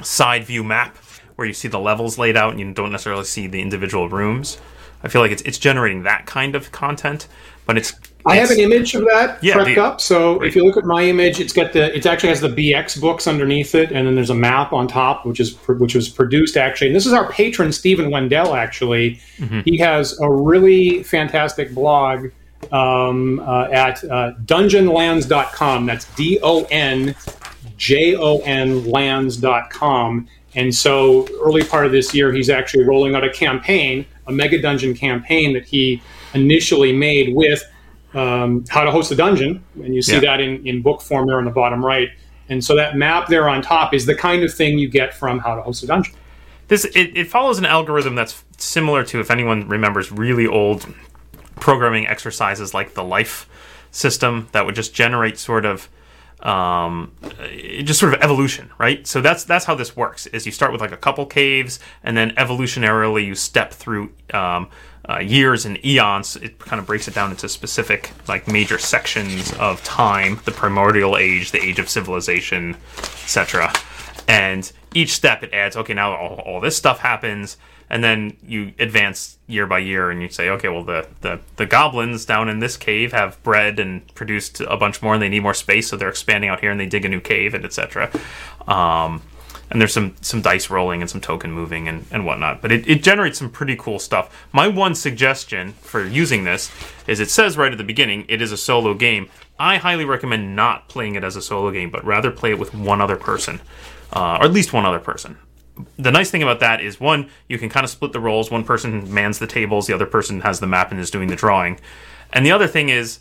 side 0.02 0.44
view 0.44 0.64
map 0.64 0.96
where 1.36 1.46
you 1.46 1.52
see 1.52 1.68
the 1.68 1.78
levels 1.78 2.16
laid 2.18 2.36
out 2.36 2.50
and 2.52 2.60
you 2.60 2.72
don't 2.72 2.92
necessarily 2.92 3.24
see 3.24 3.46
the 3.46 3.60
individual 3.60 4.08
rooms. 4.08 4.58
I 5.02 5.08
feel 5.08 5.20
like 5.22 5.30
it's 5.32 5.42
it's 5.42 5.58
generating 5.58 6.02
that 6.04 6.26
kind 6.26 6.54
of 6.54 6.72
content, 6.72 7.26
but 7.66 7.76
it's. 7.78 7.94
I 8.26 8.36
have 8.36 8.50
an 8.50 8.60
image 8.60 8.94
of 8.94 9.06
that 9.06 9.42
Yeah, 9.42 9.54
prepped 9.54 9.74
the- 9.76 9.82
up. 9.82 9.98
So 10.02 10.38
Great. 10.38 10.48
if 10.48 10.56
you 10.56 10.62
look 10.66 10.76
at 10.76 10.84
my 10.84 11.02
image, 11.04 11.40
it's 11.40 11.54
got 11.54 11.72
the 11.72 11.94
it 11.96 12.04
actually 12.04 12.28
has 12.28 12.42
the 12.42 12.50
BX 12.50 13.00
books 13.00 13.26
underneath 13.26 13.74
it, 13.74 13.92
and 13.92 14.06
then 14.06 14.14
there's 14.14 14.28
a 14.28 14.34
map 14.34 14.74
on 14.74 14.86
top, 14.86 15.24
which 15.24 15.40
is 15.40 15.56
which 15.68 15.94
was 15.94 16.10
produced 16.10 16.58
actually. 16.58 16.88
And 16.88 16.96
this 16.96 17.06
is 17.06 17.14
our 17.14 17.32
patron 17.32 17.72
Stephen 17.72 18.10
Wendell. 18.10 18.54
Actually, 18.54 19.18
Mm-hmm. 19.38 19.60
he 19.64 19.78
has 19.78 20.18
a 20.20 20.30
really 20.30 21.02
fantastic 21.02 21.72
blog 21.74 22.26
um, 22.70 23.40
uh, 23.40 23.68
at 23.72 24.04
uh, 24.04 24.32
dungeonlands.com. 24.44 25.86
That's 25.86 26.04
D 26.14 26.38
O 26.42 26.64
N 26.70 27.14
J 27.80 28.14
O 28.14 28.38
N 28.40 28.84
lands.com. 28.90 30.28
And 30.54 30.74
so, 30.74 31.26
early 31.42 31.64
part 31.64 31.86
of 31.86 31.92
this 31.92 32.12
year, 32.14 32.32
he's 32.32 32.50
actually 32.50 32.84
rolling 32.84 33.14
out 33.14 33.24
a 33.24 33.30
campaign, 33.30 34.04
a 34.26 34.32
mega 34.32 34.60
dungeon 34.60 34.94
campaign 34.94 35.52
that 35.54 35.64
he 35.64 36.02
initially 36.34 36.92
made 36.92 37.34
with 37.34 37.62
um, 38.14 38.64
how 38.68 38.82
to 38.84 38.90
host 38.90 39.10
a 39.12 39.14
dungeon. 39.16 39.64
And 39.82 39.94
you 39.94 40.02
see 40.02 40.14
Yeah. 40.14 40.20
that 40.20 40.40
in, 40.40 40.66
in 40.66 40.82
book 40.82 41.00
form 41.02 41.26
there 41.28 41.38
on 41.38 41.44
the 41.44 41.50
bottom 41.52 41.84
right. 41.84 42.08
And 42.48 42.62
so, 42.64 42.74
that 42.76 42.96
map 42.96 43.28
there 43.28 43.48
on 43.48 43.62
top 43.62 43.94
is 43.94 44.04
the 44.06 44.14
kind 44.14 44.42
of 44.42 44.52
thing 44.52 44.78
you 44.78 44.88
get 44.90 45.14
from 45.14 45.38
how 45.38 45.54
to 45.54 45.62
host 45.62 45.82
a 45.84 45.86
dungeon. 45.86 46.14
this 46.68 46.84
it, 46.84 47.16
it 47.16 47.28
follows 47.30 47.58
an 47.58 47.64
algorithm 47.64 48.14
that's 48.16 48.44
similar 48.58 49.04
to 49.04 49.20
if 49.20 49.30
anyone 49.30 49.68
remembers 49.68 50.10
really 50.12 50.46
old 50.46 50.86
programming 51.60 52.06
exercises 52.06 52.74
like 52.74 52.94
the 52.94 53.04
life 53.04 53.48
system 53.92 54.48
that 54.52 54.66
would 54.66 54.74
just 54.74 54.92
generate 54.94 55.38
sort 55.38 55.64
of 55.64 55.88
um, 56.42 57.12
just 57.84 58.00
sort 58.00 58.14
of 58.14 58.22
evolution, 58.22 58.70
right? 58.78 59.06
So 59.06 59.20
that's 59.20 59.44
that's 59.44 59.64
how 59.64 59.74
this 59.74 59.96
works. 59.96 60.26
Is 60.28 60.46
you 60.46 60.52
start 60.52 60.72
with 60.72 60.80
like 60.80 60.92
a 60.92 60.96
couple 60.96 61.26
caves, 61.26 61.80
and 62.02 62.16
then 62.16 62.30
evolutionarily 62.32 63.26
you 63.26 63.34
step 63.34 63.72
through 63.72 64.12
um, 64.32 64.68
uh, 65.08 65.18
years 65.18 65.66
and 65.66 65.84
eons. 65.84 66.36
It 66.36 66.58
kind 66.58 66.80
of 66.80 66.86
breaks 66.86 67.08
it 67.08 67.14
down 67.14 67.30
into 67.30 67.48
specific 67.48 68.12
like 68.28 68.48
major 68.48 68.78
sections 68.78 69.52
of 69.54 69.82
time: 69.84 70.40
the 70.44 70.52
primordial 70.52 71.16
age, 71.16 71.50
the 71.50 71.62
age 71.62 71.78
of 71.78 71.88
civilization, 71.88 72.76
etc. 72.98 73.72
And 74.28 74.70
each 74.94 75.12
step 75.12 75.42
it 75.42 75.52
adds. 75.52 75.76
Okay, 75.76 75.94
now 75.94 76.14
all, 76.14 76.38
all 76.40 76.60
this 76.60 76.76
stuff 76.76 77.00
happens, 77.00 77.56
and 77.90 78.04
then 78.04 78.36
you 78.46 78.72
advance 78.78 79.38
year 79.48 79.66
by 79.66 79.80
year, 79.80 80.10
and 80.10 80.22
you 80.22 80.28
say, 80.28 80.48
okay, 80.48 80.68
well 80.68 80.84
the, 80.84 81.08
the 81.22 81.40
the 81.56 81.66
goblins 81.66 82.24
down 82.24 82.48
in 82.48 82.60
this 82.60 82.76
cave 82.76 83.12
have 83.12 83.42
bred 83.42 83.80
and 83.80 84.14
produced 84.14 84.60
a 84.60 84.76
bunch 84.76 85.02
more, 85.02 85.14
and 85.14 85.22
they 85.22 85.28
need 85.28 85.42
more 85.42 85.54
space, 85.54 85.88
so 85.88 85.96
they're 85.96 86.08
expanding 86.08 86.48
out 86.48 86.60
here, 86.60 86.70
and 86.70 86.78
they 86.78 86.86
dig 86.86 87.04
a 87.04 87.08
new 87.08 87.20
cave, 87.20 87.52
and 87.52 87.64
etc. 87.64 88.10
Um, 88.68 89.22
and 89.70 89.80
there's 89.80 89.92
some 89.92 90.14
some 90.20 90.40
dice 90.40 90.70
rolling 90.70 91.00
and 91.00 91.10
some 91.10 91.20
token 91.20 91.52
moving 91.52 91.88
and, 91.88 92.06
and 92.12 92.24
whatnot. 92.24 92.62
But 92.62 92.70
it, 92.70 92.88
it 92.88 93.02
generates 93.02 93.38
some 93.38 93.50
pretty 93.50 93.76
cool 93.76 93.98
stuff. 93.98 94.46
My 94.52 94.68
one 94.68 94.94
suggestion 94.94 95.72
for 95.80 96.04
using 96.04 96.44
this 96.44 96.70
is 97.08 97.18
it 97.18 97.30
says 97.30 97.56
right 97.56 97.72
at 97.72 97.78
the 97.78 97.84
beginning 97.84 98.24
it 98.28 98.40
is 98.40 98.52
a 98.52 98.56
solo 98.56 98.94
game. 98.94 99.28
I 99.58 99.76
highly 99.76 100.04
recommend 100.04 100.56
not 100.56 100.88
playing 100.88 101.16
it 101.16 101.24
as 101.24 101.36
a 101.36 101.42
solo 101.42 101.70
game, 101.70 101.90
but 101.90 102.04
rather 102.04 102.30
play 102.30 102.50
it 102.50 102.58
with 102.58 102.72
one 102.72 103.00
other 103.00 103.16
person, 103.16 103.60
uh, 104.12 104.38
or 104.40 104.44
at 104.44 104.52
least 104.52 104.72
one 104.72 104.86
other 104.86 105.00
person 105.00 105.38
the 105.96 106.10
nice 106.10 106.30
thing 106.30 106.42
about 106.42 106.60
that 106.60 106.80
is 106.80 107.00
one, 107.00 107.30
you 107.48 107.58
can 107.58 107.68
kind 107.68 107.84
of 107.84 107.90
split 107.90 108.12
the 108.12 108.20
roles. 108.20 108.50
One 108.50 108.64
person 108.64 109.12
mans 109.12 109.38
the 109.38 109.46
tables, 109.46 109.86
the 109.86 109.94
other 109.94 110.06
person 110.06 110.40
has 110.42 110.60
the 110.60 110.66
map 110.66 110.90
and 110.90 111.00
is 111.00 111.10
doing 111.10 111.28
the 111.28 111.36
drawing. 111.36 111.80
And 112.32 112.46
the 112.46 112.52
other 112.52 112.66
thing 112.66 112.88
is, 112.88 113.20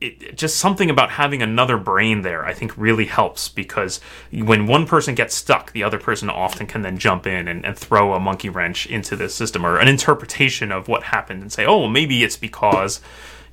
it, 0.00 0.36
just 0.36 0.58
something 0.58 0.90
about 0.90 1.10
having 1.10 1.42
another 1.42 1.78
brain 1.78 2.22
there, 2.22 2.44
I 2.44 2.52
think, 2.52 2.76
really 2.76 3.06
helps 3.06 3.48
because 3.48 4.00
when 4.30 4.66
one 4.66 4.86
person 4.86 5.14
gets 5.14 5.34
stuck, 5.34 5.72
the 5.72 5.82
other 5.82 5.98
person 5.98 6.28
often 6.28 6.66
can 6.66 6.82
then 6.82 6.98
jump 6.98 7.26
in 7.26 7.48
and, 7.48 7.64
and 7.64 7.78
throw 7.78 8.12
a 8.12 8.20
monkey 8.20 8.50
wrench 8.50 8.86
into 8.86 9.16
the 9.16 9.28
system 9.28 9.64
or 9.64 9.78
an 9.78 9.88
interpretation 9.88 10.70
of 10.70 10.88
what 10.88 11.04
happened 11.04 11.40
and 11.42 11.50
say, 11.50 11.64
oh, 11.64 11.78
well, 11.78 11.88
maybe 11.88 12.22
it's 12.22 12.36
because, 12.36 13.00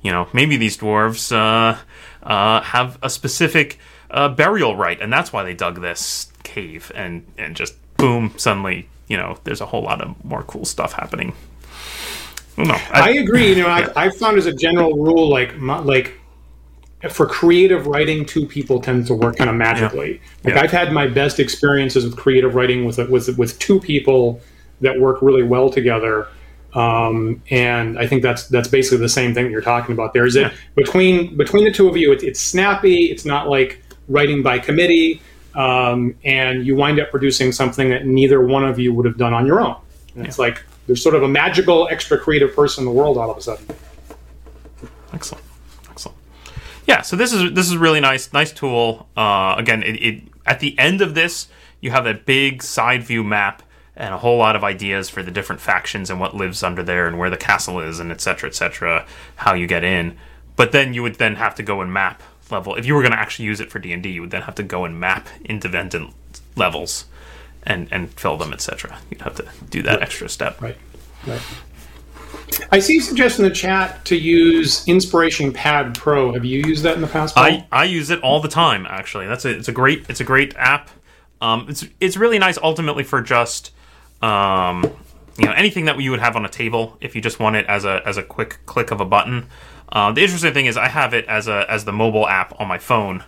you 0.02 0.12
know, 0.12 0.28
maybe 0.34 0.56
these 0.58 0.76
dwarves 0.76 1.34
uh, 1.34 1.78
uh, 2.22 2.60
have 2.60 2.98
a 3.02 3.08
specific 3.08 3.78
uh, 4.10 4.28
burial 4.28 4.76
rite, 4.76 5.00
and 5.00 5.12
that's 5.12 5.32
why 5.32 5.42
they 5.42 5.54
dug 5.54 5.80
this 5.80 6.30
cave, 6.44 6.92
and 6.94 7.26
and 7.36 7.56
just 7.56 7.74
boom, 8.04 8.34
suddenly, 8.36 8.86
you 9.08 9.16
know, 9.16 9.38
there's 9.44 9.60
a 9.62 9.66
whole 9.66 9.82
lot 9.82 10.02
of 10.02 10.22
more 10.24 10.42
cool 10.42 10.64
stuff 10.64 10.92
happening. 10.92 11.32
No, 12.56 12.76
I 12.92 13.12
agree. 13.12 13.48
You 13.48 13.62
know, 13.62 13.68
I, 13.68 13.88
I've 13.96 14.16
found 14.16 14.36
as 14.36 14.46
a 14.46 14.52
general 14.52 14.94
rule, 14.94 15.28
like 15.28 15.56
my, 15.56 15.78
like 15.78 16.12
for 17.10 17.26
creative 17.26 17.86
writing, 17.86 18.24
two 18.24 18.46
people 18.46 18.80
tend 18.80 19.06
to 19.06 19.14
work 19.14 19.36
kind 19.36 19.50
of 19.50 19.56
magically. 19.56 20.20
Like 20.44 20.54
Yeah. 20.54 20.60
I've 20.60 20.70
had 20.70 20.92
my 20.92 21.06
best 21.06 21.40
experiences 21.40 22.04
with 22.04 22.16
creative 22.16 22.54
writing 22.54 22.84
with 22.84 22.98
with 23.08 23.36
with 23.38 23.58
two 23.58 23.80
people 23.80 24.40
that 24.82 25.00
work 25.00 25.22
really 25.22 25.42
well 25.42 25.70
together. 25.70 26.28
Um, 26.74 27.42
and 27.50 27.98
I 27.98 28.06
think 28.06 28.22
that's 28.22 28.48
that's 28.48 28.68
basically 28.68 28.98
the 28.98 29.08
same 29.08 29.32
thing 29.34 29.44
that 29.44 29.50
you're 29.50 29.62
talking 29.62 29.94
about. 29.94 30.12
There 30.12 30.26
is 30.26 30.36
it 30.36 30.52
between 30.74 31.36
between 31.36 31.64
the 31.64 31.72
two 31.72 31.88
of 31.88 31.96
you. 31.96 32.12
It's, 32.12 32.22
it's 32.22 32.40
snappy. 32.40 33.06
It's 33.06 33.24
not 33.24 33.48
like 33.48 33.82
writing 34.08 34.42
by 34.42 34.58
committee, 34.58 35.22
um, 35.54 36.14
and 36.24 36.66
you 36.66 36.76
wind 36.76 37.00
up 37.00 37.10
producing 37.10 37.52
something 37.52 37.90
that 37.90 38.06
neither 38.06 38.44
one 38.44 38.64
of 38.64 38.78
you 38.78 38.92
would 38.92 39.06
have 39.06 39.16
done 39.16 39.32
on 39.32 39.46
your 39.46 39.60
own. 39.60 39.76
And 40.16 40.26
It's 40.26 40.38
like 40.38 40.62
there's 40.86 41.02
sort 41.02 41.14
of 41.14 41.22
a 41.22 41.28
magical, 41.28 41.88
extra 41.90 42.18
creative 42.18 42.54
person 42.54 42.82
in 42.82 42.86
the 42.86 42.92
world 42.92 43.18
all 43.18 43.30
of 43.30 43.36
a 43.36 43.40
sudden. 43.40 43.66
Excellent, 45.12 45.44
excellent. 45.90 46.18
Yeah, 46.86 47.02
so 47.02 47.16
this 47.16 47.32
is 47.32 47.52
this 47.52 47.68
is 47.68 47.76
really 47.76 48.00
nice, 48.00 48.32
nice 48.32 48.52
tool. 48.52 49.08
Uh, 49.16 49.54
again, 49.56 49.82
it, 49.82 49.96
it 50.02 50.22
at 50.44 50.60
the 50.60 50.78
end 50.78 51.00
of 51.00 51.14
this, 51.14 51.48
you 51.80 51.90
have 51.90 52.06
a 52.06 52.14
big 52.14 52.62
side 52.62 53.02
view 53.02 53.24
map 53.24 53.62
and 53.96 54.12
a 54.12 54.18
whole 54.18 54.38
lot 54.38 54.56
of 54.56 54.64
ideas 54.64 55.08
for 55.08 55.22
the 55.22 55.30
different 55.30 55.60
factions 55.60 56.10
and 56.10 56.18
what 56.18 56.34
lives 56.34 56.62
under 56.62 56.82
there 56.82 57.06
and 57.06 57.18
where 57.18 57.30
the 57.30 57.36
castle 57.36 57.78
is 57.78 58.00
and 58.00 58.10
et 58.10 58.20
cetera, 58.20 58.48
et 58.48 58.54
cetera, 58.54 59.06
how 59.36 59.54
you 59.54 59.66
get 59.66 59.84
in. 59.84 60.16
But 60.56 60.72
then 60.72 60.94
you 60.94 61.02
would 61.02 61.16
then 61.16 61.36
have 61.36 61.54
to 61.56 61.62
go 61.62 61.80
and 61.80 61.92
map 61.92 62.22
level. 62.50 62.74
If 62.74 62.86
you 62.86 62.94
were 62.94 63.02
going 63.02 63.12
to 63.12 63.18
actually 63.18 63.46
use 63.46 63.60
it 63.60 63.70
for 63.70 63.78
D 63.78 63.92
and 63.92 64.02
D, 64.02 64.10
you 64.10 64.20
would 64.22 64.30
then 64.30 64.42
have 64.42 64.54
to 64.56 64.62
go 64.62 64.84
and 64.84 64.98
map 64.98 65.28
independent 65.44 66.12
levels 66.56 67.06
and 67.62 67.88
and 67.90 68.10
fill 68.10 68.36
them, 68.36 68.52
etc. 68.52 68.98
You'd 69.10 69.22
have 69.22 69.36
to 69.36 69.46
do 69.70 69.82
that 69.82 70.02
extra 70.02 70.28
step. 70.28 70.60
Right. 70.60 70.76
Right. 71.26 71.42
I 72.70 72.78
see 72.78 72.94
you 72.94 73.00
suggest 73.00 73.38
in 73.38 73.44
the 73.44 73.50
chat 73.50 74.04
to 74.06 74.16
use 74.16 74.86
Inspiration 74.86 75.52
Pad 75.52 75.94
Pro. 75.94 76.32
Have 76.32 76.44
you 76.44 76.60
used 76.60 76.82
that 76.84 76.94
in 76.94 77.00
the 77.00 77.06
past? 77.06 77.34
Paul? 77.34 77.44
I, 77.44 77.66
I 77.72 77.84
use 77.84 78.10
it 78.10 78.20
all 78.22 78.40
the 78.40 78.48
time. 78.48 78.86
Actually, 78.88 79.26
that's 79.26 79.44
a 79.44 79.56
it's 79.56 79.68
a 79.68 79.72
great 79.72 80.04
it's 80.08 80.20
a 80.20 80.24
great 80.24 80.54
app. 80.56 80.90
Um, 81.40 81.66
it's 81.68 81.86
it's 82.00 82.16
really 82.16 82.38
nice 82.38 82.58
ultimately 82.62 83.04
for 83.04 83.20
just 83.20 83.72
um, 84.22 84.84
you 85.38 85.46
know 85.46 85.52
anything 85.52 85.86
that 85.86 86.00
you 86.00 86.10
would 86.10 86.20
have 86.20 86.36
on 86.36 86.44
a 86.44 86.48
table 86.48 86.96
if 87.00 87.14
you 87.14 87.20
just 87.20 87.40
want 87.40 87.56
it 87.56 87.66
as 87.66 87.84
a 87.84 88.02
as 88.06 88.16
a 88.16 88.22
quick 88.22 88.58
click 88.66 88.90
of 88.90 89.00
a 89.00 89.04
button. 89.04 89.46
Uh, 89.90 90.12
the 90.12 90.22
interesting 90.22 90.52
thing 90.52 90.66
is 90.66 90.76
I 90.76 90.88
have 90.88 91.14
it 91.14 91.24
as 91.26 91.48
a 91.48 91.70
as 91.70 91.84
the 91.84 91.92
mobile 91.92 92.26
app 92.26 92.58
on 92.60 92.68
my 92.68 92.78
phone. 92.78 93.24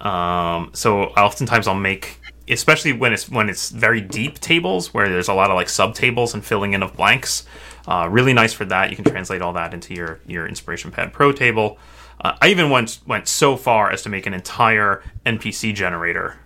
Um, 0.00 0.70
so 0.74 1.04
oftentimes 1.04 1.66
I'll 1.66 1.74
make, 1.74 2.20
especially 2.48 2.92
when 2.92 3.12
it's 3.12 3.28
when 3.28 3.48
it's 3.48 3.70
very 3.70 4.00
deep 4.00 4.38
tables 4.38 4.94
where 4.94 5.08
there's 5.08 5.28
a 5.28 5.34
lot 5.34 5.50
of 5.50 5.56
like 5.56 5.68
sub 5.68 5.94
tables 5.94 6.34
and 6.34 6.44
filling 6.44 6.72
in 6.72 6.82
of 6.82 6.96
blanks. 6.96 7.44
Uh, 7.86 8.06
really 8.10 8.32
nice 8.32 8.52
for 8.52 8.64
that. 8.66 8.90
You 8.90 8.96
can 8.96 9.04
translate 9.04 9.42
all 9.42 9.52
that 9.54 9.74
into 9.74 9.94
your 9.94 10.20
your 10.26 10.46
Inspiration 10.46 10.90
Pad 10.90 11.12
Pro 11.12 11.32
table. 11.32 11.78
Uh, 12.20 12.36
I 12.40 12.48
even 12.48 12.70
went 12.70 13.00
went 13.06 13.28
so 13.28 13.56
far 13.56 13.90
as 13.90 14.02
to 14.02 14.08
make 14.08 14.26
an 14.26 14.34
entire 14.34 15.02
NPC 15.24 15.74
generator 15.74 16.36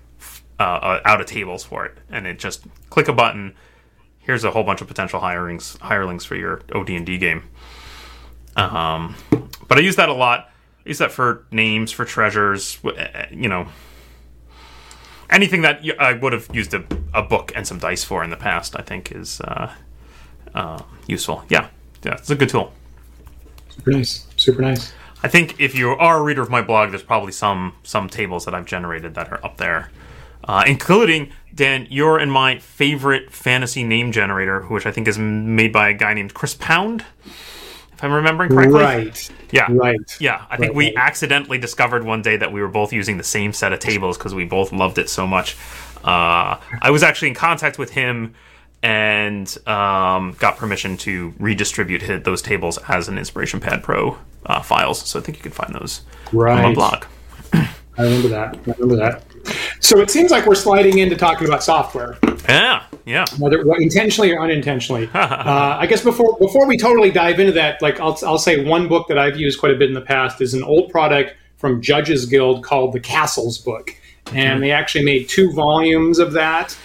uh, 0.61 0.63
uh, 0.63 1.01
out 1.05 1.21
of 1.21 1.27
tables 1.27 1.65
for 1.65 1.85
it, 1.85 1.99
and 2.11 2.27
it 2.27 2.39
just 2.39 2.65
click 2.91 3.09
a 3.09 3.13
button. 3.13 3.55
Here's 4.19 4.45
a 4.45 4.53
whole 4.53 4.63
bunch 4.63 4.81
of 4.81 4.87
potential 4.87 5.21
hirings 5.21 5.79
hirelings 5.79 6.25
for 6.25 6.37
your 6.37 6.63
OD&D 6.75 7.19
game. 7.19 7.45
Um, 8.57 9.17
but 9.69 9.79
I 9.79 9.81
use 9.81 9.97
that 9.97 10.09
a 10.09 10.15
lot. 10.15 10.51
I 10.85 10.89
use 10.89 10.99
that 10.99 11.13
for 11.13 11.47
names, 11.51 11.93
for 11.93 12.05
treasures, 12.05 12.79
uh, 12.85 13.27
you 13.31 13.49
know, 13.49 13.69
anything 15.31 15.63
that 15.63 15.83
I 15.99 16.13
would 16.13 16.33
have 16.33 16.49
used 16.55 16.75
a, 16.75 16.85
a 17.15 17.23
book 17.23 17.53
and 17.55 17.67
some 17.67 17.79
dice 17.79 18.05
for 18.05 18.23
in 18.23 18.31
the 18.31 18.37
past. 18.37 18.77
I 18.79 18.83
think 18.83 19.13
is 19.13 19.41
uh, 19.41 19.73
uh, 20.55 20.83
useful. 21.07 21.45
Yeah, 21.49 21.69
yeah, 22.05 22.15
it's 22.15 22.31
a 22.31 22.37
good 22.37 22.49
tool. 22.49 22.73
Super 23.71 23.91
nice. 23.91 24.27
Super 24.37 24.63
nice. 24.63 24.93
I 25.23 25.29
think 25.29 25.61
if 25.61 25.75
you 25.75 25.91
are 25.91 26.19
a 26.19 26.23
reader 26.23 26.43
of 26.43 26.51
my 26.51 26.63
blog, 26.63 26.91
there's 26.91 27.03
probably 27.03 27.33
some 27.33 27.75
some 27.83 28.09
tables 28.09 28.45
that 28.45 28.55
I've 28.55 28.67
generated 28.67 29.15
that 29.15 29.33
are 29.33 29.45
up 29.45 29.57
there, 29.57 29.91
uh, 30.45 30.65
including 30.67 31.33
Dan, 31.55 31.87
your 31.91 32.19
and 32.19 32.33
my 32.33 32.59
favorite 32.59 33.31
fantasy 33.31 33.85
name 33.85 34.11
generator, 34.11 34.63
which 34.63 34.85
I 34.85 34.91
think 34.91 35.07
is 35.07 35.19
made 35.19 35.73
by 35.73 35.91
a 35.91 35.95
guy 35.95 36.13
named 36.15 36.35
Chris 36.35 36.55
Pound, 36.55 37.05
if 38.03 38.07
I'm 38.07 38.13
remembering 38.15 38.51
correctly. 38.51 38.81
Right. 38.81 39.31
Yeah. 39.53 39.69
Right. 39.71 40.17
Yeah, 40.21 40.45
I 40.51 40.57
think 40.57 40.71
Right, 40.71 40.75
we 40.77 40.85
right. 40.87 40.95
accidentally 40.97 41.57
discovered 41.59 42.03
one 42.03 42.21
day 42.21 42.37
that 42.37 42.51
we 42.53 42.61
were 42.61 42.67
both 42.69 42.93
using 42.93 43.17
the 43.17 43.23
same 43.23 43.53
set 43.53 43.73
of 43.73 43.79
tables 43.79 44.19
because 44.19 44.35
we 44.35 44.45
both 44.45 44.73
loved 44.73 44.99
it 44.99 45.09
so 45.09 45.25
much. 45.25 45.57
Uh, 46.03 46.57
I 46.81 46.91
was 46.91 47.05
actually 47.05 47.29
in 47.29 47.35
contact 47.35 47.79
with 47.79 47.91
him 47.91 48.35
and 48.83 49.57
um, 49.69 50.33
got 50.41 50.57
permission 50.57 50.97
to 50.97 51.33
redistribute 51.39 52.03
hi- 52.03 52.17
those 52.17 52.43
tables 52.43 52.77
as 52.89 53.07
an 53.09 53.19
Inspiration 53.19 53.61
Pad 53.61 53.85
Pro 53.85 54.19
uh, 54.47 54.63
files. 54.63 54.99
So 55.09 55.21
I 55.21 55.23
think 55.23 55.37
you 55.37 55.43
can 55.45 55.53
find 55.53 55.73
those 55.73 56.01
on 56.57 56.63
my 56.63 56.75
blog. 56.75 57.05
I 57.53 57.69
remember 57.99 58.29
that. 58.29 58.57
I 58.67 58.73
remember 58.79 58.97
that. 58.97 59.23
So 59.81 60.01
it 60.01 60.11
seems 60.11 60.31
like 60.31 60.47
we're 60.47 60.55
sliding 60.55 60.99
into 60.99 61.17
talking 61.17 61.47
about 61.47 61.63
software. 61.63 62.19
Yeah, 62.49 62.85
Yeah. 63.05 63.25
whether 63.39 63.61
intentionally 63.79 64.33
or 64.33 64.41
unintentionally. 64.41 65.09
uh, 65.15 65.77
I 65.79 65.87
guess 65.87 66.03
before 66.03 66.37
before 66.39 66.67
we 66.67 66.77
totally 66.77 67.11
dive 67.11 67.41
into 67.41 67.53
that, 67.53 67.83
like 67.83 68.01
I'll 68.01 68.19
I'll 68.25 68.39
say 68.39 68.65
one 68.65 68.89
book 68.89 69.09
that 69.09 69.19
I've 69.19 69.37
used 69.37 69.59
quite 69.61 69.73
a 69.73 69.77
bit 69.77 69.89
in 69.89 69.95
the 69.95 70.01
past 70.01 70.41
is 70.41 70.55
an 70.55 70.63
old 70.63 70.91
product 70.91 71.35
from 71.57 71.81
Judges 71.81 72.27
Guild 72.27 72.65
called 72.65 72.93
the 72.93 73.01
Castles 73.01 73.59
book, 73.59 73.91
and 74.33 74.63
they 74.63 74.71
actually 74.71 75.05
made 75.05 75.29
two 75.29 75.53
volumes 75.53 76.19
of 76.19 76.33
that. 76.33 76.77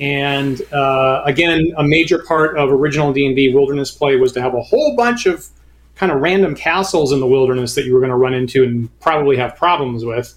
And 0.00 0.60
uh, 0.72 1.22
again, 1.24 1.72
a 1.76 1.84
major 1.84 2.22
part 2.22 2.56
of 2.58 2.70
original 2.70 3.12
D 3.12 3.26
and 3.26 3.36
D 3.36 3.54
wilderness 3.54 3.90
play 3.90 4.16
was 4.16 4.32
to 4.32 4.42
have 4.42 4.54
a 4.54 4.62
whole 4.62 4.96
bunch 4.96 5.26
of 5.26 5.46
kind 5.94 6.10
of 6.10 6.20
random 6.20 6.54
castles 6.54 7.12
in 7.12 7.20
the 7.20 7.26
wilderness 7.26 7.74
that 7.74 7.84
you 7.84 7.92
were 7.94 8.00
going 8.00 8.10
to 8.10 8.16
run 8.16 8.34
into 8.34 8.64
and 8.64 8.88
probably 9.00 9.36
have 9.36 9.54
problems 9.56 10.04
with. 10.04 10.34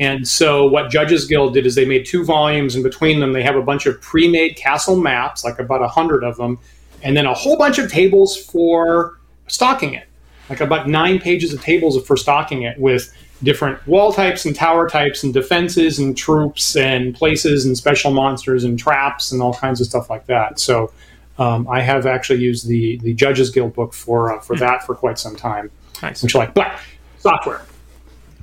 And 0.00 0.26
so, 0.26 0.66
what 0.66 0.90
Judges 0.90 1.26
Guild 1.26 1.52
did 1.52 1.66
is 1.66 1.74
they 1.74 1.84
made 1.84 2.06
two 2.06 2.24
volumes, 2.24 2.74
and 2.74 2.82
between 2.82 3.20
them, 3.20 3.34
they 3.34 3.42
have 3.42 3.54
a 3.54 3.62
bunch 3.62 3.84
of 3.84 4.00
pre 4.00 4.28
made 4.28 4.56
castle 4.56 4.96
maps, 4.96 5.44
like 5.44 5.58
about 5.58 5.82
a 5.82 5.88
hundred 5.88 6.24
of 6.24 6.38
them, 6.38 6.58
and 7.02 7.14
then 7.14 7.26
a 7.26 7.34
whole 7.34 7.58
bunch 7.58 7.78
of 7.78 7.92
tables 7.92 8.34
for 8.34 9.18
stocking 9.46 9.92
it, 9.92 10.08
like 10.48 10.60
about 10.60 10.88
nine 10.88 11.18
pages 11.18 11.52
of 11.52 11.60
tables 11.60 12.02
for 12.06 12.16
stocking 12.16 12.62
it 12.62 12.80
with 12.80 13.14
different 13.42 13.86
wall 13.86 14.10
types 14.10 14.46
and 14.46 14.56
tower 14.56 14.88
types 14.88 15.22
and 15.22 15.34
defenses 15.34 15.98
and 15.98 16.16
troops 16.16 16.76
and 16.76 17.14
places 17.14 17.66
and 17.66 17.76
special 17.76 18.10
monsters 18.10 18.64
and 18.64 18.78
traps 18.78 19.32
and 19.32 19.42
all 19.42 19.52
kinds 19.52 19.80
of 19.82 19.86
stuff 19.86 20.08
like 20.08 20.24
that. 20.26 20.58
So, 20.58 20.90
um, 21.38 21.68
I 21.68 21.82
have 21.82 22.06
actually 22.06 22.40
used 22.40 22.66
the 22.66 22.96
the 22.98 23.12
Judges 23.12 23.50
Guild 23.50 23.74
book 23.74 23.92
for 23.92 24.32
uh, 24.34 24.40
for 24.40 24.56
that 24.56 24.86
for 24.86 24.94
quite 24.94 25.18
some 25.18 25.36
time, 25.36 25.70
Nice. 26.00 26.22
which 26.22 26.34
I 26.34 26.38
like. 26.38 26.54
But 26.54 26.72
software. 27.18 27.60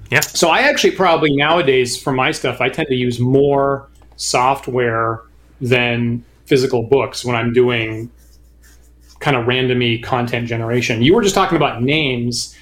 Yeah. 0.09 0.21
So 0.21 0.49
I 0.49 0.61
actually 0.61 0.91
probably 0.91 1.35
nowadays 1.35 2.01
for 2.01 2.13
my 2.13 2.31
stuff 2.31 2.61
I 2.61 2.69
tend 2.69 2.87
to 2.89 2.95
use 2.95 3.19
more 3.19 3.89
software 4.15 5.21
than 5.59 6.23
physical 6.45 6.83
books 6.83 7.25
when 7.25 7.35
I'm 7.35 7.51
doing 7.51 8.11
kind 9.19 9.35
of 9.35 9.47
randomy 9.47 10.01
content 10.01 10.47
generation. 10.47 11.01
You 11.01 11.13
were 11.15 11.23
just 11.23 11.35
talking 11.35 11.57
about 11.57 11.81
names 11.81 12.55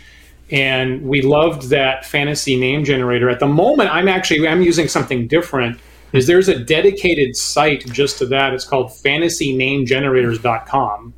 and 0.49 1.03
we 1.03 1.21
loved 1.21 1.69
that 1.69 2.03
fantasy 2.05 2.59
name 2.59 2.83
generator. 2.83 3.29
At 3.29 3.39
the 3.39 3.47
moment 3.47 3.91
I'm 3.91 4.07
actually 4.07 4.47
I'm 4.47 4.61
using 4.61 4.87
something 4.87 5.27
different. 5.27 5.79
Is 6.13 6.27
there's 6.27 6.47
a 6.47 6.57
dedicated 6.57 7.35
site 7.35 7.85
just 7.91 8.19
to 8.19 8.25
that. 8.27 8.53
It's 8.53 8.63
called 8.63 8.87
fantasynamegenerators.com 8.87 11.13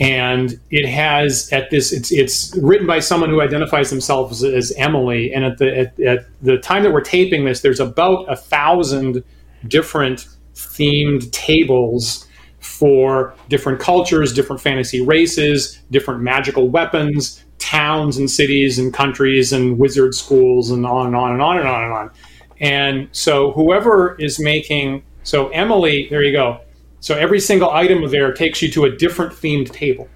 and 0.00 0.58
it 0.70 0.88
has 0.88 1.52
at 1.52 1.70
this 1.70 1.92
it's 1.92 2.10
it's 2.10 2.56
written 2.56 2.86
by 2.86 2.98
someone 2.98 3.28
who 3.28 3.42
identifies 3.42 3.90
themselves 3.90 4.42
as 4.42 4.72
Emily. 4.78 5.32
And 5.32 5.44
at 5.44 5.58
the 5.58 5.78
at, 5.78 6.00
at 6.00 6.26
the 6.40 6.56
time 6.58 6.82
that 6.82 6.92
we're 6.92 7.02
taping 7.02 7.44
this 7.44 7.60
there's 7.60 7.80
about 7.80 8.24
a 8.32 8.34
thousand 8.34 9.22
different 9.68 10.26
themed 10.54 11.30
tables 11.32 12.26
for 12.60 13.34
different 13.48 13.78
cultures 13.78 14.32
different 14.32 14.60
fantasy 14.60 15.00
races 15.00 15.78
different 15.90 16.20
magical 16.20 16.68
weapons 16.68 17.44
towns 17.58 18.16
and 18.16 18.30
cities 18.30 18.78
and 18.78 18.92
countries 18.92 19.52
and 19.52 19.78
wizard 19.78 20.14
schools 20.14 20.70
and 20.70 20.84
on 20.86 21.08
and 21.08 21.16
on 21.16 21.32
and 21.32 21.42
on 21.42 21.58
and 21.58 21.68
on 21.68 21.84
and 21.84 21.92
on. 21.92 22.10
And 22.58 23.08
so 23.12 23.52
whoever 23.52 24.18
is 24.18 24.40
making 24.40 25.02
so 25.24 25.50
Emily 25.50 26.08
there 26.08 26.22
you 26.22 26.32
go 26.32 26.60
so 27.00 27.16
every 27.16 27.40
single 27.40 27.70
item 27.70 28.08
there 28.10 28.32
takes 28.32 28.62
you 28.62 28.70
to 28.72 28.84
a 28.84 28.90
different 28.90 29.32
themed 29.32 29.72
table, 29.72 30.08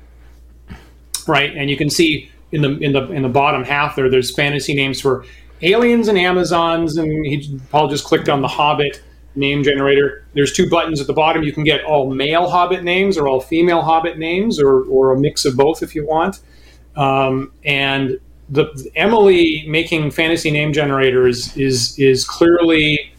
right? 1.27 1.55
And 1.57 1.71
you 1.71 1.77
can 1.77 1.91
see 1.91 2.31
in 2.53 2.63
the 2.63 2.79
in 2.79 2.93
the 2.93 3.11
in 3.11 3.23
the 3.23 3.29
bottom 3.29 3.65
half 3.65 3.97
there, 3.97 4.09
there's 4.11 4.35
fantasy 4.35 4.75
names 4.75 5.01
for 5.01 5.25
aliens 5.63 6.09
and 6.09 6.19
Amazons, 6.19 6.97
and 6.97 7.27
he, 7.27 7.59
Paul 7.71 7.89
just 7.89 8.05
clicked 8.05 8.29
on 8.29 8.43
the 8.43 8.49
Hobbit 8.49 9.03
name 9.35 9.65
generator. 9.65 10.27
There's 10.35 10.53
two 10.53 10.69
buttons 10.69 11.01
at 11.01 11.07
the 11.07 11.13
bottom. 11.13 11.43
You 11.43 11.53
can 11.53 11.65
get 11.65 11.85
all 11.85 12.13
male 12.13 12.49
Hobbit 12.49 12.85
names 12.85 13.17
or 13.17 13.27
all 13.27 13.41
female 13.41 13.83
Hobbit 13.83 14.19
names, 14.19 14.61
or 14.61 14.85
or 14.85 15.13
a 15.13 15.19
mix 15.19 15.45
of 15.45 15.57
both 15.57 15.83
if 15.83 15.95
you 15.95 16.07
want. 16.07 16.41
Um, 16.97 17.53
and 17.65 18.21
the 18.51 18.91
Emily 18.95 19.65
making 19.67 20.11
fantasy 20.11 20.51
name 20.51 20.73
generators 20.73 21.57
is 21.57 21.99
is 21.99 22.25
clearly 22.27 23.14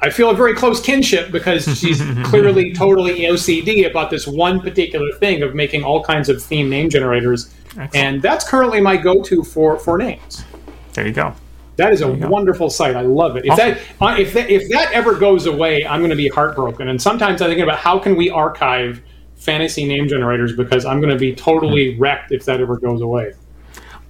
I 0.00 0.10
feel 0.10 0.30
a 0.30 0.34
very 0.34 0.54
close 0.54 0.80
kinship 0.80 1.32
because 1.32 1.64
she's 1.78 2.00
clearly 2.24 2.72
totally 2.72 3.20
OCD 3.22 3.90
about 3.90 4.10
this 4.10 4.26
one 4.26 4.60
particular 4.60 5.10
thing 5.18 5.42
of 5.42 5.54
making 5.54 5.82
all 5.82 6.04
kinds 6.04 6.28
of 6.28 6.42
theme 6.42 6.70
name 6.70 6.88
generators, 6.88 7.52
Excellent. 7.70 7.94
and 7.96 8.22
that's 8.22 8.48
currently 8.48 8.80
my 8.80 8.96
go-to 8.96 9.42
for 9.42 9.78
for 9.78 9.98
names. 9.98 10.44
There 10.92 11.06
you 11.06 11.12
go. 11.12 11.34
That 11.76 11.92
is 11.92 12.00
a 12.00 12.12
go. 12.12 12.28
wonderful 12.28 12.70
site. 12.70 12.96
I 12.96 13.02
love 13.02 13.36
it. 13.36 13.44
If 13.44 13.52
Awesome. 13.52 13.70
that 13.70 13.78
uh, 14.00 14.16
if 14.18 14.32
that 14.34 14.50
if 14.50 14.68
that 14.70 14.92
ever 14.92 15.14
goes 15.14 15.46
away, 15.46 15.84
I'm 15.86 16.00
going 16.00 16.10
to 16.10 16.16
be 16.16 16.28
heartbroken. 16.28 16.88
And 16.88 17.00
sometimes 17.00 17.42
I 17.42 17.46
think 17.48 17.60
about 17.60 17.78
how 17.78 17.98
can 17.98 18.16
we 18.16 18.30
archive 18.30 19.00
fantasy 19.36 19.84
name 19.86 20.08
generators 20.08 20.54
because 20.56 20.84
I'm 20.84 21.00
going 21.00 21.12
to 21.12 21.18
be 21.18 21.34
totally 21.34 21.94
Hmm. 21.94 22.02
wrecked 22.02 22.32
if 22.32 22.44
that 22.46 22.60
ever 22.60 22.76
goes 22.78 23.00
away. 23.00 23.32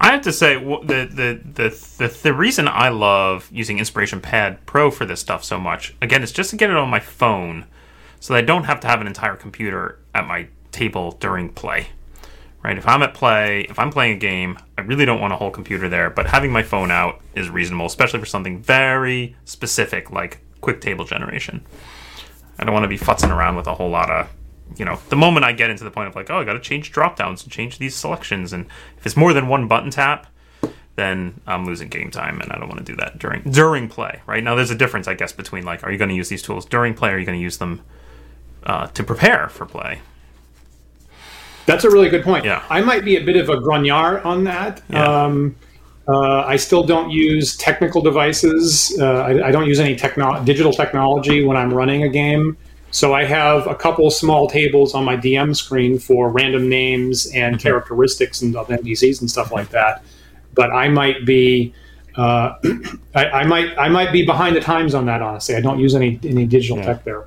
I 0.00 0.12
have 0.12 0.22
to 0.22 0.32
say 0.32 0.54
the, 0.54 1.08
the 1.10 1.40
the 1.44 1.68
the 1.98 2.18
the 2.22 2.32
reason 2.32 2.68
I 2.68 2.88
love 2.88 3.48
using 3.52 3.78
Inspiration 3.78 4.20
Pad 4.20 4.64
Pro 4.64 4.90
for 4.90 5.04
this 5.04 5.20
stuff 5.20 5.42
so 5.42 5.58
much, 5.58 5.94
again, 6.00 6.22
is 6.22 6.32
just 6.32 6.50
to 6.50 6.56
get 6.56 6.70
it 6.70 6.76
on 6.76 6.88
my 6.88 7.00
phone, 7.00 7.66
so 8.20 8.32
that 8.32 8.38
I 8.38 8.42
don't 8.42 8.64
have 8.64 8.80
to 8.80 8.86
have 8.86 9.00
an 9.00 9.06
entire 9.06 9.34
computer 9.34 9.98
at 10.14 10.26
my 10.26 10.48
table 10.70 11.12
during 11.12 11.48
play. 11.48 11.88
Right? 12.62 12.76
If 12.76 12.86
I'm 12.88 13.02
at 13.02 13.14
play, 13.14 13.66
if 13.68 13.78
I'm 13.78 13.90
playing 13.90 14.16
a 14.16 14.18
game, 14.18 14.58
I 14.76 14.82
really 14.82 15.04
don't 15.04 15.20
want 15.20 15.32
a 15.32 15.36
whole 15.36 15.50
computer 15.50 15.88
there, 15.88 16.10
but 16.10 16.26
having 16.26 16.50
my 16.50 16.62
phone 16.62 16.90
out 16.90 17.20
is 17.34 17.48
reasonable, 17.48 17.86
especially 17.86 18.20
for 18.20 18.26
something 18.26 18.60
very 18.60 19.36
specific 19.44 20.10
like 20.10 20.40
quick 20.60 20.80
table 20.80 21.04
generation. 21.04 21.64
I 22.58 22.64
don't 22.64 22.74
want 22.74 22.84
to 22.84 22.88
be 22.88 22.98
futzing 22.98 23.34
around 23.34 23.54
with 23.56 23.68
a 23.68 23.74
whole 23.74 23.90
lot 23.90 24.10
of, 24.10 24.28
you 24.76 24.84
know, 24.84 24.98
the 25.08 25.16
moment 25.16 25.44
I 25.44 25.52
get 25.52 25.70
into 25.70 25.84
the 25.84 25.90
point 25.90 26.08
of 26.08 26.16
like, 26.16 26.30
oh, 26.30 26.38
I 26.38 26.44
got 26.44 26.54
to 26.54 26.60
change 26.60 26.92
drop 26.92 27.16
downs 27.16 27.42
and 27.42 27.52
change 27.52 27.78
these 27.78 27.94
selections, 27.94 28.52
and 28.52 28.66
if 28.96 29.06
it's 29.06 29.16
more 29.16 29.32
than 29.32 29.48
one 29.48 29.68
button 29.68 29.90
tap, 29.90 30.26
then 30.96 31.40
I'm 31.46 31.64
losing 31.64 31.88
game 31.88 32.10
time, 32.10 32.40
and 32.40 32.52
I 32.52 32.58
don't 32.58 32.68
want 32.68 32.84
to 32.84 32.92
do 32.92 32.96
that 32.96 33.18
during 33.18 33.42
during 33.42 33.88
play. 33.88 34.20
Right 34.26 34.42
now, 34.42 34.54
there's 34.54 34.70
a 34.70 34.74
difference, 34.74 35.06
I 35.06 35.14
guess, 35.14 35.32
between 35.32 35.64
like, 35.64 35.84
are 35.84 35.92
you 35.92 35.98
going 35.98 36.10
to 36.10 36.14
use 36.16 36.28
these 36.28 36.42
tools 36.42 36.66
during 36.66 36.94
play, 36.94 37.10
or 37.10 37.14
are 37.14 37.18
you 37.18 37.26
going 37.26 37.38
to 37.38 37.42
use 37.42 37.58
them 37.58 37.82
uh, 38.64 38.88
to 38.88 39.04
prepare 39.04 39.48
for 39.48 39.64
play? 39.64 40.00
That's 41.66 41.84
a 41.84 41.90
really 41.90 42.08
good 42.08 42.24
point. 42.24 42.44
Yeah. 42.44 42.64
I 42.70 42.80
might 42.80 43.04
be 43.04 43.16
a 43.16 43.22
bit 43.22 43.36
of 43.36 43.50
a 43.50 43.56
grognard 43.56 44.24
on 44.24 44.44
that. 44.44 44.82
Yeah. 44.88 45.24
Um, 45.24 45.54
uh, 46.08 46.40
I 46.40 46.56
still 46.56 46.82
don't 46.82 47.10
use 47.10 47.58
technical 47.58 48.00
devices. 48.00 48.98
Uh, 48.98 49.20
I, 49.20 49.48
I 49.48 49.50
don't 49.50 49.66
use 49.66 49.78
any 49.78 49.94
techno- 49.94 50.42
digital 50.42 50.72
technology 50.72 51.44
when 51.44 51.58
I'm 51.58 51.72
running 51.72 52.04
a 52.04 52.08
game. 52.08 52.56
So 52.90 53.14
I 53.14 53.24
have 53.24 53.66
a 53.66 53.74
couple 53.74 54.10
small 54.10 54.48
tables 54.48 54.94
on 54.94 55.04
my 55.04 55.16
DM 55.16 55.54
screen 55.54 55.98
for 55.98 56.30
random 56.30 56.68
names 56.68 57.26
and 57.34 57.58
characteristics 57.60 58.42
and 58.42 58.56
of 58.56 58.68
NPCs 58.68 59.20
and 59.20 59.30
stuff 59.30 59.52
like 59.52 59.68
that. 59.70 60.02
But 60.54 60.70
I 60.70 60.88
might 60.88 61.26
be, 61.26 61.74
uh, 62.16 62.54
I, 63.14 63.26
I 63.26 63.44
might, 63.44 63.76
I 63.78 63.88
might 63.88 64.10
be 64.10 64.24
behind 64.24 64.56
the 64.56 64.60
times 64.60 64.94
on 64.94 65.06
that. 65.06 65.20
Honestly, 65.20 65.54
I 65.54 65.60
don't 65.60 65.78
use 65.78 65.94
any 65.94 66.18
any 66.24 66.46
digital 66.46 66.82
tech 66.82 67.04
there. 67.04 67.26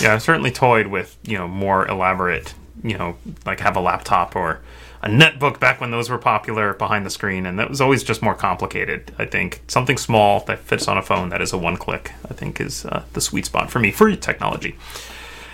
Yeah, 0.00 0.14
I've 0.14 0.22
certainly 0.22 0.50
toyed 0.50 0.88
with 0.88 1.16
you 1.22 1.38
know 1.38 1.48
more 1.48 1.86
elaborate, 1.86 2.54
you 2.82 2.98
know, 2.98 3.16
like 3.46 3.60
have 3.60 3.76
a 3.76 3.80
laptop 3.80 4.36
or 4.36 4.60
a 5.06 5.08
netbook 5.08 5.60
back 5.60 5.80
when 5.80 5.92
those 5.92 6.10
were 6.10 6.18
popular 6.18 6.74
behind 6.74 7.06
the 7.06 7.10
screen, 7.10 7.46
and 7.46 7.60
that 7.60 7.70
was 7.70 7.80
always 7.80 8.02
just 8.02 8.22
more 8.22 8.34
complicated. 8.34 9.12
I 9.18 9.24
think 9.24 9.62
something 9.68 9.96
small 9.96 10.40
that 10.46 10.58
fits 10.58 10.88
on 10.88 10.98
a 10.98 11.02
phone 11.02 11.28
that 11.28 11.40
is 11.40 11.52
a 11.52 11.58
one 11.58 11.76
click, 11.76 12.12
I 12.28 12.34
think, 12.34 12.60
is 12.60 12.84
uh, 12.84 13.04
the 13.12 13.20
sweet 13.20 13.46
spot 13.46 13.70
for 13.70 13.78
me 13.78 13.92
for 13.92 14.14
technology. 14.16 14.76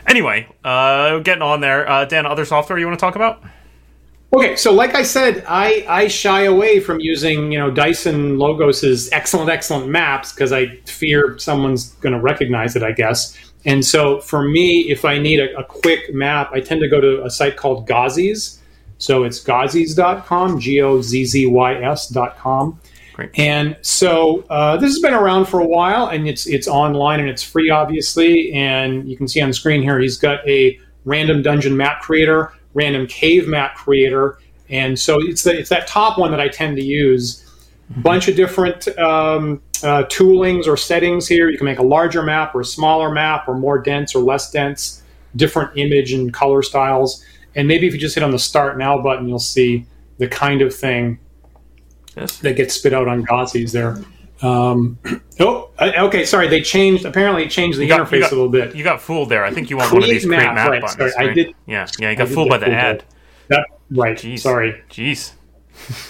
Anyway, 0.07 0.49
uh, 0.65 1.19
getting 1.19 1.43
on 1.43 1.61
there, 1.61 1.89
uh, 1.89 2.07
Dan. 2.07 2.25
Other 2.25 2.47
software 2.47 2.79
you 2.79 2.87
want 2.87 2.99
to 2.99 3.05
talk 3.05 3.15
about? 3.15 3.45
Okay, 4.35 4.57
so 4.57 4.73
like 4.73 4.95
I 4.95 5.03
said, 5.03 5.45
I, 5.47 5.85
I 5.87 6.09
shy 6.09 6.45
away 6.45 6.81
from 6.81 7.01
using 7.01 7.53
you 7.53 7.59
know 7.59 7.71
Dyson 7.71 8.39
Logos's 8.39 9.13
excellent 9.13 9.51
excellent 9.51 9.89
maps 9.89 10.33
because 10.33 10.51
I 10.51 10.77
fear 10.87 11.37
someone's 11.39 11.93
going 11.97 12.15
to 12.15 12.21
recognize 12.21 12.75
it. 12.75 12.83
I 12.83 12.93
guess, 12.93 13.37
and 13.67 13.85
so 13.85 14.19
for 14.21 14.49
me, 14.49 14.91
if 14.91 15.05
I 15.05 15.19
need 15.19 15.41
a, 15.41 15.59
a 15.59 15.65
quick 15.65 16.15
map, 16.15 16.53
I 16.55 16.61
tend 16.61 16.81
to 16.81 16.89
go 16.89 17.03
to 17.03 17.23
a 17.23 17.29
site 17.29 17.59
called 17.59 17.87
Gozzy's. 17.87 18.62
So 19.03 19.25
it's 19.25 19.43
gozzys.com, 19.43 20.61
G 20.61 20.81
O 20.81 21.03
Z 21.03 21.25
Z 21.25 21.47
Y 21.47 21.75
S.com. 21.75 22.81
Great. 23.15 23.37
And 23.37 23.77
so 23.83 24.45
uh, 24.49 24.77
this 24.77 24.93
has 24.93 25.01
been 25.01 25.13
around 25.13 25.47
for 25.47 25.59
a 25.59 25.67
while, 25.67 26.07
and 26.07 26.29
it's 26.29 26.47
it's 26.47 26.69
online 26.69 27.19
and 27.19 27.29
it's 27.29 27.43
free, 27.43 27.69
obviously. 27.69 28.53
And 28.53 29.09
you 29.09 29.17
can 29.17 29.27
see 29.27 29.41
on 29.41 29.49
the 29.49 29.55
screen 29.55 29.83
here, 29.83 29.99
he's 29.99 30.17
got 30.17 30.47
a 30.49 30.79
random 31.05 31.43
dungeon 31.43 31.77
map 31.77 32.01
creator, 32.01 32.53
random 32.75 33.09
cave 33.09 33.49
map 33.49 33.75
creator, 33.75 34.39
and 34.69 34.97
so 34.97 35.19
it's 35.21 35.43
the, 35.43 35.59
it's 35.59 35.71
that 35.71 35.89
top 35.89 36.17
one 36.17 36.31
that 36.31 36.41
I 36.41 36.47
tend 36.47 36.77
to 36.77 36.85
use. 36.85 37.45
Bunch 37.97 38.29
of 38.29 38.37
different 38.37 38.87
um, 38.99 39.61
uh, 39.83 40.05
toolings 40.05 40.69
or 40.69 40.77
settings 40.77 41.27
here. 41.27 41.51
You 41.51 41.59
can 41.59 41.65
make 41.65 41.81
a 41.81 41.85
larger 41.85 42.23
map 42.23 42.55
or 42.55 42.61
a 42.61 42.65
smaller 42.65 43.11
map, 43.11 43.49
or 43.49 43.57
more 43.57 43.79
dense 43.79 44.15
or 44.15 44.23
less 44.23 44.49
dense. 44.53 45.03
Different 45.35 45.77
image 45.77 46.13
and 46.13 46.33
color 46.33 46.63
styles. 46.63 47.25
And 47.55 47.69
maybe 47.69 47.87
if 47.87 47.93
you 47.93 47.99
just 48.01 48.15
hit 48.15 48.25
on 48.25 48.31
the 48.31 48.39
Start 48.39 48.79
Now 48.79 49.01
button, 49.01 49.29
you'll 49.29 49.39
see 49.39 49.87
the 50.19 50.29
kind 50.29 50.63
of 50.63 50.75
thing 50.75 51.19
Yes. 52.17 52.39
that 52.39 52.57
gets 52.57 52.75
spit 52.75 52.93
out 52.93 53.09
on 53.09 53.25
Gozzy's 53.25 53.73
there. 53.73 53.99
Um, 54.43 54.99
oh, 55.41 55.71
okay. 55.81 56.25
Sorry, 56.25 56.49
they 56.49 56.61
changed. 56.61 57.05
Apparently, 57.05 57.47
changed 57.49 57.79
the 57.79 57.87
got- 57.87 58.01
interface 58.07 58.21
got- 58.23 58.33
a 58.33 58.35
little 58.35 58.51
bit. 58.51 58.75
You 58.75 58.85
got 58.85 59.01
fooled 59.01 59.29
there. 59.29 59.45
I 59.45 59.51
think 59.53 59.71
you 59.71 59.77
want 59.77 59.91
one 59.93 59.99
of 59.99 60.05
Create 60.05 60.15
these 60.15 60.27
create 60.27 60.39
map, 60.41 60.55
map 60.55 60.69
right, 60.71 60.83
buttons. 60.83 61.13
sorry, 61.15 61.29
I 61.31 61.33
did- 61.33 61.55
Yeah, 61.67 61.87
yeah. 61.99 62.11
You 62.11 62.17
got 62.17 62.29
fooled 62.29 62.49
by 62.49 62.59
the 62.59 62.71
ad. 62.71 63.05
That 63.49 63.67
right. 63.91 64.17
Jeez. 64.17 64.41
Sorry, 64.41 64.83
Jeez. 64.91 65.33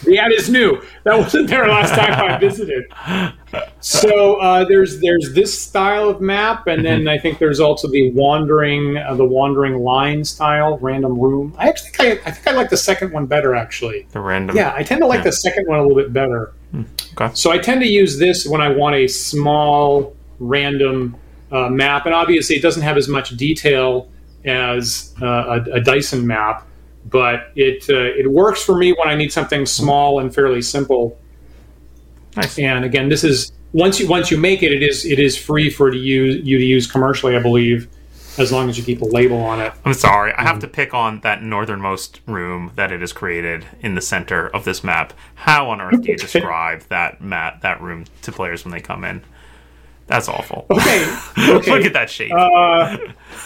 The 0.04 0.18
ad 0.18 0.32
is 0.32 0.50
new. 0.50 0.82
That 1.04 1.18
wasn't 1.18 1.48
there 1.48 1.66
last 1.68 1.94
time 1.94 2.12
I 2.12 2.38
visited. 2.38 2.84
So 3.80 4.36
uh, 4.36 4.64
there's 4.64 5.00
there's 5.00 5.32
this 5.34 5.58
style 5.58 6.08
of 6.08 6.20
map, 6.20 6.66
and 6.66 6.84
then 6.84 7.08
I 7.08 7.18
think 7.18 7.38
there's 7.38 7.60
also 7.60 7.88
the 7.88 8.10
wandering 8.12 8.96
uh, 8.96 9.14
the 9.14 9.24
wandering 9.24 9.78
line 9.78 10.24
style, 10.24 10.78
random 10.78 11.18
room. 11.18 11.54
I 11.58 11.68
actually 11.68 11.90
think 11.90 12.26
I, 12.26 12.28
I 12.28 12.32
think 12.32 12.46
I 12.48 12.52
like 12.52 12.70
the 12.70 12.76
second 12.76 13.12
one 13.12 13.26
better 13.26 13.54
actually. 13.54 14.06
The 14.12 14.20
random. 14.20 14.56
Yeah, 14.56 14.72
I 14.74 14.82
tend 14.82 15.00
to 15.02 15.06
like 15.06 15.18
Yeah. 15.18 15.24
the 15.24 15.32
second 15.32 15.66
one 15.68 15.78
a 15.78 15.82
little 15.82 15.96
bit 15.96 16.12
better. 16.12 16.52
Okay. 17.14 17.30
So 17.34 17.50
I 17.50 17.58
tend 17.58 17.82
to 17.82 17.88
use 17.88 18.18
this 18.18 18.46
when 18.46 18.60
I 18.62 18.68
want 18.70 18.96
a 18.96 19.06
small, 19.06 20.16
random 20.38 21.16
uh, 21.50 21.68
map, 21.68 22.06
and 22.06 22.14
obviously 22.14 22.56
it 22.56 22.62
doesn't 22.62 22.82
have 22.82 22.96
as 22.96 23.08
much 23.08 23.36
detail 23.36 24.08
as 24.46 25.14
uh, 25.20 25.60
a, 25.66 25.72
a 25.74 25.80
Dyson 25.80 26.26
map, 26.26 26.66
but 27.12 27.52
it 27.54 27.84
uh, 27.90 28.18
it 28.18 28.30
works 28.30 28.62
for 28.62 28.76
me 28.76 28.92
when 28.92 29.08
I 29.08 29.14
need 29.14 29.32
something 29.32 29.66
small 29.66 30.18
and 30.20 30.34
fairly 30.34 30.62
simple. 30.62 31.18
Nice. 32.36 32.58
And 32.58 32.84
again, 32.84 33.08
this 33.08 33.24
is 33.24 33.52
once 33.72 34.00
you 34.00 34.08
once 34.08 34.30
you 34.30 34.38
make 34.38 34.62
it, 34.62 34.72
it 34.72 34.82
is 34.82 35.04
it 35.04 35.18
is 35.18 35.36
free 35.36 35.70
for 35.70 35.90
to 35.90 35.96
use 35.98 36.44
you 36.46 36.58
to 36.58 36.64
use 36.64 36.90
commercially, 36.90 37.36
I 37.36 37.42
believe, 37.42 37.88
as 38.38 38.50
long 38.50 38.68
as 38.70 38.78
you 38.78 38.84
keep 38.84 39.02
a 39.02 39.06
label 39.06 39.36
on 39.38 39.60
it. 39.60 39.72
I'm 39.84 39.94
sorry. 39.94 40.32
I 40.34 40.42
have 40.42 40.56
Mm. 40.56 40.60
to 40.62 40.68
pick 40.68 40.94
on 40.94 41.20
that 41.20 41.42
northernmost 41.42 42.20
room 42.26 42.72
that 42.76 42.90
it 42.90 43.02
is 43.02 43.12
created 43.12 43.66
in 43.80 43.94
the 43.94 44.00
center 44.00 44.48
of 44.48 44.64
this 44.64 44.82
map. 44.82 45.12
How 45.34 45.68
on 45.70 45.80
earth 45.80 46.00
do 46.02 46.12
you 46.12 46.16
describe 46.18 46.82
that 46.88 47.20
map, 47.20 47.60
that 47.60 47.80
room 47.82 48.04
to 48.22 48.32
players 48.32 48.64
when 48.64 48.72
they 48.72 48.80
come 48.80 49.04
in? 49.04 49.22
That's 50.07 50.28
awful. 50.28 50.66
Okay, 50.70 51.05
okay. 51.38 51.70
Look 51.70 51.84
at 51.84 51.92
that 51.92 52.11
shape. 52.11 52.32
Uh, 52.32 52.96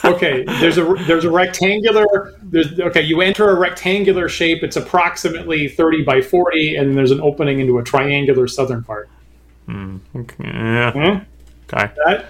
okay, 0.04 0.44
there's 0.61 0.78
a 0.78 0.84
there's 1.07 1.24
a 1.24 1.30
rectangular. 1.30 2.34
There's, 2.42 2.78
okay, 2.80 3.02
you 3.02 3.20
enter 3.20 3.50
a 3.50 3.54
rectangular 3.59 4.28
shape. 4.28 4.62
It's 4.62 4.76
approximately 4.76 5.68
30 5.68 6.02
by 6.02 6.20
40, 6.22 6.76
and 6.76 6.96
there's 6.96 7.11
an 7.11 7.20
opening 7.20 7.61
into 7.61 7.78
a 7.78 7.82
triangular 7.84 8.48
southern 8.48 8.82
part. 8.82 9.09
Okay, 9.68 10.34
yeah. 10.44 10.92
Hmm? 10.92 11.24
Okay. 11.74 11.92
That 12.07 12.26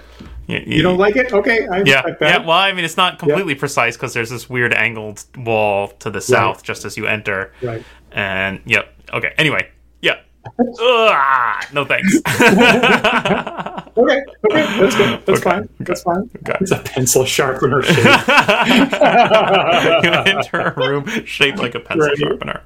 Yeah, 0.46 0.60
you 0.66 0.82
don't 0.82 0.96
like 0.98 1.16
it? 1.16 1.32
Okay, 1.32 1.66
I 1.68 1.82
Yeah, 1.82 2.02
that. 2.02 2.16
yeah. 2.20 2.38
Well, 2.38 2.50
I 2.56 2.72
mean, 2.72 2.84
it's 2.84 2.96
not 2.96 3.18
completely 3.18 3.54
precise 3.54 3.96
because 3.96 4.14
there's 4.14 4.30
this 4.30 4.48
weird 4.48 4.72
angled 4.72 5.24
wall 5.36 5.88
to 6.00 6.10
the 6.10 6.20
south 6.20 6.62
just 6.62 6.84
as 6.84 6.96
you 6.96 7.06
enter. 7.06 7.52
Right. 7.62 7.84
And 8.12 8.60
yep. 8.64 8.92
Okay. 9.12 9.34
Anyway. 9.38 9.68
Yeah. 10.58 11.58
Ugh, 11.60 11.64
no 11.72 11.84
thanks. 11.84 12.20
Okay, 13.98 14.22
okay, 14.50 14.78
that's 14.78 14.94
good. 14.94 15.24
That's 15.24 15.40
fine. 15.40 15.68
That's 15.80 16.02
fine. 16.02 16.28
Okay. 16.46 16.58
It's 16.60 16.70
a 16.70 16.80
pencil 16.80 17.24
sharpener 17.24 17.80
shape. 17.82 17.96
you 17.96 18.04
enter 20.12 20.60
a 20.60 20.74
room 20.76 21.06
shaped 21.24 21.58
like 21.58 21.74
a 21.74 21.80
pencil 21.80 22.06
Right. 22.08 22.18
sharpener. 22.18 22.60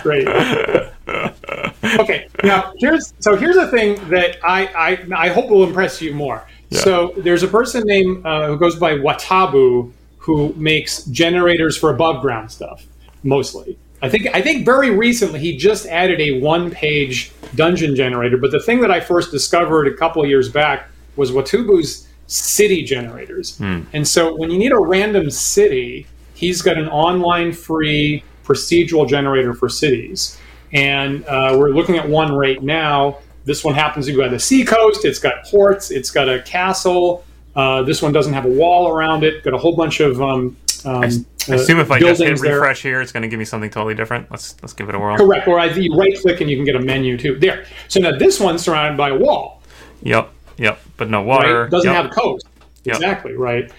Great. 0.00 0.26
okay, 2.00 2.26
now 2.42 2.72
here's 2.78 3.12
so 3.20 3.36
here's 3.36 3.56
a 3.56 3.68
thing 3.68 3.96
that 4.08 4.38
I 4.42 4.66
I, 5.14 5.26
I 5.26 5.28
hope 5.28 5.50
will 5.50 5.64
impress 5.64 6.00
you 6.00 6.14
more. 6.14 6.42
So 6.70 7.12
there's 7.18 7.42
a 7.42 7.48
person 7.48 7.82
named 7.84 8.24
uh, 8.24 8.46
who 8.46 8.56
goes 8.56 8.76
by 8.76 8.94
Watabou 8.94 9.92
who 10.16 10.54
makes 10.56 11.04
generators 11.04 11.76
for 11.76 11.90
above 11.90 12.22
ground 12.22 12.50
stuff 12.50 12.86
mostly. 13.22 13.76
I 14.02 14.08
think 14.08 14.26
I 14.34 14.42
think 14.42 14.64
very 14.64 14.90
recently 14.90 15.38
he 15.38 15.56
just 15.56 15.86
added 15.86 16.20
a 16.20 16.40
one 16.40 16.70
page 16.70 17.30
dungeon 17.54 17.94
generator. 17.94 18.36
But 18.36 18.50
the 18.50 18.60
thing 18.60 18.80
that 18.80 18.90
I 18.90 19.00
first 19.00 19.30
discovered 19.30 19.86
a 19.86 19.94
couple 19.94 20.22
of 20.22 20.28
years 20.28 20.48
back 20.48 20.88
was 21.16 21.30
Watabou's 21.30 22.08
city 22.26 22.82
generators. 22.82 23.58
And 23.92 24.06
so 24.06 24.34
when 24.36 24.50
you 24.50 24.58
need 24.58 24.72
a 24.72 24.78
random 24.78 25.30
city, 25.30 26.06
he's 26.34 26.62
got 26.62 26.78
an 26.78 26.88
online 26.88 27.52
free 27.52 28.24
procedural 28.44 29.08
generator 29.08 29.54
for 29.54 29.68
cities. 29.68 30.38
And 30.72 31.24
uh, 31.26 31.54
we're 31.58 31.70
looking 31.70 31.96
at 31.96 32.08
one 32.08 32.32
right 32.32 32.62
now. 32.62 33.18
This 33.44 33.62
one 33.62 33.74
happens 33.74 34.06
to 34.06 34.12
be 34.12 34.18
by 34.18 34.28
the 34.28 34.38
seacoast. 34.38 35.04
It's 35.04 35.18
got 35.18 35.44
ports. 35.44 35.90
It's 35.90 36.10
got 36.10 36.28
a 36.28 36.42
castle. 36.42 37.24
Uh, 37.54 37.82
this 37.82 38.00
one 38.00 38.12
doesn't 38.12 38.32
have 38.32 38.46
a 38.46 38.50
wall 38.50 38.88
around 38.88 39.24
it. 39.24 39.44
Got 39.44 39.52
a 39.52 39.58
whole 39.58 39.76
bunch 39.76 40.00
of 40.00 40.22
um, 40.22 40.56
um, 40.84 41.26
I 41.48 41.54
assume 41.54 41.80
if 41.80 41.90
I 41.90 41.98
just 41.98 42.20
hit 42.20 42.26
buildings 42.26 42.40
there. 42.40 42.54
refresh 42.60 42.82
here, 42.82 43.00
it's 43.00 43.12
going 43.12 43.22
to 43.22 43.28
give 43.28 43.38
me 43.38 43.44
something 43.44 43.70
totally 43.70 43.94
different. 43.94 44.30
Let's 44.30 44.56
let's 44.62 44.72
give 44.72 44.88
it 44.88 44.94
a 44.94 44.98
whirl. 44.98 45.16
Correct. 45.16 45.46
Or 45.48 45.64
you 45.66 45.94
right 45.96 46.16
click 46.20 46.40
and 46.40 46.50
you 46.50 46.56
can 46.56 46.64
get 46.64 46.76
a 46.76 46.80
menu 46.80 47.16
too. 47.16 47.38
There. 47.38 47.64
So 47.88 48.00
now 48.00 48.16
this 48.16 48.38
one's 48.40 48.62
surrounded 48.62 48.96
by 48.96 49.10
a 49.10 49.16
wall. 49.16 49.62
Yep, 50.02 50.30
yep. 50.58 50.80
But 50.96 51.10
no 51.10 51.18
Right? 51.18 51.26
water. 51.26 51.68
Doesn't 51.68 51.90
Yep. 51.92 52.02
have 52.02 52.12
a 52.12 52.14
coast. 52.14 52.46
Yep. 52.84 52.96
Exactly. 52.96 53.32
Right. 53.34 53.70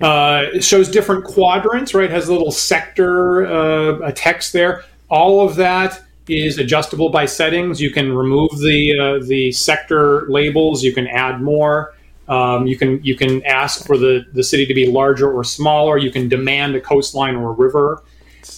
Uh, 0.00 0.44
it 0.54 0.64
shows 0.64 0.88
different 0.90 1.24
quadrants. 1.24 1.94
Right. 1.94 2.10
Has 2.10 2.28
a 2.28 2.32
little 2.32 2.50
sector 2.50 3.46
uh, 3.46 3.98
a 4.06 4.12
text 4.12 4.52
there. 4.52 4.84
All 5.10 5.46
of 5.46 5.56
that 5.56 6.02
is 6.28 6.58
adjustable 6.58 7.08
by 7.10 7.26
settings. 7.26 7.80
You 7.80 7.90
can 7.90 8.12
remove 8.12 8.50
the 8.58 8.98
uh, 8.98 9.26
the 9.26 9.52
sector 9.52 10.26
labels. 10.30 10.82
You 10.82 10.92
can 10.92 11.06
add 11.06 11.42
more. 11.42 11.94
Um, 12.30 12.66
you 12.66 12.76
can 12.78 13.02
you 13.02 13.16
can 13.16 13.44
ask 13.44 13.84
for 13.86 13.98
the, 13.98 14.24
the 14.32 14.42
city 14.42 14.64
to 14.66 14.72
be 14.74 14.86
larger 14.86 15.30
or 15.32 15.42
smaller. 15.44 15.98
You 15.98 16.10
can 16.12 16.28
demand 16.28 16.74
a 16.76 16.80
coastline 16.80 17.34
or 17.34 17.50
a 17.50 17.52
river. 17.52 18.04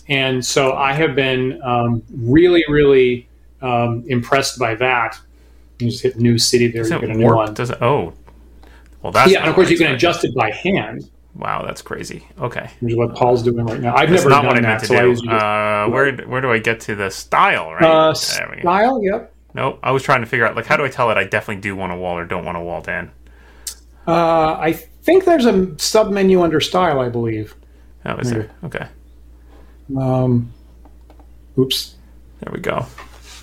And 0.08 0.44
so 0.44 0.74
I 0.74 0.92
have 0.92 1.14
been 1.16 1.60
um, 1.62 2.02
really, 2.14 2.62
really 2.68 3.28
um, 3.62 4.04
impressed 4.08 4.58
by 4.58 4.74
that. 4.76 5.18
You 5.78 5.90
just 5.90 6.02
hit 6.02 6.16
new 6.18 6.38
city 6.38 6.68
there, 6.68 6.82
Does 6.82 6.92
you 6.92 7.00
get 7.00 7.10
a 7.10 7.14
new 7.14 7.24
warp? 7.24 7.36
one. 7.36 7.54
Does 7.54 7.70
it? 7.70 7.78
Oh, 7.82 8.12
well, 9.00 9.10
that's 9.12 9.32
Yeah, 9.32 9.40
and 9.40 9.48
of 9.48 9.54
course 9.54 9.70
you 9.70 9.78
can 9.78 9.92
adjust 9.92 10.22
it 10.24 10.34
by 10.34 10.50
hand, 10.50 11.10
Wow, 11.34 11.64
that's 11.64 11.80
crazy. 11.80 12.26
Okay, 12.38 12.68
which 12.80 12.92
is 12.92 12.96
what 12.98 13.14
Paul's 13.14 13.42
doing 13.42 13.64
right 13.64 13.80
now. 13.80 13.94
I've 13.96 14.10
that's 14.10 14.22
never 14.22 14.28
not 14.30 14.42
done 14.42 14.46
what 14.48 14.58
I 14.58 14.60
that, 14.60 14.80
to 14.80 14.86
so 14.86 14.94
do. 15.00 15.12
just, 15.14 15.26
Uh, 15.26 15.88
where 15.88 16.14
where 16.28 16.40
do 16.42 16.52
I 16.52 16.58
get 16.58 16.78
to 16.80 16.94
the 16.94 17.10
style? 17.10 17.72
Right. 17.72 17.82
uh, 17.82 18.12
There 18.36 18.48
we 18.50 18.56
go. 18.56 18.60
style. 18.62 19.02
Yep. 19.02 19.34
Nope. 19.54 19.78
I 19.82 19.90
was 19.92 20.02
trying 20.02 20.20
to 20.20 20.26
figure 20.26 20.46
out 20.46 20.56
like 20.56 20.66
how 20.66 20.76
do 20.76 20.84
I 20.84 20.88
tell 20.88 21.10
it 21.10 21.16
I 21.16 21.24
definitely 21.24 21.62
do 21.62 21.74
want 21.74 21.90
a 21.90 21.96
wall 21.96 22.18
or 22.18 22.26
don't 22.26 22.44
want 22.44 22.58
a 22.58 22.60
wall, 22.60 22.82
Dan. 22.82 23.10
Uh, 24.06 24.56
I 24.58 24.72
think 24.72 25.24
there's 25.24 25.46
a 25.46 25.78
sub 25.78 26.10
menu 26.10 26.42
under 26.42 26.60
style. 26.60 27.00
I 27.00 27.08
believe. 27.08 27.54
Oh, 28.04 28.16
is 28.16 28.30
there? 28.30 28.50
Okay, 28.64 28.86
Um, 29.96 30.52
oops. 31.56 31.94
there 32.40 32.52
we 32.52 32.60
go. 32.60 32.86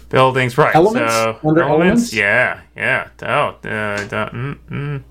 Buildings, 0.09 0.57
right? 0.57 0.75
Elements? 0.75 1.13
So, 1.13 1.37
Under 1.45 1.63
elements? 1.63 2.13
Yeah, 2.13 2.61
yeah. 2.75 3.07
Oh, 3.21 3.25
uh, 3.25 3.59
mm, 3.63 4.57
mm, 4.69 5.03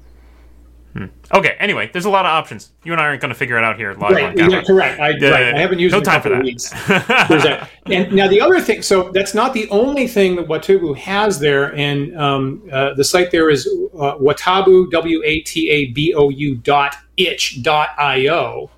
hmm. 0.92 1.06
Okay. 1.32 1.56
Anyway, 1.58 1.90
there's 1.92 2.04
a 2.04 2.10
lot 2.10 2.24
of 2.24 2.30
options. 2.30 2.70
You 2.84 2.92
and 2.92 3.00
I 3.00 3.04
aren't 3.04 3.20
going 3.20 3.32
to 3.32 3.38
figure 3.38 3.58
it 3.58 3.64
out 3.64 3.76
here 3.76 3.92
live 3.94 4.16
on 4.16 4.34
Right. 4.34 4.38
Yeah. 4.38 4.62
Correct. 4.62 5.00
I, 5.00 5.10
Yeah, 5.10 5.30
right. 5.30 5.54
I 5.54 5.60
haven't 5.60 5.78
used 5.78 5.92
no 5.92 6.00
it 6.00 6.04
time 6.04 6.22
for 6.22 6.30
that. 6.30 6.42
weeks. 6.42 6.70
That. 6.70 7.70
And 7.86 8.12
now 8.12 8.28
the 8.28 8.38
other 8.38 8.60
thing, 8.60 8.82
so 8.82 9.10
that's 9.12 9.32
not 9.32 9.54
the 9.54 9.66
only 9.70 10.06
thing 10.06 10.36
that 10.36 10.46
Watabou 10.46 10.94
has 10.98 11.38
there, 11.38 11.74
and 11.74 12.14
um, 12.18 12.68
uh, 12.70 12.92
the 12.92 13.04
site 13.04 13.30
there 13.30 13.48
is 13.48 13.66
uh, 13.66 14.16
Watabou 14.16 14.90
W 14.90 15.22
A 15.24 15.40
T 15.40 15.70
A 15.70 15.86
B 15.86 16.12
O 16.14 16.28
U 16.28 16.56
dot 16.56 16.96
itch 17.16 17.62
dot 17.62 17.90
io, 17.98 18.70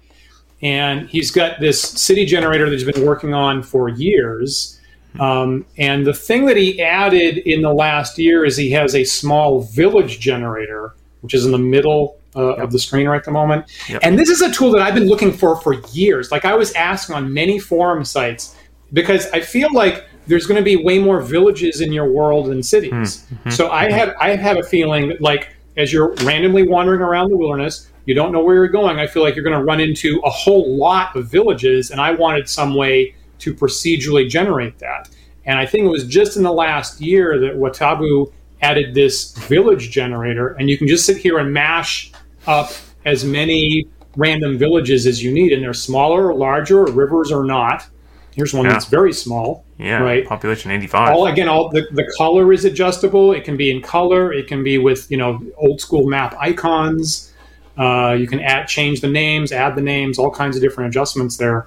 and 0.62 1.08
he's 1.08 1.32
got 1.32 1.58
this 1.58 1.80
city 1.82 2.24
generator 2.24 2.66
that 2.70 2.72
he's 2.72 2.84
been 2.84 3.04
working 3.04 3.34
on 3.34 3.64
for 3.64 3.88
years. 3.88 4.80
Um, 5.18 5.66
and 5.76 6.06
the 6.06 6.14
thing 6.14 6.46
that 6.46 6.56
he 6.56 6.80
added 6.80 7.38
in 7.38 7.62
the 7.62 7.72
last 7.72 8.18
year 8.18 8.44
is 8.44 8.56
he 8.56 8.70
has 8.70 8.94
a 8.94 9.04
small 9.04 9.62
village 9.62 10.20
generator, 10.20 10.94
which 11.20 11.34
is 11.34 11.44
in 11.44 11.52
the 11.52 11.58
middle 11.58 12.18
uh, 12.36 12.54
of 12.54 12.72
the 12.72 12.78
screen 12.78 13.08
right 13.08 13.16
at 13.16 13.24
the 13.24 13.30
moment. 13.30 13.66
Yep. 13.88 14.00
And 14.02 14.18
this 14.18 14.28
is 14.28 14.40
a 14.40 14.52
tool 14.52 14.70
that 14.72 14.82
I've 14.82 14.94
been 14.94 15.08
looking 15.08 15.32
for 15.32 15.56
for 15.56 15.74
years. 15.92 16.30
Like 16.30 16.44
I 16.44 16.54
was 16.54 16.72
asking 16.74 17.16
on 17.16 17.32
many 17.32 17.58
forum 17.58 18.04
sites 18.04 18.56
because 18.92 19.26
I 19.32 19.40
feel 19.40 19.72
like 19.72 20.06
there's 20.26 20.46
going 20.46 20.58
to 20.58 20.64
be 20.64 20.76
way 20.76 20.98
more 20.98 21.20
villages 21.20 21.80
in 21.80 21.92
your 21.92 22.10
world 22.10 22.46
than 22.46 22.62
cities. 22.62 23.24
Hmm. 23.24 23.34
Mm-hmm. 23.34 23.50
So 23.50 23.70
I 23.70 23.86
mm-hmm. 23.86 23.94
have 23.94 24.14
I 24.20 24.36
have 24.36 24.58
a 24.58 24.62
feeling 24.62 25.08
that 25.08 25.20
like 25.20 25.54
as 25.76 25.92
you're 25.92 26.14
randomly 26.22 26.66
wandering 26.66 27.00
around 27.00 27.30
the 27.30 27.36
wilderness, 27.36 27.88
you 28.06 28.14
don't 28.14 28.32
know 28.32 28.42
where 28.42 28.56
you're 28.56 28.68
going. 28.68 28.98
I 28.98 29.06
feel 29.06 29.22
like 29.22 29.34
you're 29.34 29.44
going 29.44 29.58
to 29.58 29.64
run 29.64 29.80
into 29.80 30.20
a 30.24 30.30
whole 30.30 30.76
lot 30.76 31.14
of 31.16 31.30
villages, 31.30 31.90
and 31.90 32.00
I 32.00 32.12
wanted 32.12 32.48
some 32.48 32.74
way 32.74 33.14
to 33.38 33.54
procedurally 33.54 34.28
generate 34.28 34.78
that. 34.78 35.08
And 35.44 35.58
I 35.58 35.66
think 35.66 35.84
it 35.84 35.88
was 35.88 36.04
just 36.04 36.36
in 36.36 36.42
the 36.42 36.52
last 36.52 37.00
year 37.00 37.38
that 37.38 37.56
Watabou 37.56 38.32
added 38.62 38.94
this 38.94 39.32
village 39.38 39.90
generator, 39.90 40.48
and 40.58 40.68
you 40.68 40.76
can 40.76 40.86
just 40.86 41.06
sit 41.06 41.16
here 41.16 41.38
and 41.38 41.52
mash 41.52 42.12
up 42.46 42.70
as 43.04 43.24
many 43.24 43.86
random 44.16 44.58
villages 44.58 45.06
as 45.06 45.22
you 45.22 45.32
need, 45.32 45.52
and 45.52 45.62
they're 45.62 45.72
smaller 45.74 46.28
or 46.28 46.34
larger, 46.34 46.80
or 46.80 46.90
rivers 46.92 47.32
or 47.32 47.44
not. 47.44 47.86
Here's 48.32 48.54
one 48.54 48.66
Yeah. 48.66 48.72
that's 48.72 48.86
very 48.86 49.12
small. 49.12 49.64
Yeah. 49.78 50.02
Right. 50.02 50.26
Population 50.26 50.70
85. 50.70 51.14
All 51.14 51.26
again, 51.26 51.48
all 51.48 51.68
the, 51.68 51.86
the 51.92 52.10
color 52.16 52.52
is 52.52 52.64
adjustable. 52.64 53.32
It 53.32 53.44
can 53.44 53.56
be 53.56 53.70
in 53.70 53.82
color. 53.82 54.32
It 54.32 54.46
can 54.46 54.62
be 54.62 54.78
with 54.78 55.10
you 55.10 55.16
know 55.16 55.40
old 55.56 55.80
school 55.80 56.06
map 56.06 56.36
icons. 56.38 57.32
Uh, 57.78 58.12
you 58.18 58.26
can 58.26 58.40
add 58.40 58.68
change 58.68 59.00
the 59.00 59.08
names, 59.08 59.52
add 59.52 59.74
the 59.74 59.80
names, 59.80 60.18
all 60.18 60.30
kinds 60.30 60.54
of 60.56 60.62
different 60.62 60.88
adjustments 60.88 61.38
there. 61.38 61.66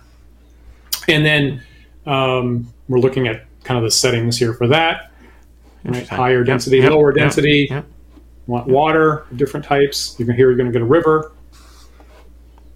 And 1.07 1.25
then 1.25 1.63
um, 2.05 2.71
we're 2.87 2.99
looking 2.99 3.27
at 3.27 3.45
kind 3.63 3.77
of 3.77 3.83
the 3.83 3.91
settings 3.91 4.37
here 4.37 4.53
for 4.53 4.67
that. 4.67 5.11
Right? 5.83 6.07
Higher 6.07 6.43
density, 6.43 6.77
yep, 6.77 6.91
lower 6.91 7.11
density. 7.11 7.67
yep. 7.69 7.85
Want 8.47 8.67
water, 8.67 9.25
different 9.35 9.65
types. 9.65 10.15
You 10.19 10.25
can 10.25 10.35
here 10.35 10.47
you're 10.49 10.57
going 10.57 10.67
to 10.67 10.73
get 10.73 10.81
a 10.81 10.85
river. 10.85 11.31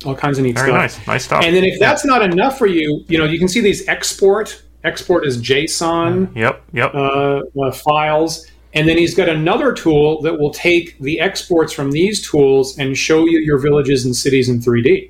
All 0.05 0.15
kinds 0.15 0.37
of 0.37 0.45
neat 0.45 0.55
Very 0.55 0.69
stuff. 0.69 0.79
nice. 0.81 1.07
Nice 1.07 1.25
stuff. 1.25 1.43
And 1.43 1.55
then 1.55 1.63
if 1.63 1.79
that's 1.79 2.05
not 2.05 2.21
enough 2.21 2.57
for 2.57 2.67
you, 2.67 3.03
you 3.07 3.17
know, 3.17 3.25
you 3.25 3.37
can 3.39 3.47
see 3.47 3.59
these 3.59 3.87
export. 3.87 4.63
Export 4.83 5.25
is 5.25 5.41
JSON 5.41 6.33
Yep. 6.35 6.63
Yep. 6.71 6.93
uh, 6.95 7.41
uh, 7.61 7.71
files. 7.71 8.45
And 8.73 8.87
then 8.87 8.97
he's 8.97 9.15
got 9.15 9.27
another 9.27 9.73
tool 9.73 10.21
that 10.21 10.39
will 10.39 10.51
take 10.51 10.99
the 10.99 11.19
exports 11.19 11.73
from 11.73 11.91
these 11.91 12.25
tools 12.29 12.77
and 12.77 12.95
show 12.95 13.25
you 13.25 13.39
your 13.39 13.57
villages 13.57 14.05
and 14.05 14.15
cities 14.15 14.49
in 14.49 14.59
3D. 14.59 15.09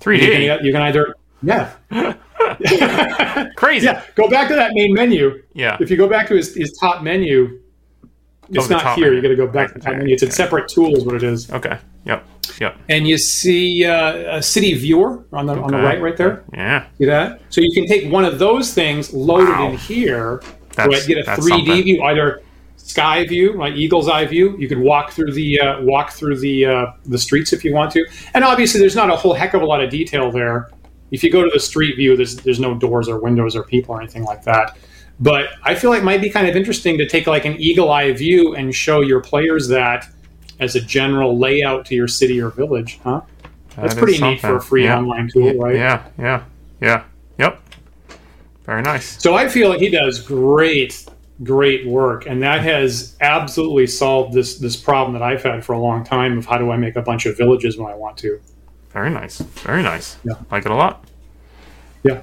3D. 0.00 0.20
You 0.22 0.30
can, 0.32 0.64
you 0.66 0.72
can 0.72 0.82
either, 0.82 1.14
yeah, 1.42 1.72
Crazy. 3.56 3.86
yeah, 3.86 4.02
go 4.14 4.28
back 4.28 4.48
to 4.48 4.54
that 4.54 4.72
main 4.74 4.92
menu. 4.94 5.42
Yeah. 5.54 5.76
If 5.80 5.90
you 5.90 5.96
go 5.96 6.08
back 6.08 6.26
to 6.28 6.34
his, 6.34 6.54
his 6.54 6.76
top 6.80 7.02
menu, 7.02 7.60
it's 8.50 8.66
Oh, 8.66 8.68
not 8.68 8.96
here. 8.96 9.06
menu. 9.06 9.16
You 9.16 9.22
got 9.22 9.28
to 9.28 9.36
go 9.36 9.46
back 9.46 9.68
to 9.68 9.74
the 9.74 9.80
top 9.80 9.88
Okay, 9.90 9.98
menu. 9.98 10.14
It's 10.14 10.22
a 10.22 10.26
okay. 10.26 10.34
separate 10.34 10.68
tool, 10.68 10.94
is 10.96 11.04
what 11.04 11.14
it 11.14 11.22
is. 11.22 11.50
Okay. 11.50 11.78
Yep. 12.04 12.24
Yep. 12.60 12.76
And 12.88 13.06
you 13.06 13.16
see 13.18 13.84
uh, 13.84 14.36
a 14.38 14.42
city 14.42 14.74
viewer 14.74 15.24
on 15.32 15.46
the 15.46 15.54
on 15.54 15.70
the 15.70 15.78
right, 15.78 16.00
right 16.02 16.16
there. 16.16 16.44
Yeah. 16.52 16.86
See 16.98 17.06
that? 17.06 17.40
So 17.50 17.60
you 17.60 17.72
can 17.72 17.86
take 17.86 18.10
one 18.12 18.24
of 18.24 18.38
those 18.38 18.74
things, 18.74 19.12
load 19.12 19.48
Wow. 19.48 19.68
it 19.68 19.70
in 19.72 19.78
here, 19.78 20.42
That's- 20.76 20.88
right, 20.88 21.06
get 21.06 21.18
a 21.18 21.30
3D 21.30 21.48
something. 21.66 21.82
view, 21.84 22.02
either 22.02 22.42
sky 22.76 23.24
view, 23.24 23.52
like 23.52 23.74
eagle's 23.74 24.08
eye 24.08 24.24
view. 24.26 24.56
You 24.58 24.68
could 24.68 24.80
walk 24.80 25.12
through 25.12 25.32
the 25.32 25.60
uh, 25.60 25.80
walk 25.82 26.10
through 26.10 26.40
the 26.40 26.66
uh, 26.66 26.86
the 27.06 27.16
streets 27.18 27.52
if 27.52 27.64
you 27.64 27.72
want 27.72 27.92
to. 27.92 28.04
And 28.34 28.42
obviously, 28.44 28.80
there's 28.80 28.96
not 28.96 29.08
a 29.08 29.16
whole 29.16 29.32
heck 29.34 29.54
of 29.54 29.62
a 29.62 29.66
lot 29.66 29.82
of 29.82 29.88
detail 29.88 30.30
there. 30.32 30.68
If 31.12 31.22
you 31.22 31.30
go 31.30 31.44
to 31.44 31.50
the 31.52 31.60
street 31.60 31.94
view, 31.96 32.16
there's 32.16 32.36
there's 32.36 32.58
no 32.58 32.74
doors 32.74 33.08
or 33.08 33.20
windows 33.20 33.54
or 33.54 33.62
people 33.62 33.94
or 33.94 34.00
anything 34.00 34.24
like 34.24 34.42
that. 34.44 34.76
But 35.20 35.50
I 35.62 35.76
feel 35.76 35.90
like 35.90 36.00
it 36.00 36.04
might 36.04 36.20
be 36.20 36.30
kind 36.30 36.48
of 36.48 36.56
interesting 36.56 36.98
to 36.98 37.06
take 37.08 37.26
like 37.28 37.44
an 37.44 37.54
eagle 37.60 37.90
eye 37.90 38.10
view 38.12 38.56
and 38.56 38.74
show 38.74 39.02
your 39.02 39.20
players 39.20 39.68
that 39.68 40.08
as 40.58 40.74
a 40.74 40.80
general 40.80 41.38
layout 41.38 41.86
to 41.86 41.94
your 41.94 42.08
city 42.08 42.40
or 42.40 42.48
village, 42.50 42.98
huh? 43.04 43.20
That's 43.76 43.94
That 43.94 44.00
pretty 44.02 44.20
neat 44.20 44.40
for 44.40 44.56
a 44.56 44.60
free 44.60 44.84
Yeah. 44.84 44.98
online 44.98 45.28
tool, 45.32 45.54
right? 45.58 45.76
Yeah. 45.76 46.02
Yeah. 46.18 46.42
Yeah. 46.80 47.04
Yep. 47.38 47.60
Very 48.64 48.82
nice. 48.82 49.20
So 49.22 49.34
I 49.34 49.48
feel 49.48 49.68
like 49.68 49.80
he 49.80 49.90
does 49.90 50.20
great, 50.20 51.04
great 51.42 51.86
work, 51.86 52.26
and 52.26 52.42
that 52.42 52.60
has 52.62 53.16
absolutely 53.20 53.86
solved 53.86 54.32
this 54.34 54.58
this 54.58 54.76
problem 54.76 55.12
that 55.14 55.22
I've 55.22 55.42
had 55.42 55.64
for 55.64 55.72
a 55.72 55.78
long 55.80 56.04
time 56.04 56.38
of 56.38 56.46
how 56.46 56.58
do 56.58 56.70
I 56.70 56.76
make 56.76 56.96
a 56.96 57.02
bunch 57.02 57.26
of 57.26 57.36
villages 57.36 57.76
when 57.76 57.90
I 57.90 57.94
want 57.94 58.16
to. 58.18 58.40
Very 58.92 59.10
nice. 59.10 59.38
Very 59.38 59.82
nice. 59.82 60.16
Yeah. 60.24 60.34
Like 60.50 60.64
it 60.66 60.70
a 60.70 60.74
lot. 60.74 61.04
Yeah. 62.04 62.22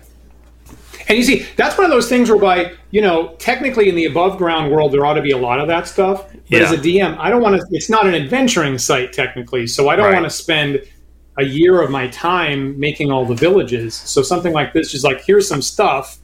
And 1.07 1.17
you 1.17 1.24
see, 1.24 1.45
that's 1.55 1.76
one 1.78 1.86
of 1.86 1.91
those 1.91 2.07
things 2.07 2.30
whereby, 2.30 2.74
you 2.91 3.01
know, 3.01 3.34
technically 3.39 3.89
in 3.89 3.95
the 3.95 4.05
above 4.05 4.38
ground 4.38 4.72
world, 4.72 4.91
there 4.91 5.03
ought 5.05 5.15
to 5.15 5.22
be 5.22 5.32
a 5.32 5.38
lot 5.38 5.59
of 5.59 5.67
that 5.67 5.88
stuff. 5.88 6.32
But 6.32 6.41
Yeah. 6.47 6.59
as 6.59 6.72
a 6.72 6.78
DM, 6.78 7.17
I 7.17 7.30
don't 7.32 7.41
want 7.41 7.59
to, 7.59 7.65
it's 7.72 7.89
not 7.89 8.05
an 8.05 8.13
adventuring 8.13 8.78
site 8.78 9.11
technically. 9.13 9.65
So 9.65 9.89
I 9.89 9.95
don't 9.95 10.05
Right. 10.07 10.13
want 10.13 10.26
to 10.26 10.30
spend 10.30 10.82
a 11.39 11.43
year 11.43 11.82
of 11.82 11.89
my 11.89 12.07
time 12.09 12.80
making 12.80 13.11
all 13.11 13.26
the 13.26 13.34
villages. 13.34 13.95
So 13.95 14.22
something 14.22 14.53
like 14.53 14.74
this, 14.74 14.93
is 14.93 15.03
like, 15.03 15.24
here's 15.26 15.47
some 15.47 15.61
stuff. 15.63 16.18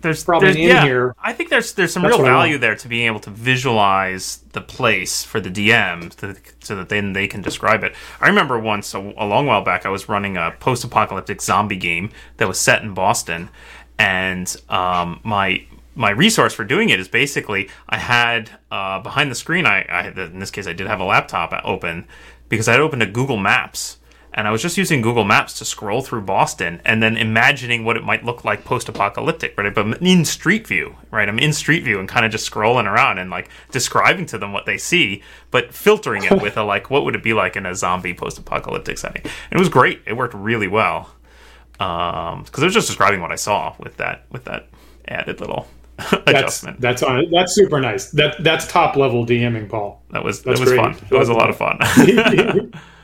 There's 0.00 0.24
Probably 0.24 0.52
there's- 0.52 0.56
in 0.62 0.68
yeah, 0.68 0.84
here. 0.84 1.14
I 1.22 1.32
think 1.32 1.50
there's 1.50 1.72
there's 1.74 1.92
some 1.92 2.02
That's 2.02 2.16
real 2.16 2.24
value 2.24 2.58
there 2.58 2.74
to 2.76 2.88
being 2.88 3.06
able 3.06 3.20
to 3.20 3.30
visualize 3.30 4.38
the 4.52 4.60
place 4.60 5.24
for 5.24 5.40
the 5.40 5.50
DM 5.50 6.18
so, 6.18 6.34
so 6.60 6.76
that 6.76 6.88
then 6.88 7.12
they 7.12 7.26
can 7.26 7.42
describe 7.42 7.84
it. 7.84 7.94
I 8.20 8.28
remember 8.28 8.58
once 8.58 8.94
a, 8.94 8.98
a 8.98 9.26
long 9.26 9.46
while 9.46 9.62
back 9.62 9.84
I 9.86 9.88
was 9.88 10.08
running 10.08 10.36
a 10.36 10.52
post-apocalyptic 10.60 11.42
zombie 11.42 11.76
game 11.76 12.10
that 12.38 12.48
was 12.48 12.58
set 12.58 12.82
in 12.82 12.94
Boston, 12.94 13.48
and 13.98 14.54
um, 14.68 15.20
my 15.24 15.64
my 15.94 16.10
resource 16.10 16.54
for 16.54 16.64
doing 16.64 16.90
it 16.90 17.00
is 17.00 17.08
basically 17.08 17.68
I 17.88 17.98
had 17.98 18.50
uh, 18.70 19.00
behind 19.00 19.30
the 19.30 19.34
screen 19.34 19.66
I, 19.66 19.84
I 19.88 20.02
had, 20.02 20.16
in 20.18 20.38
this 20.38 20.50
case 20.50 20.66
I 20.66 20.72
did 20.72 20.86
have 20.86 21.00
a 21.00 21.04
laptop 21.04 21.52
open 21.64 22.06
because 22.48 22.68
I 22.68 22.72
had 22.72 22.80
opened 22.80 23.02
a 23.02 23.06
Google 23.06 23.36
Maps 23.36 23.97
and 24.38 24.46
I 24.46 24.52
was 24.52 24.62
just 24.62 24.78
using 24.78 25.02
Google 25.02 25.24
Maps 25.24 25.58
to 25.58 25.64
scroll 25.64 26.00
through 26.00 26.20
Boston 26.20 26.80
and 26.84 27.02
then 27.02 27.16
imagining 27.16 27.84
what 27.84 27.96
it 27.96 28.04
might 28.04 28.24
look 28.24 28.44
like 28.44 28.64
post-apocalyptic, 28.64 29.58
right? 29.58 29.74
But 29.74 30.00
in 30.00 30.24
Street 30.24 30.64
View, 30.64 30.94
right? 31.10 31.28
I'm 31.28 31.40
in 31.40 31.52
Street 31.52 31.82
View 31.82 31.98
and 31.98 32.08
kind 32.08 32.24
of 32.24 32.30
just 32.30 32.48
scrolling 32.48 32.84
around 32.84 33.18
and 33.18 33.30
like 33.30 33.48
describing 33.72 34.26
to 34.26 34.38
them 34.38 34.52
what 34.52 34.64
they 34.64 34.78
see, 34.78 35.24
but 35.50 35.74
filtering 35.74 36.22
it 36.22 36.40
with 36.40 36.56
a 36.56 36.62
like, 36.62 36.88
what 36.88 37.04
would 37.04 37.16
it 37.16 37.22
be 37.24 37.32
like 37.34 37.56
in 37.56 37.66
a 37.66 37.74
zombie 37.74 38.14
post-apocalyptic 38.14 38.96
setting? 38.96 39.22
And 39.24 39.32
it 39.50 39.58
was 39.58 39.68
great. 39.68 40.02
It 40.06 40.16
worked 40.16 40.34
really 40.34 40.68
well 40.68 41.10
um, 41.80 42.44
because 42.44 42.62
I 42.62 42.66
was 42.66 42.74
just 42.74 42.86
describing 42.86 43.20
what 43.20 43.32
I 43.32 43.36
saw 43.36 43.74
with 43.80 43.96
that 43.96 44.26
with 44.30 44.44
that 44.44 44.68
added 45.08 45.40
little 45.40 45.66
That's, 45.96 46.22
adjustment. 46.28 46.80
that's 46.80 47.02
on 47.02 47.28
That's 47.32 47.56
super 47.56 47.80
nice. 47.80 48.10
That 48.12 48.36
That's 48.44 48.68
top 48.68 48.94
level 48.94 49.26
DMing, 49.26 49.68
Paul. 49.68 50.00
That 50.10 50.22
was 50.22 50.42
that's 50.44 50.60
that 50.60 50.64
was 50.64 50.72
great. 50.72 50.94
fun. 50.96 51.08
It 51.10 51.18
was 51.18 51.28
a 51.28 51.34
lot 51.34 51.50
of 51.50 51.56
fun. 51.56 51.80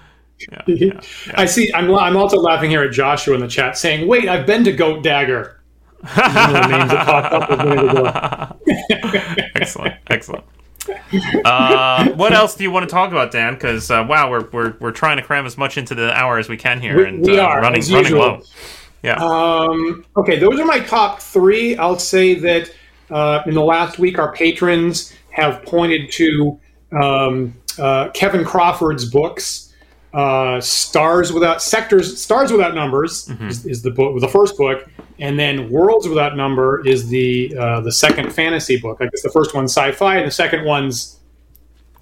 yeah, 0.53 0.62
yeah. 0.66 1.01
I 1.34 1.47
see. 1.47 1.72
I'm, 1.74 1.95
I'm 1.95 2.16
also 2.16 2.38
laughing 2.38 2.70
here 2.70 2.82
at 2.82 2.92
Joshua 2.92 3.34
in 3.34 3.40
the 3.40 3.49
chat 3.49 3.76
saying, 3.78 4.07
"Wait, 4.07 4.28
I've 4.28 4.47
been 4.47 4.64
to 4.64 4.72
Goat 4.72 5.03
Dagger." 5.03 5.61
These 6.03 6.18
are 6.18 6.53
one 6.53 6.57
of 6.57 6.70
the 6.70 6.76
names 6.78 6.90
that 6.90 7.07
popped 7.07 7.32
up 7.32 7.51
a 7.51 7.64
minute 7.64 7.90
ago. 7.90 9.49
excellent, 9.55 9.95
excellent. 10.09 10.45
Uh, 11.45 12.11
what 12.11 12.32
else 12.34 12.55
do 12.57 12.62
you 12.64 12.70
want 12.70 12.86
to 12.86 12.92
talk 12.92 13.11
about, 13.11 13.30
Dan? 13.30 13.55
Because 13.55 13.90
uh, 13.90 14.05
wow, 14.07 14.30
we're, 14.30 14.49
we're 14.51 14.76
we're 14.80 14.90
trying 14.92 15.16
to 15.16 15.22
cram 15.22 15.47
as 15.47 15.57
much 15.57 15.78
into 15.78 15.95
the 15.95 16.12
hour 16.12 16.38
as 16.38 16.49
we 16.49 16.57
can 16.57 16.80
here, 16.80 16.97
We- 16.99 17.05
and 17.09 17.22
we 17.24 17.38
uh, 17.38 17.45
are, 17.45 17.61
running 17.62 17.82
low. 18.12 18.42
Yeah, 19.03 19.16
Um, 19.16 20.05
okay, 20.16 20.38
those 20.38 20.59
are 20.59 20.64
my 20.64 20.80
top 20.80 21.20
three. 21.20 21.76
I'll 21.76 21.99
say 21.99 22.34
that 22.36 22.70
uh, 23.11 23.42
in 23.47 23.53
the 23.55 23.62
last 23.62 23.99
week, 23.99 24.18
our 24.18 24.32
patrons 24.32 25.12
have 25.30 25.62
pointed 25.64 26.11
to 26.12 26.59
um, 26.92 27.53
uh, 27.78 28.09
Kevin 28.14 28.45
Crawford's 28.47 29.05
books. 29.11 29.64
Uh, 30.15 30.61
Stars 30.61 31.33
Without 31.33 31.61
Sectors, 31.61 32.23
Stars 32.23 32.53
Without 32.53 32.75
Numbers 32.75 33.29
is, 33.41 33.67
is 33.67 33.83
the 33.83 33.91
book, 33.91 34.21
the 34.21 34.29
first 34.29 34.57
book, 34.57 34.89
and 35.19 35.37
then 35.37 35.69
Worlds 35.71 36.07
Without 36.07 36.37
Number 36.37 36.87
is 36.87 37.09
the 37.09 37.53
uh, 37.59 37.81
the 37.81 37.91
second 37.91 38.33
fantasy 38.33 38.79
book. 38.79 38.99
I 39.01 39.07
guess 39.07 39.23
the 39.23 39.31
first 39.31 39.57
one's 39.57 39.73
sci-fi, 39.73 40.19
and 40.19 40.27
the 40.29 40.31
second 40.31 40.65
one's 40.65 41.19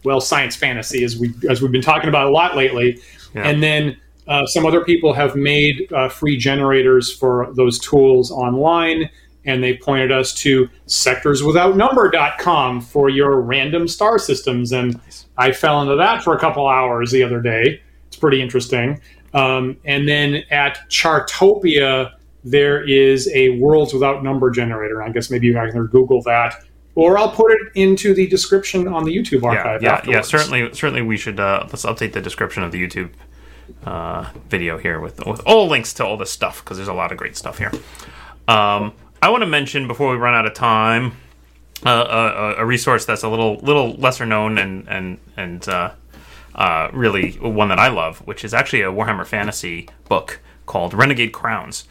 well 0.04 0.20
science 0.20 0.54
fantasy, 0.56 1.04
as 1.04 1.16
we 1.16 1.32
as 1.48 1.62
we've 1.62 1.72
been 1.72 1.80
talking 1.80 2.10
about 2.10 2.26
a 2.26 2.30
lot 2.30 2.54
lately. 2.54 3.00
Yeah. 3.34 3.48
And 3.48 3.62
then 3.62 3.96
uh, 4.28 4.44
some 4.44 4.66
other 4.66 4.84
people 4.84 5.14
have 5.14 5.34
made 5.34 5.90
uh, 5.92 6.10
free 6.10 6.36
generators 6.36 7.10
for 7.10 7.50
those 7.54 7.78
tools 7.78 8.30
online, 8.30 9.08
and 9.46 9.64
they 9.64 9.78
pointed 9.78 10.12
us 10.12 10.34
to 10.34 10.68
sectorswithoutnumber.com 10.86 12.82
for 12.82 13.08
your 13.08 13.40
random 13.40 13.88
star 13.88 14.18
systems. 14.18 14.70
And 14.70 15.00
I 15.38 15.52
fell 15.52 15.80
into 15.80 15.96
that 15.96 16.22
for 16.22 16.36
a 16.36 16.38
couple 16.38 16.68
hours 16.68 17.10
the 17.10 17.22
other 17.22 17.40
day. 17.40 17.80
Pretty 18.22 18.40
interesting. 18.40 19.00
Um, 19.34 19.76
and 19.84 20.06
then 20.06 20.44
at 20.52 20.88
Chartopia, 20.88 22.12
there 22.44 22.88
is 22.88 23.28
a 23.34 23.58
worlds 23.58 23.92
without 23.92 24.22
number 24.22 24.48
generator. 24.52 25.02
I 25.02 25.08
guess 25.08 25.28
maybe 25.28 25.48
you 25.48 25.54
guys 25.54 25.72
can 25.72 25.84
Google 25.88 26.22
that, 26.22 26.54
or 26.94 27.18
I'll 27.18 27.32
put 27.32 27.50
it 27.50 27.72
into 27.74 28.14
the 28.14 28.28
description 28.28 28.86
on 28.86 29.02
the 29.02 29.12
YouTube 29.12 29.42
archive. 29.42 29.82
yeah, 29.82 29.88
yeah. 29.88 29.96
afterwards. 29.96 30.28
Certainly, 30.28 30.74
certainly, 30.74 31.02
we 31.02 31.16
should 31.16 31.40
uh, 31.40 31.64
let's 31.64 31.84
update 31.84 32.12
the 32.12 32.20
description 32.20 32.62
of 32.62 32.70
the 32.70 32.80
YouTube 32.80 33.10
uh, 33.84 34.30
video 34.48 34.78
here 34.78 35.00
with 35.00 35.18
with 35.26 35.40
all 35.44 35.66
links 35.66 35.92
to 35.94 36.06
all 36.06 36.16
this 36.16 36.30
stuff 36.30 36.62
because 36.62 36.76
there's 36.76 36.88
a 36.88 36.94
lot 36.94 37.10
of 37.10 37.18
great 37.18 37.36
stuff 37.36 37.58
here. 37.58 37.72
Um, 38.46 38.92
I 39.20 39.30
want 39.30 39.42
to 39.42 39.48
mention 39.48 39.88
before 39.88 40.12
we 40.12 40.16
run 40.16 40.34
out 40.34 40.46
of 40.46 40.54
time 40.54 41.16
uh, 41.84 42.54
a, 42.56 42.62
a 42.62 42.64
resource 42.64 43.04
that's 43.04 43.24
a 43.24 43.28
little 43.28 43.56
little 43.56 43.94
lesser 43.94 44.26
known 44.26 44.58
and 44.58 44.88
and 44.88 45.18
and 45.36 45.68
uh, 46.54 46.88
really 46.92 47.32
one 47.32 47.68
that 47.68 47.78
I 47.78 47.88
love, 47.88 48.18
which 48.20 48.44
is 48.44 48.54
actually 48.54 48.82
a 48.82 48.92
Warhammer 48.92 49.26
Fantasy 49.26 49.88
book 50.08 50.40
called 50.66 50.94
Renegade 50.94 51.32
Crowns. 51.32 51.84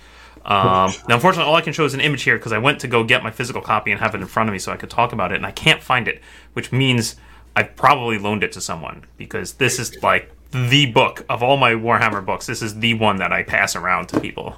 Um, 0.43 0.91
now, 1.07 1.15
unfortunately, 1.15 1.49
all 1.49 1.55
I 1.55 1.61
can 1.61 1.73
show 1.73 1.85
is 1.85 1.93
an 1.93 2.01
image 2.01 2.23
here 2.23 2.37
because 2.37 2.51
I 2.51 2.57
went 2.57 2.79
to 2.81 2.87
go 2.87 3.03
get 3.03 3.23
my 3.23 3.31
physical 3.31 3.61
copy 3.61 3.91
and 3.91 3.99
have 3.99 4.15
it 4.15 4.21
in 4.21 4.27
front 4.27 4.49
of 4.49 4.53
me 4.53 4.59
so 4.59 4.71
I 4.71 4.77
could 4.77 4.89
talk 4.89 5.13
about 5.13 5.31
it, 5.31 5.35
and 5.35 5.45
I 5.45 5.51
can't 5.51 5.83
find 5.83 6.07
it, 6.07 6.21
which 6.53 6.71
means 6.71 7.15
I've 7.55 7.75
probably 7.75 8.17
loaned 8.17 8.43
it 8.43 8.51
to 8.53 8.61
someone 8.61 9.05
because 9.17 9.53
this 9.53 9.77
is 9.77 10.01
like 10.01 10.31
the 10.51 10.87
book 10.87 11.25
of 11.29 11.43
all 11.43 11.57
my 11.57 11.73
Warhammer 11.73 12.25
books. 12.25 12.45
This 12.45 12.61
is 12.61 12.79
the 12.79 12.95
one 12.95 13.17
that 13.17 13.31
I 13.31 13.43
pass 13.43 13.75
around 13.75 14.07
to 14.07 14.19
people. 14.19 14.57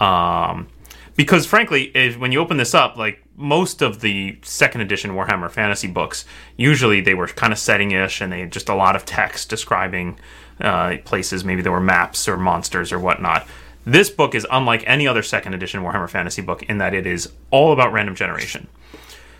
Um, 0.00 0.68
because 1.16 1.46
frankly, 1.46 1.90
if, 1.94 2.18
when 2.18 2.32
you 2.32 2.40
open 2.40 2.56
this 2.56 2.74
up, 2.74 2.96
like 2.96 3.22
most 3.38 3.80
of 3.82 4.00
the 4.00 4.38
second 4.42 4.80
edition 4.80 5.12
Warhammer 5.12 5.50
Fantasy 5.50 5.86
books, 5.86 6.24
usually 6.56 7.00
they 7.00 7.14
were 7.14 7.28
kind 7.28 7.52
of 7.52 7.58
setting-ish, 7.58 8.20
and 8.20 8.32
they 8.32 8.40
had 8.40 8.52
just 8.52 8.68
a 8.68 8.74
lot 8.74 8.96
of 8.96 9.04
text 9.04 9.48
describing 9.48 10.18
uh, 10.60 10.96
places. 11.04 11.44
Maybe 11.44 11.62
there 11.62 11.72
were 11.72 11.80
maps 11.80 12.28
or 12.28 12.36
monsters 12.36 12.92
or 12.92 12.98
whatnot. 12.98 13.46
This 13.84 14.10
book 14.10 14.34
is 14.34 14.46
unlike 14.50 14.82
any 14.86 15.06
other 15.06 15.22
second 15.22 15.54
edition 15.54 15.82
Warhammer 15.82 16.10
Fantasy 16.10 16.42
book 16.42 16.64
in 16.64 16.78
that 16.78 16.92
it 16.92 17.06
is 17.06 17.30
all 17.50 17.72
about 17.72 17.92
random 17.92 18.16
generation. 18.16 18.66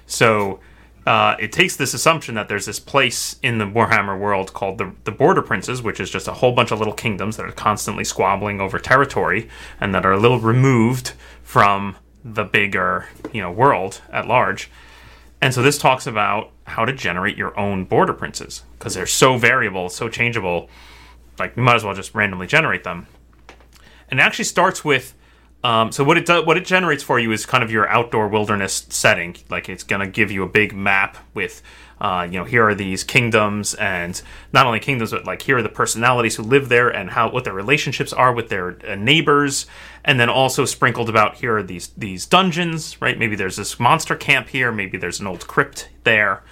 So 0.07 0.61
uh, 1.05 1.37
it 1.41 1.53
takes 1.53 1.77
this 1.77 1.93
assumption 1.93 2.35
that 2.37 2.49
there's 2.49 2.67
this 2.67 2.79
place 2.79 3.37
in 3.43 3.59
the 3.59 3.65
Warhammer 3.65 4.19
world 4.19 4.55
called 4.55 4.79
the, 4.79 4.93
the 5.05 5.11
Border 5.11 5.43
Princes, 5.43 5.83
which 5.83 5.99
is 5.99 6.09
just 6.09 6.29
a 6.29 6.35
whole 6.35 6.53
bunch 6.53 6.71
of 6.71 6.79
little 6.79 6.95
kingdoms 6.95 7.37
that 7.37 7.47
are 7.47 7.53
constantly 7.53 8.05
squabbling 8.05 8.61
over 8.61 8.79
territory 8.79 9.49
and 9.81 9.95
that 9.95 10.07
are 10.07 10.13
a 10.13 10.19
little 10.19 10.39
removed 10.39 11.15
from 11.43 11.97
the 12.25 12.45
bigger 12.45 13.09
you 13.33 13.41
know 13.41 13.51
world 13.51 14.01
at 14.13 14.27
large. 14.27 14.71
And 15.41 15.55
so 15.55 15.63
this 15.63 15.79
talks 15.79 16.07
about 16.07 16.51
how 16.65 16.85
to 16.85 16.93
generate 16.93 17.37
your 17.37 17.59
own 17.59 17.85
border 17.85 18.13
princes 18.13 18.65
because 18.77 18.95
they're 18.95 19.07
so 19.07 19.39
variable, 19.39 19.89
so 19.89 20.09
changeable. 20.09 20.69
Like 21.39 21.57
you 21.57 21.63
might 21.63 21.77
as 21.77 21.85
well 21.85 21.95
just 21.95 22.15
randomly 22.15 22.49
generate 22.49 22.83
them. 22.83 23.07
And 24.11 24.19
it 24.19 24.23
actually 24.23 24.47
starts 24.47 24.85
with 24.85 25.15
um, 25.65 25.91
so 25.91 26.05
what 26.05 26.17
it 26.17 26.25
does, 26.25 26.47
what 26.47 26.57
it 26.57 26.65
generates 26.65 27.03
for 27.03 27.19
you 27.19 27.33
is 27.33 27.45
kind 27.45 27.65
of 27.65 27.71
your 27.71 27.89
outdoor 27.89 28.29
wilderness 28.29 28.87
setting. 28.91 29.37
Like 29.51 29.69
it's 29.69 29.83
to 30.01 30.07
give 30.07 30.31
you 30.31 30.43
a 30.43 30.49
big 30.49 30.75
map 30.75 31.17
with, 31.35 31.63
uh, 32.01 32.27
you 32.31 32.39
know, 32.39 32.45
here 32.45 32.69
are 32.69 32.75
these 32.75 33.03
kingdoms, 33.05 33.75
and 33.75 34.21
not 34.53 34.67
only 34.67 34.79
kingdoms, 34.79 35.11
but 35.11 35.25
like 35.25 35.43
here 35.43 35.59
are 35.59 35.63
the 35.63 35.69
personalities 35.69 36.37
who 36.37 36.43
live 36.43 36.69
there 36.69 36.89
and 36.89 37.11
how 37.11 37.31
what 37.31 37.45
their 37.45 37.53
relationships 37.53 38.13
are 38.13 38.33
with 38.33 38.49
their 38.49 38.79
uh, 38.87 38.95
neighbors, 38.95 39.67
and 40.05 40.19
then 40.21 40.29
also 40.29 40.65
sprinkled 40.65 41.09
about 41.09 41.37
here 41.37 41.59
are 41.59 41.63
these 41.63 41.89
these 41.97 42.27
dungeons, 42.27 43.01
right? 43.01 43.19
Maybe 43.19 43.37
there's 43.37 43.57
this 43.57 43.81
monster 43.81 44.17
camp 44.17 44.49
here, 44.49 44.71
maybe 44.71 44.99
there's 44.99 45.21
an 45.21 45.27
old 45.27 45.47
crypt 45.47 45.89
there. 46.05 46.43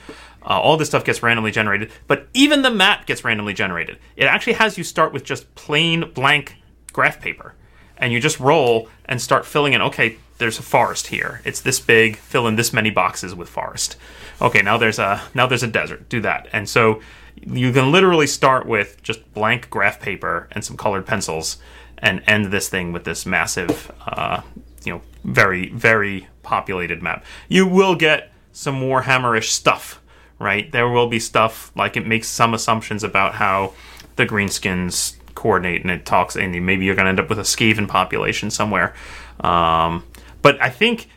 Uh, 0.42 0.60
all 0.60 0.76
this 0.76 0.88
stuff 0.88 1.04
gets 1.04 1.22
randomly 1.24 1.50
generated, 1.50 1.90
but 2.06 2.28
even 2.32 2.62
the 2.62 2.70
map 2.70 3.04
gets 3.06 3.24
randomly 3.24 3.52
generated. 3.52 3.98
It 4.16 4.26
actually 4.26 4.52
has 4.54 4.78
you 4.78 4.84
start 4.84 5.12
with 5.12 5.24
just 5.24 5.52
plain 5.56 6.12
blank 6.14 6.56
graph 6.92 7.20
paper 7.20 7.54
and 7.98 8.12
you 8.12 8.20
just 8.20 8.38
roll 8.40 8.88
and 9.06 9.20
start 9.20 9.46
filling 9.46 9.72
in. 9.72 9.82
Okay, 9.82 10.18
there's 10.38 10.58
a 10.58 10.62
forest 10.62 11.08
here. 11.08 11.40
It's 11.44 11.60
this 11.60 11.80
big. 11.80 12.16
Fill 12.16 12.46
in 12.46 12.56
this 12.56 12.72
many 12.72 12.90
boxes 12.90 13.34
with 13.34 13.48
forest. 13.48 13.96
Okay, 14.40 14.62
now 14.62 14.76
there's 14.76 14.98
a 14.98 15.22
now 15.34 15.46
there's 15.46 15.62
a 15.62 15.68
desert. 15.68 16.08
Do 16.08 16.20
that. 16.20 16.48
And 16.52 16.68
so 16.68 17.00
you 17.42 17.72
can 17.72 17.92
literally 17.92 18.26
start 18.26 18.66
with 18.66 19.02
just 19.02 19.32
blank 19.34 19.70
graph 19.70 20.00
paper 20.00 20.48
and 20.52 20.64
some 20.64 20.76
colored 20.76 21.06
pencils, 21.06 21.58
and 21.98 22.22
end 22.26 22.46
this 22.46 22.68
thing 22.68 22.92
with 22.92 23.04
this 23.04 23.24
massive, 23.26 23.92
uh, 24.06 24.42
you 24.84 24.92
know, 24.92 25.02
very 25.24 25.70
very 25.70 26.28
populated 26.42 27.02
map. 27.02 27.24
You 27.48 27.66
will 27.66 27.94
get 27.94 28.32
some 28.52 28.80
Warhammerish 28.80 29.50
stuff, 29.50 30.00
right? 30.38 30.70
There 30.70 30.88
will 30.88 31.08
be 31.08 31.18
stuff 31.18 31.72
like 31.74 31.96
it 31.96 32.06
makes 32.06 32.28
some 32.28 32.54
assumptions 32.54 33.04
about 33.04 33.34
how 33.34 33.74
the 34.16 34.26
greenskins 34.26 35.16
coordinate 35.34 35.82
and 35.82 35.90
it 35.90 36.06
talks 36.06 36.34
and 36.34 36.52
maybe 36.64 36.84
you're 36.86 36.94
going 36.94 37.04
to 37.04 37.10
end 37.10 37.20
up 37.20 37.28
with 37.28 37.38
a 37.38 37.42
Skaven 37.42 37.86
population 37.86 38.50
somewhere. 38.50 38.94
Um, 39.40 40.04
but 40.46 40.62
I 40.62 40.70
think 40.70 41.08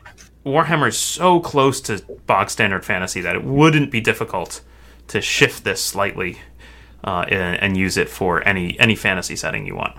Warhammer 0.44 0.88
is 0.88 0.98
so 0.98 1.40
close 1.40 1.80
to 1.82 2.02
bog 2.26 2.50
standard 2.50 2.84
fantasy 2.84 3.22
that 3.22 3.36
it 3.36 3.44
wouldn't 3.44 3.92
be 3.92 4.02
difficult 4.02 4.62
to 5.10 5.22
shift 5.22 5.64
this 5.64 5.86
slightly 5.86 6.40
uh, 7.04 7.26
and, 7.30 7.62
and 7.62 7.78
use 7.78 7.96
it 7.96 8.10
for 8.10 8.42
any 8.48 8.80
any 8.80 8.96
fantasy 8.96 9.36
setting 9.36 9.68
you 9.68 9.76
want. 9.76 9.96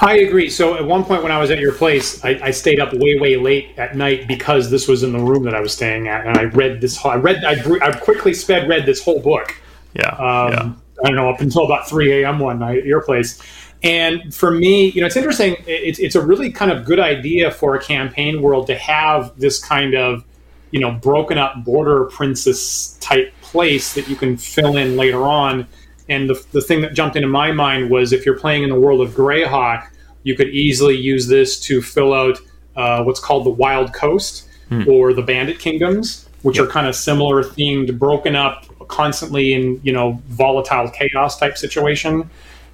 I 0.00 0.18
agree. 0.18 0.48
So 0.48 0.76
at 0.76 0.84
one 0.84 1.02
point 1.02 1.24
when 1.24 1.32
I 1.32 1.40
was 1.40 1.50
at 1.50 1.58
your 1.58 1.72
place, 1.72 2.24
I, 2.24 2.38
I, 2.40 2.50
stayed 2.52 2.78
up 2.78 2.92
way, 2.92 3.18
way 3.18 3.34
late 3.34 3.76
at 3.76 3.96
night 3.96 4.28
because 4.28 4.70
this 4.70 4.86
was 4.86 5.02
in 5.02 5.10
the 5.10 5.18
room 5.18 5.42
that 5.42 5.56
I 5.56 5.60
was 5.60 5.72
staying 5.72 6.06
at, 6.06 6.24
and 6.24 6.38
I 6.38 6.44
read 6.44 6.80
this. 6.80 6.96
Whole, 6.96 7.10
I 7.10 7.16
read. 7.16 7.44
I, 7.44 7.56
I 7.84 7.90
quickly 7.98 8.32
sped 8.32 8.68
read 8.68 8.86
this 8.86 9.02
whole 9.02 9.18
book. 9.18 9.56
Yeah. 9.94 10.10
Um, 10.10 10.52
yeah. 10.52 10.72
I 11.04 11.08
don't 11.08 11.16
know, 11.16 11.30
up 11.30 11.40
until 11.40 11.64
about 11.64 11.88
3 11.88 12.22
a.m. 12.22 12.38
one 12.38 12.60
night 12.60 12.78
at 12.78 12.84
your 12.84 13.02
place. 13.02 13.40
And 13.82 14.34
for 14.34 14.50
me, 14.50 14.90
you 14.90 15.00
know, 15.00 15.06
it's 15.06 15.16
interesting. 15.16 15.56
It's, 15.66 15.98
it's 15.98 16.16
a 16.16 16.24
really 16.24 16.50
kind 16.50 16.70
of 16.70 16.84
good 16.84 16.98
idea 16.98 17.50
for 17.50 17.74
a 17.76 17.82
campaign 17.82 18.42
world 18.42 18.66
to 18.66 18.76
have 18.76 19.38
this 19.38 19.62
kind 19.62 19.94
of, 19.94 20.24
you 20.72 20.80
know, 20.80 20.90
broken 20.90 21.38
up 21.38 21.64
border 21.64 22.06
princes 22.06 22.98
type 23.00 23.32
place 23.40 23.94
that 23.94 24.08
you 24.08 24.16
can 24.16 24.36
fill 24.36 24.76
in 24.76 24.96
later 24.96 25.22
on. 25.22 25.66
And 26.08 26.28
the, 26.28 26.44
the 26.52 26.60
thing 26.60 26.80
that 26.80 26.94
jumped 26.94 27.16
into 27.16 27.28
my 27.28 27.52
mind 27.52 27.90
was 27.90 28.12
if 28.12 28.26
you're 28.26 28.38
playing 28.38 28.64
in 28.64 28.70
the 28.70 28.80
world 28.80 29.00
of 29.00 29.10
Greyhawk, 29.10 29.88
you 30.24 30.34
could 30.34 30.48
easily 30.48 30.96
use 30.96 31.28
this 31.28 31.60
to 31.60 31.80
fill 31.80 32.12
out 32.12 32.38
uh, 32.74 33.04
what's 33.04 33.20
called 33.20 33.46
the 33.46 33.50
Wild 33.50 33.92
Coast 33.92 34.48
hmm. 34.68 34.88
or 34.88 35.12
the 35.12 35.22
Bandit 35.22 35.58
Kingdoms, 35.60 36.28
which 36.42 36.58
yep. 36.58 36.66
are 36.66 36.70
kind 36.70 36.86
of 36.86 36.96
similar 36.96 37.42
themed, 37.42 37.96
broken 37.98 38.34
up 38.34 38.64
constantly 38.88 39.52
in 39.52 39.78
you 39.82 39.92
know 39.92 40.20
volatile 40.28 40.88
chaos 40.90 41.38
type 41.38 41.58
situation 41.58 42.28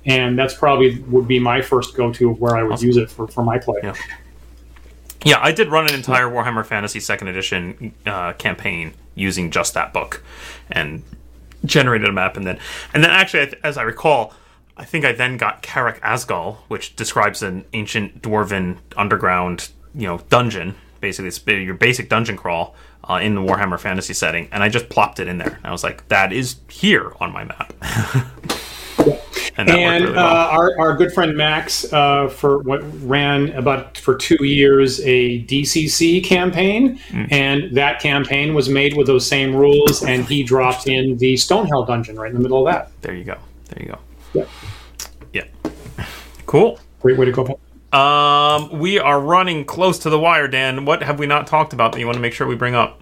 and 0.07 0.39
that's 0.39 0.55
probably 0.55 1.01
would 1.03 1.27
be 1.27 1.39
my 1.39 1.61
first 1.61 1.97
go-to 1.97 2.31
of 2.31 2.41
where 2.41 2.57
i 2.57 2.63
would 2.63 2.73
awesome. 2.73 2.87
use 2.87 2.97
it 2.97 3.11
for, 3.11 3.27
for 3.29 3.43
my 3.43 3.59
play 3.59 3.79
yeah. 3.83 3.95
yeah 5.25 5.39
i 5.41 5.53
did 5.53 5.71
run 5.71 5.87
an 5.87 5.95
entire 5.95 6.27
warhammer 6.27 6.65
fantasy 6.65 7.01
second 7.01 7.29
edition 7.29 7.95
uh, 8.07 8.33
campaign 8.35 8.93
using 9.15 9.51
just 9.51 9.75
that 9.75 9.93
book 9.93 10.23
and 10.71 11.03
generated 11.65 12.09
a 12.09 12.13
map 12.13 12.37
and 12.37 12.47
then 12.47 12.59
and 12.93 13.03
then 13.03 13.11
actually 13.11 13.53
as 13.63 13.77
i 13.77 13.83
recall 13.83 14.35
i 14.77 14.85
think 14.85 15.05
i 15.05 15.13
then 15.13 15.37
got 15.37 15.63
Karak 15.63 15.99
Azgal 16.01 16.57
which 16.69 16.95
describes 16.97 17.43
an 17.43 17.65
ancient 17.73 18.21
dwarven 18.21 18.79
underground 18.97 19.71
you 19.95 20.07
know 20.07 20.19
dungeon 20.29 20.75
basically 21.01 21.29
it's 21.29 21.47
your 21.47 21.75
basic 21.75 22.09
dungeon 22.09 22.37
crawl 22.37 22.75
uh, 23.09 23.17
in 23.17 23.35
the 23.35 23.41
Warhammer 23.41 23.79
Fantasy 23.79 24.15
setting, 24.15 24.49
and 24.51 24.63
I 24.63 24.69
just 24.69 24.89
plopped 24.89 25.21
it 25.21 25.29
in 25.29 25.39
there. 25.39 25.55
And 25.57 25.67
I 25.67 25.73
was 25.73 25.85
like, 25.85 26.09
that 26.09 26.33
is 26.33 26.57
here 26.69 27.13
on 27.21 27.33
my 27.33 27.45
map. 27.45 27.75
and, 29.57 29.71
and 29.71 30.05
really 30.05 30.17
well. 30.17 30.27
uh, 30.27 30.49
our, 30.51 30.79
our 30.79 30.97
good 30.97 31.13
friend 31.13 31.37
Max 31.37 31.93
uh, 31.93 32.29
for 32.29 32.59
what 32.59 32.83
ran 33.03 33.51
about 33.51 33.99
for 33.99 34.17
two 34.17 34.45
years 34.45 35.01
a 35.01 35.45
DCC 35.45 36.25
campaign, 36.25 36.99
mm. 37.09 37.29
and 37.31 37.75
that 37.77 38.01
campaign 38.01 38.55
was 38.55 38.69
made 38.69 38.97
with 38.97 39.07
those 39.07 39.27
same 39.27 39.55
rules, 39.55 40.03
and 40.03 40.25
he 40.25 40.43
dropped 40.43 40.89
in 40.89 41.17
the 41.19 41.35
Stonehell 41.35 41.87
dungeon 41.87 42.17
right 42.17 42.31
in 42.31 42.37
the 42.37 42.43
middle 42.43 42.67
of 42.67 42.73
that. 42.73 42.91
There 43.03 43.15
you 43.15 43.25
go. 43.25 43.37
There 43.69 43.83
you 43.83 43.93
go. 43.93 43.99
Yeah. 44.33 44.45
Yeah. 45.33 46.07
Cool. 46.47 46.81
Great 47.01 47.19
way 47.19 47.27
to 47.27 47.33
go. 47.33 47.59
Um, 47.97 48.81
we 48.81 48.99
are 48.99 49.21
running 49.21 49.65
close 49.65 50.01
to 50.01 50.11
the 50.11 50.19
wire, 50.19 50.49
Dan. 50.49 50.85
What 50.85 51.03
have 51.03 51.21
we 51.21 51.27
not 51.27 51.47
talked 51.47 51.73
about 51.73 51.93
that 51.93 52.01
you 52.01 52.07
want 52.07 52.17
to 52.17 52.23
make 52.23 52.33
sure 52.33 52.47
we 52.47 52.57
bring 52.57 52.75
up? 52.75 53.01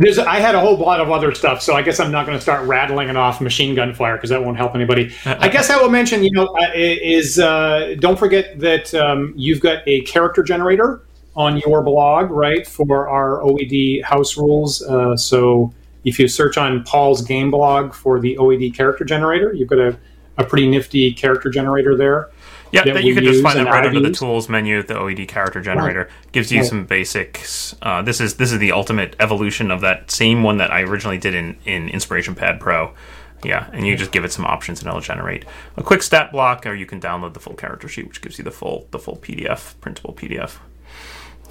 There's, 0.00 0.18
I 0.18 0.36
had 0.36 0.54
a 0.54 0.60
whole 0.60 0.78
lot 0.78 0.98
of 0.98 1.10
other 1.10 1.34
stuff, 1.34 1.60
so 1.60 1.74
I 1.74 1.82
guess 1.82 2.00
I'm 2.00 2.10
not 2.10 2.24
going 2.24 2.38
to 2.38 2.40
start 2.40 2.66
rattling 2.66 3.10
it 3.10 3.16
off 3.16 3.42
machine 3.42 3.74
gun 3.74 3.92
fire 3.92 4.16
because 4.16 4.30
that 4.30 4.42
won't 4.42 4.56
help 4.56 4.74
anybody. 4.74 5.12
I 5.26 5.50
guess 5.50 5.68
I 5.68 5.76
will 5.76 5.90
mention, 5.90 6.24
you 6.24 6.30
know, 6.30 6.46
uh, 6.46 6.70
is 6.74 7.38
uh, 7.38 7.96
don't 7.98 8.18
forget 8.18 8.58
that 8.60 8.94
um, 8.94 9.34
you've 9.36 9.60
got 9.60 9.86
a 9.86 10.00
character 10.02 10.42
generator 10.42 11.02
on 11.36 11.58
your 11.58 11.82
blog, 11.82 12.30
right, 12.30 12.66
for 12.66 13.10
our 13.10 13.42
OED 13.42 14.02
house 14.02 14.38
rules. 14.38 14.80
Uh, 14.80 15.18
so 15.18 15.70
if 16.04 16.18
you 16.18 16.28
search 16.28 16.56
on 16.56 16.82
Paul's 16.84 17.20
game 17.20 17.50
blog 17.50 17.92
for 17.92 18.18
the 18.18 18.38
OED 18.38 18.74
character 18.74 19.04
generator, 19.04 19.52
you've 19.52 19.68
got 19.68 19.80
a, 19.80 19.98
a 20.38 20.44
pretty 20.44 20.66
nifty 20.66 21.12
character 21.12 21.50
generator 21.50 21.94
there. 21.94 22.30
Yeah, 22.72 22.84
that, 22.84 22.94
that 22.94 23.04
you 23.04 23.14
can 23.14 23.24
just 23.24 23.42
find 23.42 23.58
that 23.58 23.66
right 23.66 23.84
under 23.84 24.00
the 24.00 24.12
tools 24.12 24.48
menu. 24.48 24.82
The 24.82 24.94
OED 24.94 25.28
character 25.28 25.60
generator 25.60 26.00
right. 26.00 26.32
gives 26.32 26.52
you 26.52 26.60
right. 26.60 26.68
some 26.68 26.84
basics. 26.84 27.74
Uh, 27.82 28.02
this 28.02 28.20
is 28.20 28.36
this 28.36 28.52
is 28.52 28.58
the 28.58 28.72
ultimate 28.72 29.16
evolution 29.18 29.70
of 29.70 29.80
that 29.80 30.10
same 30.10 30.42
one 30.42 30.58
that 30.58 30.72
I 30.72 30.82
originally 30.82 31.18
did 31.18 31.34
in 31.34 31.56
in 31.64 31.88
Inspiration 31.88 32.34
Pad 32.34 32.60
Pro. 32.60 32.94
Yeah, 33.42 33.68
and 33.72 33.86
you 33.86 33.96
just 33.96 34.12
give 34.12 34.24
it 34.24 34.32
some 34.32 34.44
options 34.44 34.80
and 34.80 34.88
it'll 34.88 35.00
generate 35.00 35.46
a 35.76 35.82
quick 35.82 36.02
stat 36.02 36.30
block, 36.30 36.66
or 36.66 36.74
you 36.74 36.86
can 36.86 37.00
download 37.00 37.32
the 37.32 37.40
full 37.40 37.54
character 37.54 37.88
sheet, 37.88 38.06
which 38.06 38.20
gives 38.20 38.38
you 38.38 38.44
the 38.44 38.50
full 38.50 38.86
the 38.90 38.98
full 38.98 39.16
PDF 39.16 39.74
printable 39.80 40.12
PDF. 40.12 40.58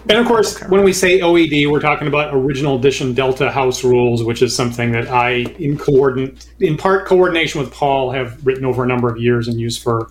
And 0.08 0.18
of 0.18 0.28
course, 0.28 0.62
when 0.70 0.84
we 0.84 0.94
say 0.94 1.20
OED, 1.20 1.70
we're 1.70 1.82
talking 1.82 2.08
about 2.08 2.34
original 2.34 2.78
edition 2.78 3.14
Delta 3.14 3.52
House 3.52 3.84
rules, 3.84 4.24
which 4.24 4.42
is 4.42 4.56
something 4.56 4.94
that 4.94 5.10
I, 5.10 5.32
in 5.60 5.78
coordinate, 5.78 6.50
in 6.62 6.78
part 6.78 7.06
coordination 7.06 7.60
with 7.60 7.74
Paul, 7.74 8.12
have 8.12 8.46
written 8.46 8.64
over 8.64 8.84
a 8.84 8.88
number 8.88 9.10
of 9.10 9.18
years 9.18 9.50
and 9.50 9.60
used 9.60 9.84
for 9.84 10.10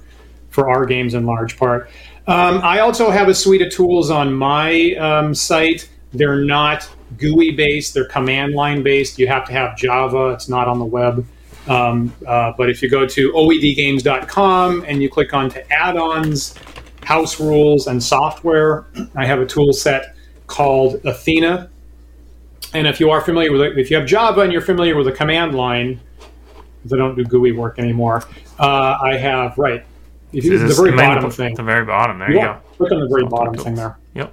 for 0.51 0.68
our 0.70 0.86
games 0.86 1.14
in 1.14 1.26
large 1.26 1.57
part. 1.57 1.90
Um, 2.26 2.61
I 2.62 2.80
also 2.80 3.11
have 3.11 3.28
a 3.28 3.34
suite 3.34 3.62
of 3.62 3.72
tools 3.72 4.11
on 4.11 4.32
my 4.32 4.92
um, 4.94 5.34
site. 5.34 5.88
They're 6.12 6.44
not 6.44 6.88
GUI 7.16 7.53
based, 7.53 7.94
they're 7.94 8.07
command 8.07 8.55
line 8.55 8.82
based. 8.82 9.18
You 9.18 9.28
have 9.28 9.46
to 9.46 9.53
have 9.53 9.76
Java, 9.76 10.30
it's 10.30 10.49
not 10.49 10.68
on 10.68 10.78
the 10.78 10.84
web. 10.84 11.26
Um, 11.68 12.14
uh, 12.26 12.53
but 12.57 12.70
if 12.70 12.82
you 12.82 12.88
go 12.88 13.07
to 13.07 13.32
oedgames.com 13.32 14.84
and 14.86 15.03
you 15.03 15.11
click 15.11 15.34
on 15.34 15.51
to 15.51 15.72
add 15.72 15.96
ons, 15.96 16.55
house 17.03 17.38
rules, 17.40 17.86
and 17.86 18.03
software, 18.03 18.86
I 19.14 19.26
have 19.26 19.40
a 19.40 19.46
tool 19.46 19.72
set 19.72 20.14
called 20.46 21.01
Athena. 21.05 21.70
And 22.74 22.86
if 22.86 23.01
you 23.01 23.11
are 23.11 23.20
familiar 23.20 23.53
with 23.53 23.62
it, 23.62 23.78
if 23.78 23.90
you 23.90 23.96
have 23.96 24.07
Java 24.07 24.42
and 24.42 24.53
you're 24.53 24.62
familiar 24.62 24.96
with 24.96 25.07
the 25.07 25.12
command 25.12 25.55
line, 25.55 26.01
because 26.78 26.92
I 26.92 26.96
don't 26.96 27.16
do 27.16 27.24
GUI 27.24 27.53
work 27.53 27.78
anymore, 27.78 28.24
uh, 28.59 28.99
I 29.03 29.16
have, 29.16 29.57
right, 29.59 29.84
if 30.32 30.44
you, 30.44 30.58
the 30.58 30.74
very 30.74 30.92
bottom 30.92 31.30
thing. 31.30 31.54
The 31.54 31.62
very 31.62 31.84
bottom. 31.84 32.18
There 32.18 32.30
you 32.30 32.40
go. 32.40 32.58
Click 32.76 32.92
on 32.92 33.00
the 33.00 33.08
very 33.08 33.26
bottom 33.26 33.54
thing 33.54 33.74
there. 33.74 33.96
Yep. 34.14 34.32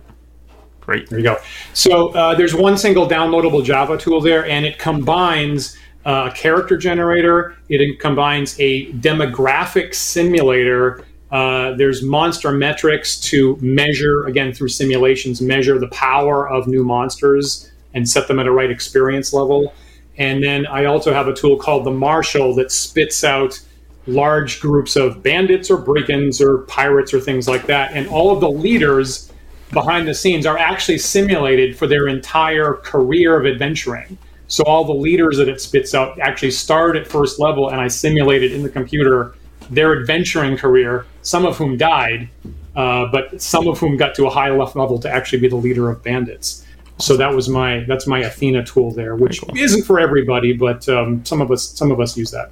Great. 0.82 1.10
There 1.10 1.20
you 1.20 1.24
go. 1.24 1.38
So 1.74 2.10
uh, 2.10 2.36
there's 2.36 2.54
one 2.54 2.78
single 2.78 3.08
downloadable 3.08 3.64
Java 3.64 3.98
tool 3.98 4.22
there, 4.22 4.46
and 4.46 4.66
it 4.66 4.78
combines 4.78 5.78
uh, 6.06 6.30
a 6.32 6.36
character 6.36 6.78
generator. 6.78 7.56
It 7.70 8.00
combines 8.00 8.56
a 8.60 8.92
demographic 8.94 9.96
simulator. 9.96 11.04
Uh, 11.32 11.74
there's 11.76 12.04
monster 12.04 12.52
metrics 12.52 13.20
to 13.20 13.58
measure 13.62 14.26
again 14.26 14.54
through 14.54 14.70
simulations, 14.70 15.42
measure 15.42 15.80
the 15.80 15.88
power 15.88 16.48
of 16.48 16.68
new 16.68 16.84
monsters 16.84 17.72
and 17.96 18.08
set 18.08 18.28
them 18.28 18.40
at 18.40 18.46
a 18.46 18.52
right 18.52 18.70
experience 18.70 19.34
level. 19.34 19.74
And 20.18 20.44
then 20.44 20.68
I 20.68 20.86
also 20.86 21.14
have 21.14 21.28
a 21.28 21.34
tool 21.34 21.58
called 21.58 21.84
the 21.86 21.92
Marshal 21.92 22.54
that 22.56 22.72
spits 22.72 23.24
out 23.24 23.60
large 24.08 24.60
groups 24.60 24.96
of 24.96 25.24
bandits 25.24 25.72
or 25.72 25.78
brigands 25.78 26.42
or 26.42 26.60
pirates 26.60 27.14
or 27.14 27.20
things 27.20 27.48
like 27.48 27.66
that. 27.68 27.92
And 27.94 28.08
all 28.08 28.32
of 28.32 28.40
the 28.40 28.50
leaders 28.50 29.32
behind 29.72 30.08
the 30.08 30.14
scenes 30.14 30.46
are 30.46 30.58
actually 30.58 30.98
simulated 30.98 31.78
for 31.78 31.88
their 31.88 32.08
entire 32.08 32.74
career 32.74 33.40
of 33.40 33.46
adventuring. 33.46 34.18
So 34.48 34.64
all 34.66 34.86
the 34.86 34.94
leaders 34.94 35.38
that 35.38 35.50
it 35.50 35.60
spits 35.60 35.96
out 35.96 36.20
actually 36.20 36.52
start 36.52 36.96
at 36.96 37.08
first 37.08 37.40
level, 37.40 37.70
and 37.70 37.82
I 37.82 37.88
simulated 37.88 38.52
in 38.52 38.62
the 38.62 38.70
computer 38.70 39.36
their 39.72 40.00
adventuring 40.00 40.56
career. 40.56 41.06
Some 41.24 41.46
of 41.46 41.58
whom 41.58 41.78
died, 41.78 42.30
uh, 42.76 43.08
but 43.12 43.42
some 43.42 43.68
of 43.68 43.80
whom 43.80 43.98
got 43.98 44.14
to 44.16 44.28
a 44.28 44.30
high 44.30 44.54
enough 44.54 44.76
level 44.76 45.00
to 45.00 45.10
actually 45.10 45.40
be 45.40 45.48
the 45.48 45.56
leader 45.56 45.90
of 45.90 46.04
bandits. 46.04 46.64
So 47.00 47.18
that 47.18 47.34
was 47.34 47.50
my 47.50 47.84
that's 47.88 48.08
my 48.08 48.20
Athena 48.20 48.66
tool 48.66 48.92
there, 48.92 49.16
which 49.16 49.42
cool. 49.42 49.58
isn't 49.58 49.84
for 49.84 50.00
everybody, 50.00 50.54
but 50.54 50.88
um, 50.88 51.26
some 51.26 51.42
of 51.42 51.52
us 51.52 51.68
some 51.72 51.92
of 51.92 52.00
us 52.00 52.16
use 52.16 52.32
that. 52.32 52.52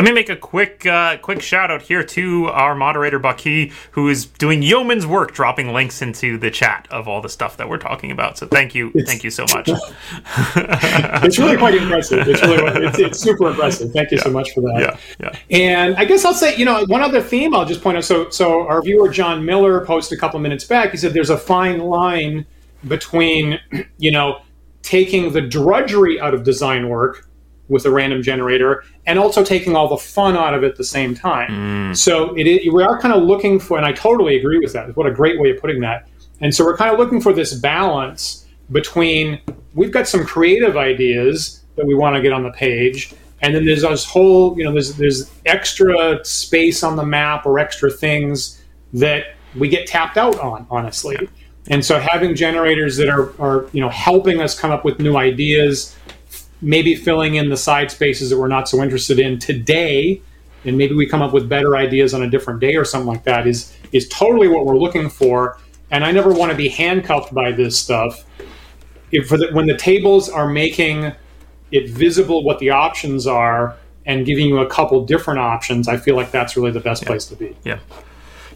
Let 0.00 0.06
me 0.06 0.12
make 0.12 0.30
a 0.30 0.36
quick 0.36 0.86
uh, 0.86 1.18
quick 1.18 1.42
shout 1.42 1.70
out 1.70 1.82
here 1.82 2.02
to 2.02 2.46
our 2.46 2.74
moderator 2.74 3.18
Bucky, 3.18 3.70
who 3.90 4.08
is 4.08 4.24
doing 4.24 4.62
yeoman's 4.62 5.06
work, 5.06 5.34
dropping 5.34 5.74
links 5.74 6.00
into 6.00 6.38
the 6.38 6.50
chat 6.50 6.88
of 6.90 7.06
all 7.06 7.20
the 7.20 7.28
stuff 7.28 7.58
that 7.58 7.68
we're 7.68 7.76
talking 7.76 8.10
about. 8.10 8.38
So 8.38 8.46
thank 8.46 8.74
you, 8.74 8.90
it's, 8.94 9.10
thank 9.10 9.24
you 9.24 9.30
so 9.30 9.44
much. 9.54 9.68
it's 10.56 11.38
really 11.38 11.58
quite 11.58 11.74
impressive. 11.74 12.26
It's 12.26 12.40
really 12.40 12.86
it's, 12.86 12.98
it's 12.98 13.20
super 13.20 13.48
impressive. 13.48 13.92
Thank 13.92 14.10
you 14.10 14.16
yeah. 14.16 14.24
so 14.24 14.30
much 14.30 14.54
for 14.54 14.62
that. 14.62 14.98
Yeah, 15.20 15.32
yeah. 15.50 15.58
And 15.58 15.94
I 15.96 16.06
guess 16.06 16.24
I'll 16.24 16.32
say, 16.32 16.56
you 16.56 16.64
know, 16.64 16.82
one 16.86 17.02
other 17.02 17.20
theme 17.20 17.54
I'll 17.54 17.66
just 17.66 17.82
point 17.82 17.98
out. 17.98 18.04
So 18.04 18.30
so 18.30 18.66
our 18.66 18.80
viewer 18.80 19.10
John 19.10 19.44
Miller 19.44 19.84
posted 19.84 20.16
a 20.16 20.18
couple 20.18 20.40
minutes 20.40 20.64
back. 20.64 20.92
He 20.92 20.96
said 20.96 21.12
there's 21.12 21.28
a 21.28 21.36
fine 21.36 21.78
line 21.78 22.46
between, 22.88 23.60
you 23.98 24.12
know, 24.12 24.40
taking 24.80 25.30
the 25.30 25.42
drudgery 25.42 26.18
out 26.18 26.32
of 26.32 26.42
design 26.42 26.88
work 26.88 27.28
with 27.70 27.86
a 27.86 27.90
random 27.90 28.22
generator 28.22 28.84
and 29.06 29.18
also 29.18 29.42
taking 29.42 29.74
all 29.74 29.88
the 29.88 29.96
fun 29.96 30.36
out 30.36 30.52
of 30.52 30.62
it 30.62 30.68
at 30.68 30.76
the 30.76 30.84
same 30.84 31.14
time. 31.14 31.50
Mm. 31.92 31.96
So 31.96 32.36
it 32.36 32.46
is, 32.46 32.72
we 32.72 32.82
are 32.82 33.00
kind 33.00 33.14
of 33.14 33.22
looking 33.22 33.58
for, 33.58 33.78
and 33.78 33.86
I 33.86 33.92
totally 33.92 34.36
agree 34.36 34.58
with 34.58 34.72
that. 34.74 34.94
What 34.96 35.06
a 35.06 35.12
great 35.12 35.40
way 35.40 35.50
of 35.50 35.60
putting 35.60 35.80
that. 35.80 36.08
And 36.40 36.54
so 36.54 36.64
we're 36.64 36.76
kind 36.76 36.92
of 36.92 36.98
looking 36.98 37.20
for 37.20 37.32
this 37.32 37.54
balance 37.54 38.46
between 38.72 39.40
we've 39.74 39.92
got 39.92 40.08
some 40.08 40.24
creative 40.24 40.76
ideas 40.76 41.64
that 41.76 41.86
we 41.86 41.94
want 41.94 42.16
to 42.16 42.22
get 42.22 42.32
on 42.32 42.42
the 42.42 42.52
page, 42.52 43.14
and 43.42 43.54
then 43.54 43.64
there's 43.64 43.82
this 43.82 44.04
whole, 44.04 44.56
you 44.58 44.64
know, 44.64 44.72
there's 44.72 44.96
there's 44.96 45.30
extra 45.46 46.24
space 46.24 46.82
on 46.82 46.96
the 46.96 47.04
map 47.04 47.46
or 47.46 47.58
extra 47.58 47.90
things 47.90 48.62
that 48.92 49.34
we 49.56 49.68
get 49.68 49.86
tapped 49.86 50.16
out 50.16 50.38
on, 50.40 50.66
honestly. 50.70 51.16
And 51.68 51.84
so 51.84 52.00
having 52.00 52.34
generators 52.34 52.96
that 52.96 53.08
are, 53.08 53.32
are 53.40 53.66
you 53.72 53.80
know 53.80 53.88
helping 53.88 54.40
us 54.40 54.58
come 54.58 54.70
up 54.70 54.84
with 54.84 54.98
new 54.98 55.16
ideas 55.16 55.96
maybe 56.62 56.94
filling 56.94 57.36
in 57.36 57.48
the 57.48 57.56
side 57.56 57.90
spaces 57.90 58.30
that 58.30 58.38
we're 58.38 58.48
not 58.48 58.68
so 58.68 58.82
interested 58.82 59.18
in 59.18 59.38
today 59.38 60.20
and 60.64 60.76
maybe 60.76 60.94
we 60.94 61.06
come 61.06 61.22
up 61.22 61.32
with 61.32 61.48
better 61.48 61.76
ideas 61.76 62.12
on 62.12 62.22
a 62.22 62.28
different 62.28 62.60
day 62.60 62.76
or 62.76 62.84
something 62.84 63.08
like 63.08 63.24
that 63.24 63.46
is 63.46 63.74
is 63.92 64.08
totally 64.08 64.46
what 64.46 64.66
we're 64.66 64.76
looking 64.76 65.08
for. 65.08 65.58
And 65.90 66.04
i 66.04 66.12
never 66.12 66.32
want 66.32 66.50
to 66.50 66.56
be 66.56 66.68
handcuffed 66.68 67.34
by 67.34 67.52
this 67.52 67.78
stuff. 67.78 68.24
If 69.10 69.28
the, 69.28 69.48
when 69.52 69.66
the 69.66 69.76
tables 69.76 70.28
are 70.28 70.48
making 70.48 71.12
it 71.72 71.90
visible 71.90 72.44
what 72.44 72.58
the 72.58 72.70
options 72.70 73.26
are 73.26 73.76
and 74.06 74.26
giving 74.26 74.46
you 74.46 74.58
a 74.58 74.66
couple 74.66 75.04
different 75.04 75.38
options 75.38 75.88
i 75.88 75.96
feel 75.96 76.16
like 76.16 76.30
that's 76.30 76.56
really 76.56 76.70
the 76.70 76.80
best 76.80 77.02
yeah. 77.02 77.08
place 77.08 77.26
to 77.26 77.36
be. 77.36 77.56
Yeah 77.64 77.78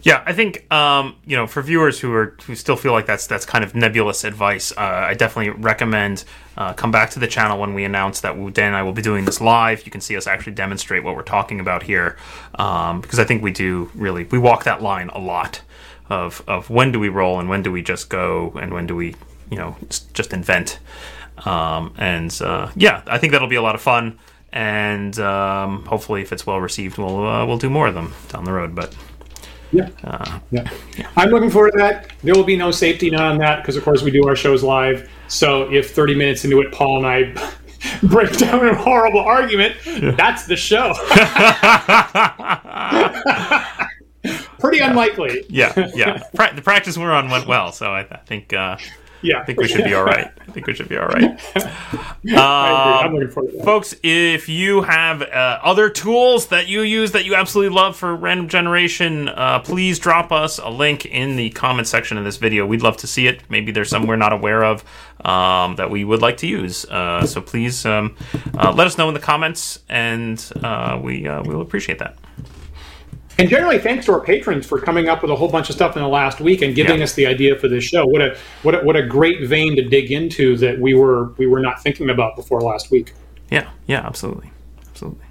yeah, 0.04 0.22
I 0.26 0.34
think 0.34 0.70
um, 0.70 1.16
you 1.24 1.34
know 1.34 1.46
for 1.46 1.62
viewers 1.62 1.98
who 1.98 2.12
are 2.12 2.36
who 2.46 2.54
still 2.54 2.76
feel 2.76 2.92
like 2.92 3.06
that's 3.06 3.26
that's 3.26 3.46
kind 3.46 3.64
of 3.64 3.74
nebulous 3.74 4.22
advice, 4.22 4.70
uh, 4.72 4.80
I 4.80 5.14
definitely 5.14 5.58
recommend 5.62 6.24
uh, 6.58 6.74
come 6.74 6.90
back 6.90 7.10
to 7.10 7.18
the 7.18 7.26
channel 7.26 7.58
when 7.58 7.72
we 7.72 7.84
announce 7.84 8.20
that 8.20 8.34
Dan 8.52 8.68
and 8.68 8.76
I 8.76 8.82
will 8.82 8.92
be 8.92 9.00
doing 9.00 9.24
this 9.24 9.40
live. 9.40 9.86
You 9.86 9.90
can 9.90 10.02
see 10.02 10.14
us 10.14 10.26
actually 10.26 10.52
demonstrate 10.52 11.04
what 11.04 11.16
we're 11.16 11.22
talking 11.22 11.58
about 11.58 11.82
here, 11.82 12.18
um, 12.56 13.00
because 13.00 13.18
I 13.18 13.24
think 13.24 13.42
we 13.42 13.50
do 13.50 13.90
really 13.94 14.24
we 14.24 14.38
walk 14.38 14.64
that 14.64 14.82
line 14.82 15.08
a 15.08 15.18
lot 15.18 15.62
of 16.10 16.44
of 16.46 16.68
when 16.68 16.92
do 16.92 17.00
we 17.00 17.08
roll 17.08 17.40
and 17.40 17.48
when 17.48 17.62
do 17.62 17.72
we 17.72 17.80
just 17.80 18.10
go 18.10 18.52
and 18.60 18.74
when 18.74 18.86
do 18.86 18.94
we 18.94 19.16
you 19.50 19.56
know 19.56 19.74
just 20.12 20.34
invent. 20.34 20.80
Um, 21.46 21.94
and 21.96 22.36
uh, 22.42 22.70
yeah, 22.76 23.02
I 23.06 23.16
think 23.16 23.32
that'll 23.32 23.48
be 23.48 23.56
a 23.56 23.62
lot 23.62 23.74
of 23.74 23.80
fun, 23.80 24.18
and 24.52 25.18
um, 25.18 25.86
hopefully, 25.86 26.20
if 26.20 26.30
it's 26.30 26.46
well 26.46 26.60
received, 26.60 26.98
we'll 26.98 27.26
uh, 27.26 27.46
we'll 27.46 27.56
do 27.56 27.70
more 27.70 27.86
of 27.86 27.94
them 27.94 28.12
down 28.28 28.44
the 28.44 28.52
road. 28.52 28.74
But 28.74 28.94
yeah. 29.74 29.88
Uh, 30.04 30.38
yeah. 30.50 30.70
yeah. 30.96 31.10
I'm 31.16 31.30
looking 31.30 31.50
forward 31.50 31.72
to 31.72 31.78
that. 31.78 32.12
There 32.22 32.34
will 32.34 32.44
be 32.44 32.56
no 32.56 32.70
safety 32.70 33.10
net 33.10 33.20
on 33.20 33.38
that 33.38 33.62
because, 33.62 33.76
of 33.76 33.84
course, 33.84 34.02
we 34.02 34.10
do 34.10 34.26
our 34.28 34.36
shows 34.36 34.62
live. 34.62 35.10
So 35.28 35.70
if 35.72 35.90
30 35.90 36.14
minutes 36.14 36.44
into 36.44 36.60
it, 36.60 36.72
Paul 36.72 36.98
and 36.98 37.06
I 37.06 37.52
break 38.04 38.36
down 38.36 38.66
in 38.66 38.74
a 38.74 38.76
horrible 38.76 39.20
argument, 39.20 39.76
yeah. 39.86 40.12
that's 40.12 40.46
the 40.46 40.56
show. 40.56 40.94
Pretty 44.58 44.78
unlikely. 44.78 45.44
Yeah, 45.48 45.90
yeah. 45.94 46.22
Pra- 46.34 46.54
the 46.54 46.62
practice 46.62 46.96
we're 46.96 47.12
on 47.12 47.30
went 47.30 47.46
well, 47.46 47.72
so 47.72 47.92
I, 47.92 48.00
I 48.00 48.20
think 48.24 48.52
uh, 48.52 48.78
yeah, 49.24 49.40
I 49.40 49.44
think 49.44 49.58
we 49.58 49.66
should 49.66 49.84
be 49.84 49.94
all 49.94 50.04
right. 50.04 50.30
I 50.38 50.52
think 50.52 50.66
we 50.66 50.74
should 50.74 50.88
be 50.88 50.98
all 50.98 51.06
right. 51.06 51.40
I'm 52.36 53.14
looking 53.14 53.30
forward 53.30 53.52
to 53.52 53.56
that. 53.56 53.64
Folks, 53.64 53.94
if 54.02 54.48
you 54.48 54.82
have 54.82 55.22
uh, 55.22 55.58
other 55.62 55.88
tools 55.88 56.48
that 56.48 56.68
you 56.68 56.82
use 56.82 57.12
that 57.12 57.24
you 57.24 57.34
absolutely 57.34 57.74
love 57.74 57.96
for 57.96 58.14
random 58.14 58.48
generation, 58.48 59.30
uh, 59.30 59.60
please 59.60 59.98
drop 59.98 60.30
us 60.30 60.58
a 60.58 60.68
link 60.68 61.06
in 61.06 61.36
the 61.36 61.50
comment 61.50 61.88
section 61.88 62.18
of 62.18 62.24
this 62.24 62.36
video. 62.36 62.66
We'd 62.66 62.82
love 62.82 62.98
to 62.98 63.06
see 63.06 63.26
it. 63.26 63.42
Maybe 63.48 63.72
there's 63.72 63.88
some 63.88 64.06
we're 64.06 64.16
not 64.16 64.34
aware 64.34 64.62
of 64.62 64.84
um, 65.24 65.76
that 65.76 65.90
we 65.90 66.04
would 66.04 66.20
like 66.20 66.36
to 66.38 66.46
use. 66.46 66.84
Uh, 66.84 67.26
so 67.26 67.40
please 67.40 67.86
um, 67.86 68.14
uh, 68.58 68.72
let 68.72 68.86
us 68.86 68.98
know 68.98 69.08
in 69.08 69.14
the 69.14 69.20
comments, 69.20 69.80
and 69.88 70.52
uh, 70.62 71.00
we 71.02 71.26
uh, 71.26 71.42
we 71.42 71.54
will 71.54 71.62
appreciate 71.62 71.98
that. 71.98 72.18
And 73.38 73.48
generally, 73.48 73.78
thanks 73.78 74.06
to 74.06 74.12
our 74.12 74.20
patrons 74.20 74.66
for 74.66 74.80
coming 74.80 75.08
up 75.08 75.22
with 75.22 75.30
a 75.30 75.36
whole 75.36 75.48
bunch 75.48 75.68
of 75.68 75.74
stuff 75.74 75.96
in 75.96 76.02
the 76.02 76.08
last 76.08 76.40
week 76.40 76.62
and 76.62 76.74
giving 76.74 76.98
yeah. 76.98 77.04
us 77.04 77.14
the 77.14 77.26
idea 77.26 77.58
for 77.58 77.68
this 77.68 77.84
show. 77.84 78.06
What 78.06 78.22
a 78.22 78.36
what 78.62 78.74
a, 78.74 78.78
what 78.84 78.96
a 78.96 79.06
great 79.06 79.46
vein 79.46 79.74
to 79.76 79.82
dig 79.82 80.12
into 80.12 80.56
that 80.58 80.78
we 80.78 80.94
were 80.94 81.32
we 81.32 81.46
were 81.46 81.60
not 81.60 81.82
thinking 81.82 82.10
about 82.10 82.36
before 82.36 82.60
last 82.60 82.90
week. 82.90 83.12
Yeah, 83.50 83.68
yeah, 83.86 84.06
absolutely, 84.06 84.50
absolutely. 84.88 85.24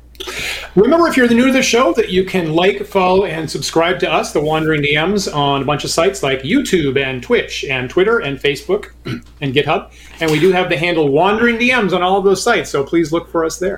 Remember, 0.75 1.07
if 1.07 1.17
you're 1.17 1.27
new 1.27 1.47
to 1.47 1.53
the 1.53 1.61
show, 1.61 1.93
that 1.93 2.09
you 2.09 2.23
can 2.23 2.53
like, 2.53 2.85
follow, 2.85 3.25
and 3.25 3.49
subscribe 3.49 3.99
to 3.99 4.11
us, 4.11 4.31
the 4.31 4.41
Wandering 4.41 4.81
DMs, 4.81 5.33
on 5.33 5.61
a 5.61 5.65
bunch 5.65 5.83
of 5.83 5.91
sites 5.91 6.23
like 6.23 6.41
YouTube 6.41 7.01
and 7.03 7.21
Twitch 7.21 7.63
and 7.65 7.89
Twitter 7.89 8.19
and 8.19 8.39
Facebook 8.39 8.91
and 9.41 9.53
GitHub. 9.53 9.91
And 10.19 10.31
we 10.31 10.39
do 10.39 10.51
have 10.51 10.69
the 10.69 10.77
handle 10.77 11.09
Wandering 11.09 11.57
DMs 11.57 11.93
on 11.93 12.01
all 12.01 12.17
of 12.17 12.23
those 12.23 12.41
sites, 12.41 12.69
so 12.69 12.83
please 12.83 13.11
look 13.11 13.29
for 13.29 13.45
us 13.45 13.59
there. 13.59 13.77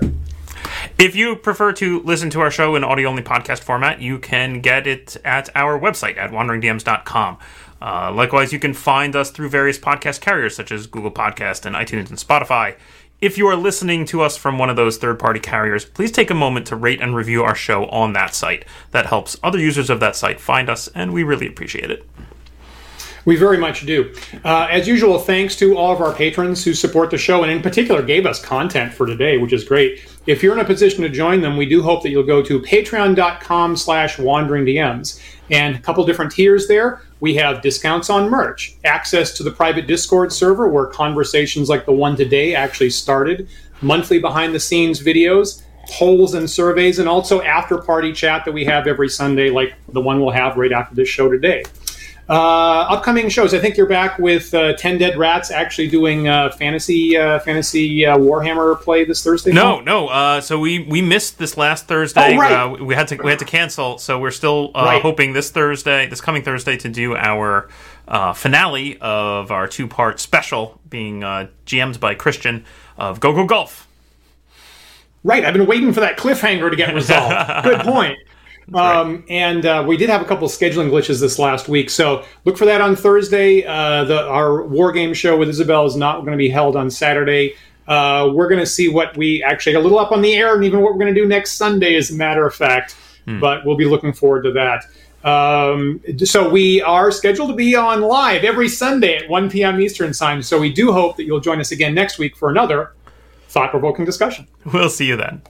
If 0.98 1.16
you 1.16 1.36
prefer 1.36 1.74
to 1.74 2.02
listen 2.02 2.30
to 2.32 2.42
our 2.42 2.52
show 2.52 2.76
in 2.76 2.84
audio 2.84 3.10
only 3.10 3.24
podcast 3.24 3.64
format, 3.64 4.02
you 4.02 4.20
can 4.20 4.62
get 4.62 4.88
it 4.88 5.18
at 5.26 5.50
our 5.56 5.80
website 5.80 6.18
at 6.18 6.32
wanderingdms.com. 6.32 7.38
Uh, 7.82 8.12
likewise, 8.14 8.54
you 8.54 8.60
can 8.60 8.74
find 8.74 9.16
us 9.16 9.30
through 9.30 9.50
various 9.50 9.78
podcast 9.78 10.22
carriers 10.22 10.56
such 10.56 10.72
as 10.72 10.88
Google 10.88 11.12
Podcast 11.12 11.66
and 11.66 11.76
iTunes 11.76 12.10
and 12.10 12.18
Spotify. 12.18 12.76
If 13.22 13.38
you 13.38 13.48
are 13.48 13.56
listening 13.56 14.06
to 14.06 14.22
us 14.22 14.38
from 14.38 14.58
one 14.58 14.70
of 14.70 14.76
those 14.76 14.98
third 14.98 15.20
party 15.20 15.40
carriers, 15.40 15.86
please 15.86 16.12
take 16.12 16.30
a 16.30 16.36
moment 16.36 16.68
to 16.68 16.76
rate 16.76 17.02
and 17.02 17.16
review 17.16 17.44
our 17.44 17.56
show 17.56 17.86
on 17.88 18.14
that 18.14 18.36
site. 18.36 18.66
That 18.92 19.06
helps 19.06 19.38
other 19.42 19.60
users 19.60 19.90
of 19.90 20.00
that 20.02 20.16
site 20.16 20.40
find 20.40 20.70
us, 20.70 20.88
and 20.90 21.14
we 21.14 21.24
really 21.24 21.48
appreciate 21.48 21.92
it. 21.92 22.06
We 23.26 23.36
very 23.36 23.58
much 23.58 23.86
do. 23.86 24.14
Uh, 24.44 24.68
as 24.70 24.88
usual, 24.88 25.18
thanks 25.18 25.56
to 25.58 25.76
all 25.76 25.92
of 25.92 26.00
our 26.00 26.14
patrons 26.14 26.64
who 26.64 26.74
support 26.74 27.10
the 27.10 27.18
show 27.18 27.42
and 27.42 27.52
in 27.52 27.62
particular 27.62 28.04
gave 28.04 28.26
us 28.26 28.44
content 28.44 28.94
for 28.94 29.08
today, 29.08 29.38
which 29.38 29.52
is 29.52 29.64
great. 29.64 30.08
If 30.28 30.44
you're 30.44 30.54
in 30.54 30.60
a 30.60 30.66
position 30.66 31.02
to 31.02 31.10
join 31.10 31.42
them, 31.42 31.58
we 31.58 31.66
do 31.66 31.82
hope 31.82 32.04
that 32.04 32.10
you'll 32.10 32.24
go 32.24 32.44
to 32.44 32.60
patreon.com 32.60 33.76
slash 33.76 34.18
wanderingdms. 34.18 35.20
And 35.52 35.76
a 35.76 35.80
couple 35.80 36.06
different 36.06 36.32
tiers 36.32 36.68
there. 36.68 37.02
We 37.20 37.36
have 37.36 37.62
discounts 37.62 38.10
on 38.10 38.30
merch, 38.30 38.76
access 38.84 39.34
to 39.38 39.44
the 39.44 39.52
private 39.52 39.88
Discord 39.88 40.32
server 40.32 40.68
where 40.68 40.86
conversations 40.86 41.70
like 41.70 41.86
the 41.86 41.94
one 41.94 42.16
today 42.16 42.56
actually 42.56 42.90
started, 42.90 43.48
monthly 43.82 44.20
behind 44.20 44.54
the 44.54 44.60
scenes 44.60 45.02
videos, 45.02 45.64
polls 45.90 46.34
and 46.34 46.50
surveys, 46.50 47.00
and 47.00 47.08
also 47.08 47.42
after 47.42 47.78
party 47.78 48.12
chat 48.12 48.46
that 48.46 48.54
we 48.54 48.66
have 48.66 48.88
every 48.88 49.10
Sunday, 49.10 49.50
like 49.50 49.74
the 49.90 50.02
one 50.02 50.20
we'll 50.20 50.32
have 50.32 50.58
right 50.58 50.72
after 50.72 50.96
this 50.96 51.10
show 51.10 51.30
today. 51.30 51.64
Uh, 52.28 52.88
upcoming 52.90 53.30
shows. 53.30 53.54
I 53.54 53.60
think 53.60 53.78
you're 53.78 53.86
back 53.86 54.18
with 54.18 54.52
uh, 54.56 54.74
Ten 54.74 54.98
Dead 54.98 55.16
Rats 55.16 55.52
actually 55.52 55.88
doing 55.88 56.28
uh, 56.28 56.50
fantasy 56.50 57.16
uh, 57.16 57.38
fantasy 57.40 58.04
uh, 58.04 58.18
Warhammer 58.18 58.82
play 58.82 59.06
this 59.06 59.24
Thursday. 59.24 59.52
No, 59.52 59.80
no. 59.80 60.08
Uh, 60.08 60.42
so 60.42 60.60
we 60.60 60.80
we 60.80 61.04
missed 61.04 61.38
this 61.38 61.56
last 61.56 61.88
Thursday. 61.88 62.36
Oh, 62.36 62.40
right. 62.40 62.82
we 62.82 62.96
had 62.96 63.10
to 63.10 63.18
we 63.18 63.30
had 63.30 63.38
to 63.40 63.46
cancel. 63.46 64.00
So 64.00 64.18
we're 64.18 64.32
still 64.32 64.72
right. 64.74 65.04
hoping 65.04 65.34
this 65.34 65.52
Thursday, 65.52 66.08
this 66.08 66.20
coming 66.20 66.42
Thursday, 66.42 66.78
to 66.78 66.90
do 66.90 67.16
our 67.16 67.70
finale 68.34 68.98
of 69.02 69.52
our 69.52 69.68
two 69.68 69.88
part 69.88 70.20
special, 70.20 70.82
being 70.90 71.22
GM'd 71.22 72.00
by 72.00 72.16
Christian 72.16 72.66
of 72.98 73.20
Go 73.20 73.34
Go 73.34 73.46
Golf. 73.46 73.88
Right. 75.24 75.46
I've 75.46 75.54
been 75.54 75.68
waiting 75.68 75.94
for 75.94 76.00
that 76.00 76.18
cliffhanger 76.18 76.72
to 76.72 76.76
get 76.76 76.92
resolved. 76.96 77.64
Good 77.64 77.82
point. 77.82 78.18
Um, 78.74 79.24
and 79.30 79.66
uh, 79.66 79.84
we 79.88 79.96
did 79.96 80.10
have 80.10 80.22
a 80.22 80.26
couple 80.26 80.46
of 80.46 80.52
scheduling 80.52 80.90
glitches 80.90 81.22
this 81.22 81.38
last 81.38 81.68
week, 81.68 81.90
so 81.90 82.26
look 82.46 82.58
for 82.58 82.66
that 82.66 82.82
on 82.82 82.96
Thursday. 82.96 83.64
Uh, 83.64 84.06
the, 84.06 84.28
our 84.28 84.64
war 84.64 84.92
game 84.92 85.14
show 85.14 85.38
with 85.38 85.50
Isabel 85.50 85.86
is 85.86 85.96
not 85.96 86.22
going 86.22 86.32
to 86.32 86.38
be 86.38 86.50
held 86.50 86.76
on 86.76 86.90
Saturday. 86.90 87.56
Uh, 87.88 88.32
we're 88.34 88.50
going 88.50 88.60
to 88.60 88.66
see 88.66 88.88
what 88.88 89.16
we 89.16 89.44
actually 89.44 89.76
a 89.76 89.80
little 89.80 90.00
up 90.00 90.12
on 90.12 90.22
the 90.22 90.34
air, 90.34 90.56
and 90.56 90.64
even 90.64 90.82
what 90.82 90.94
we're 90.94 91.00
going 91.00 91.14
to 91.14 91.22
do 91.22 91.28
next 91.28 91.54
Sunday, 91.54 91.96
as 91.96 92.10
a 92.10 92.16
matter 92.16 92.46
of 92.46 92.56
fact. 92.56 92.96
Hmm. 93.26 93.40
But 93.40 93.66
we'll 93.66 93.78
be 93.78 93.86
looking 93.86 94.14
forward 94.14 94.44
to 94.44 94.52
that. 94.54 94.86
Um, 95.26 96.02
so 96.24 96.48
we 96.48 96.82
are 96.84 97.12
scheduled 97.12 97.50
to 97.50 97.56
be 97.56 97.76
on 97.76 98.02
live 98.02 98.44
every 98.44 98.70
Sunday 98.70 99.18
at 99.18 99.28
1 99.28 99.50
p.m. 99.50 99.82
Eastern 99.82 100.14
time. 100.14 100.44
So 100.44 100.60
we 100.60 100.72
do 100.72 100.92
hope 100.92 101.18
that 101.18 101.24
you'll 101.24 101.40
join 101.40 101.60
us 101.60 101.72
again 101.72 101.96
next 101.96 102.20
week 102.20 102.38
for 102.38 102.50
another 102.50 102.94
thought 103.48 103.72
provoking 103.72 104.06
discussion. 104.06 104.48
We'll 104.72 104.90
see 104.90 105.08
you 105.08 105.16
then. 105.16 105.42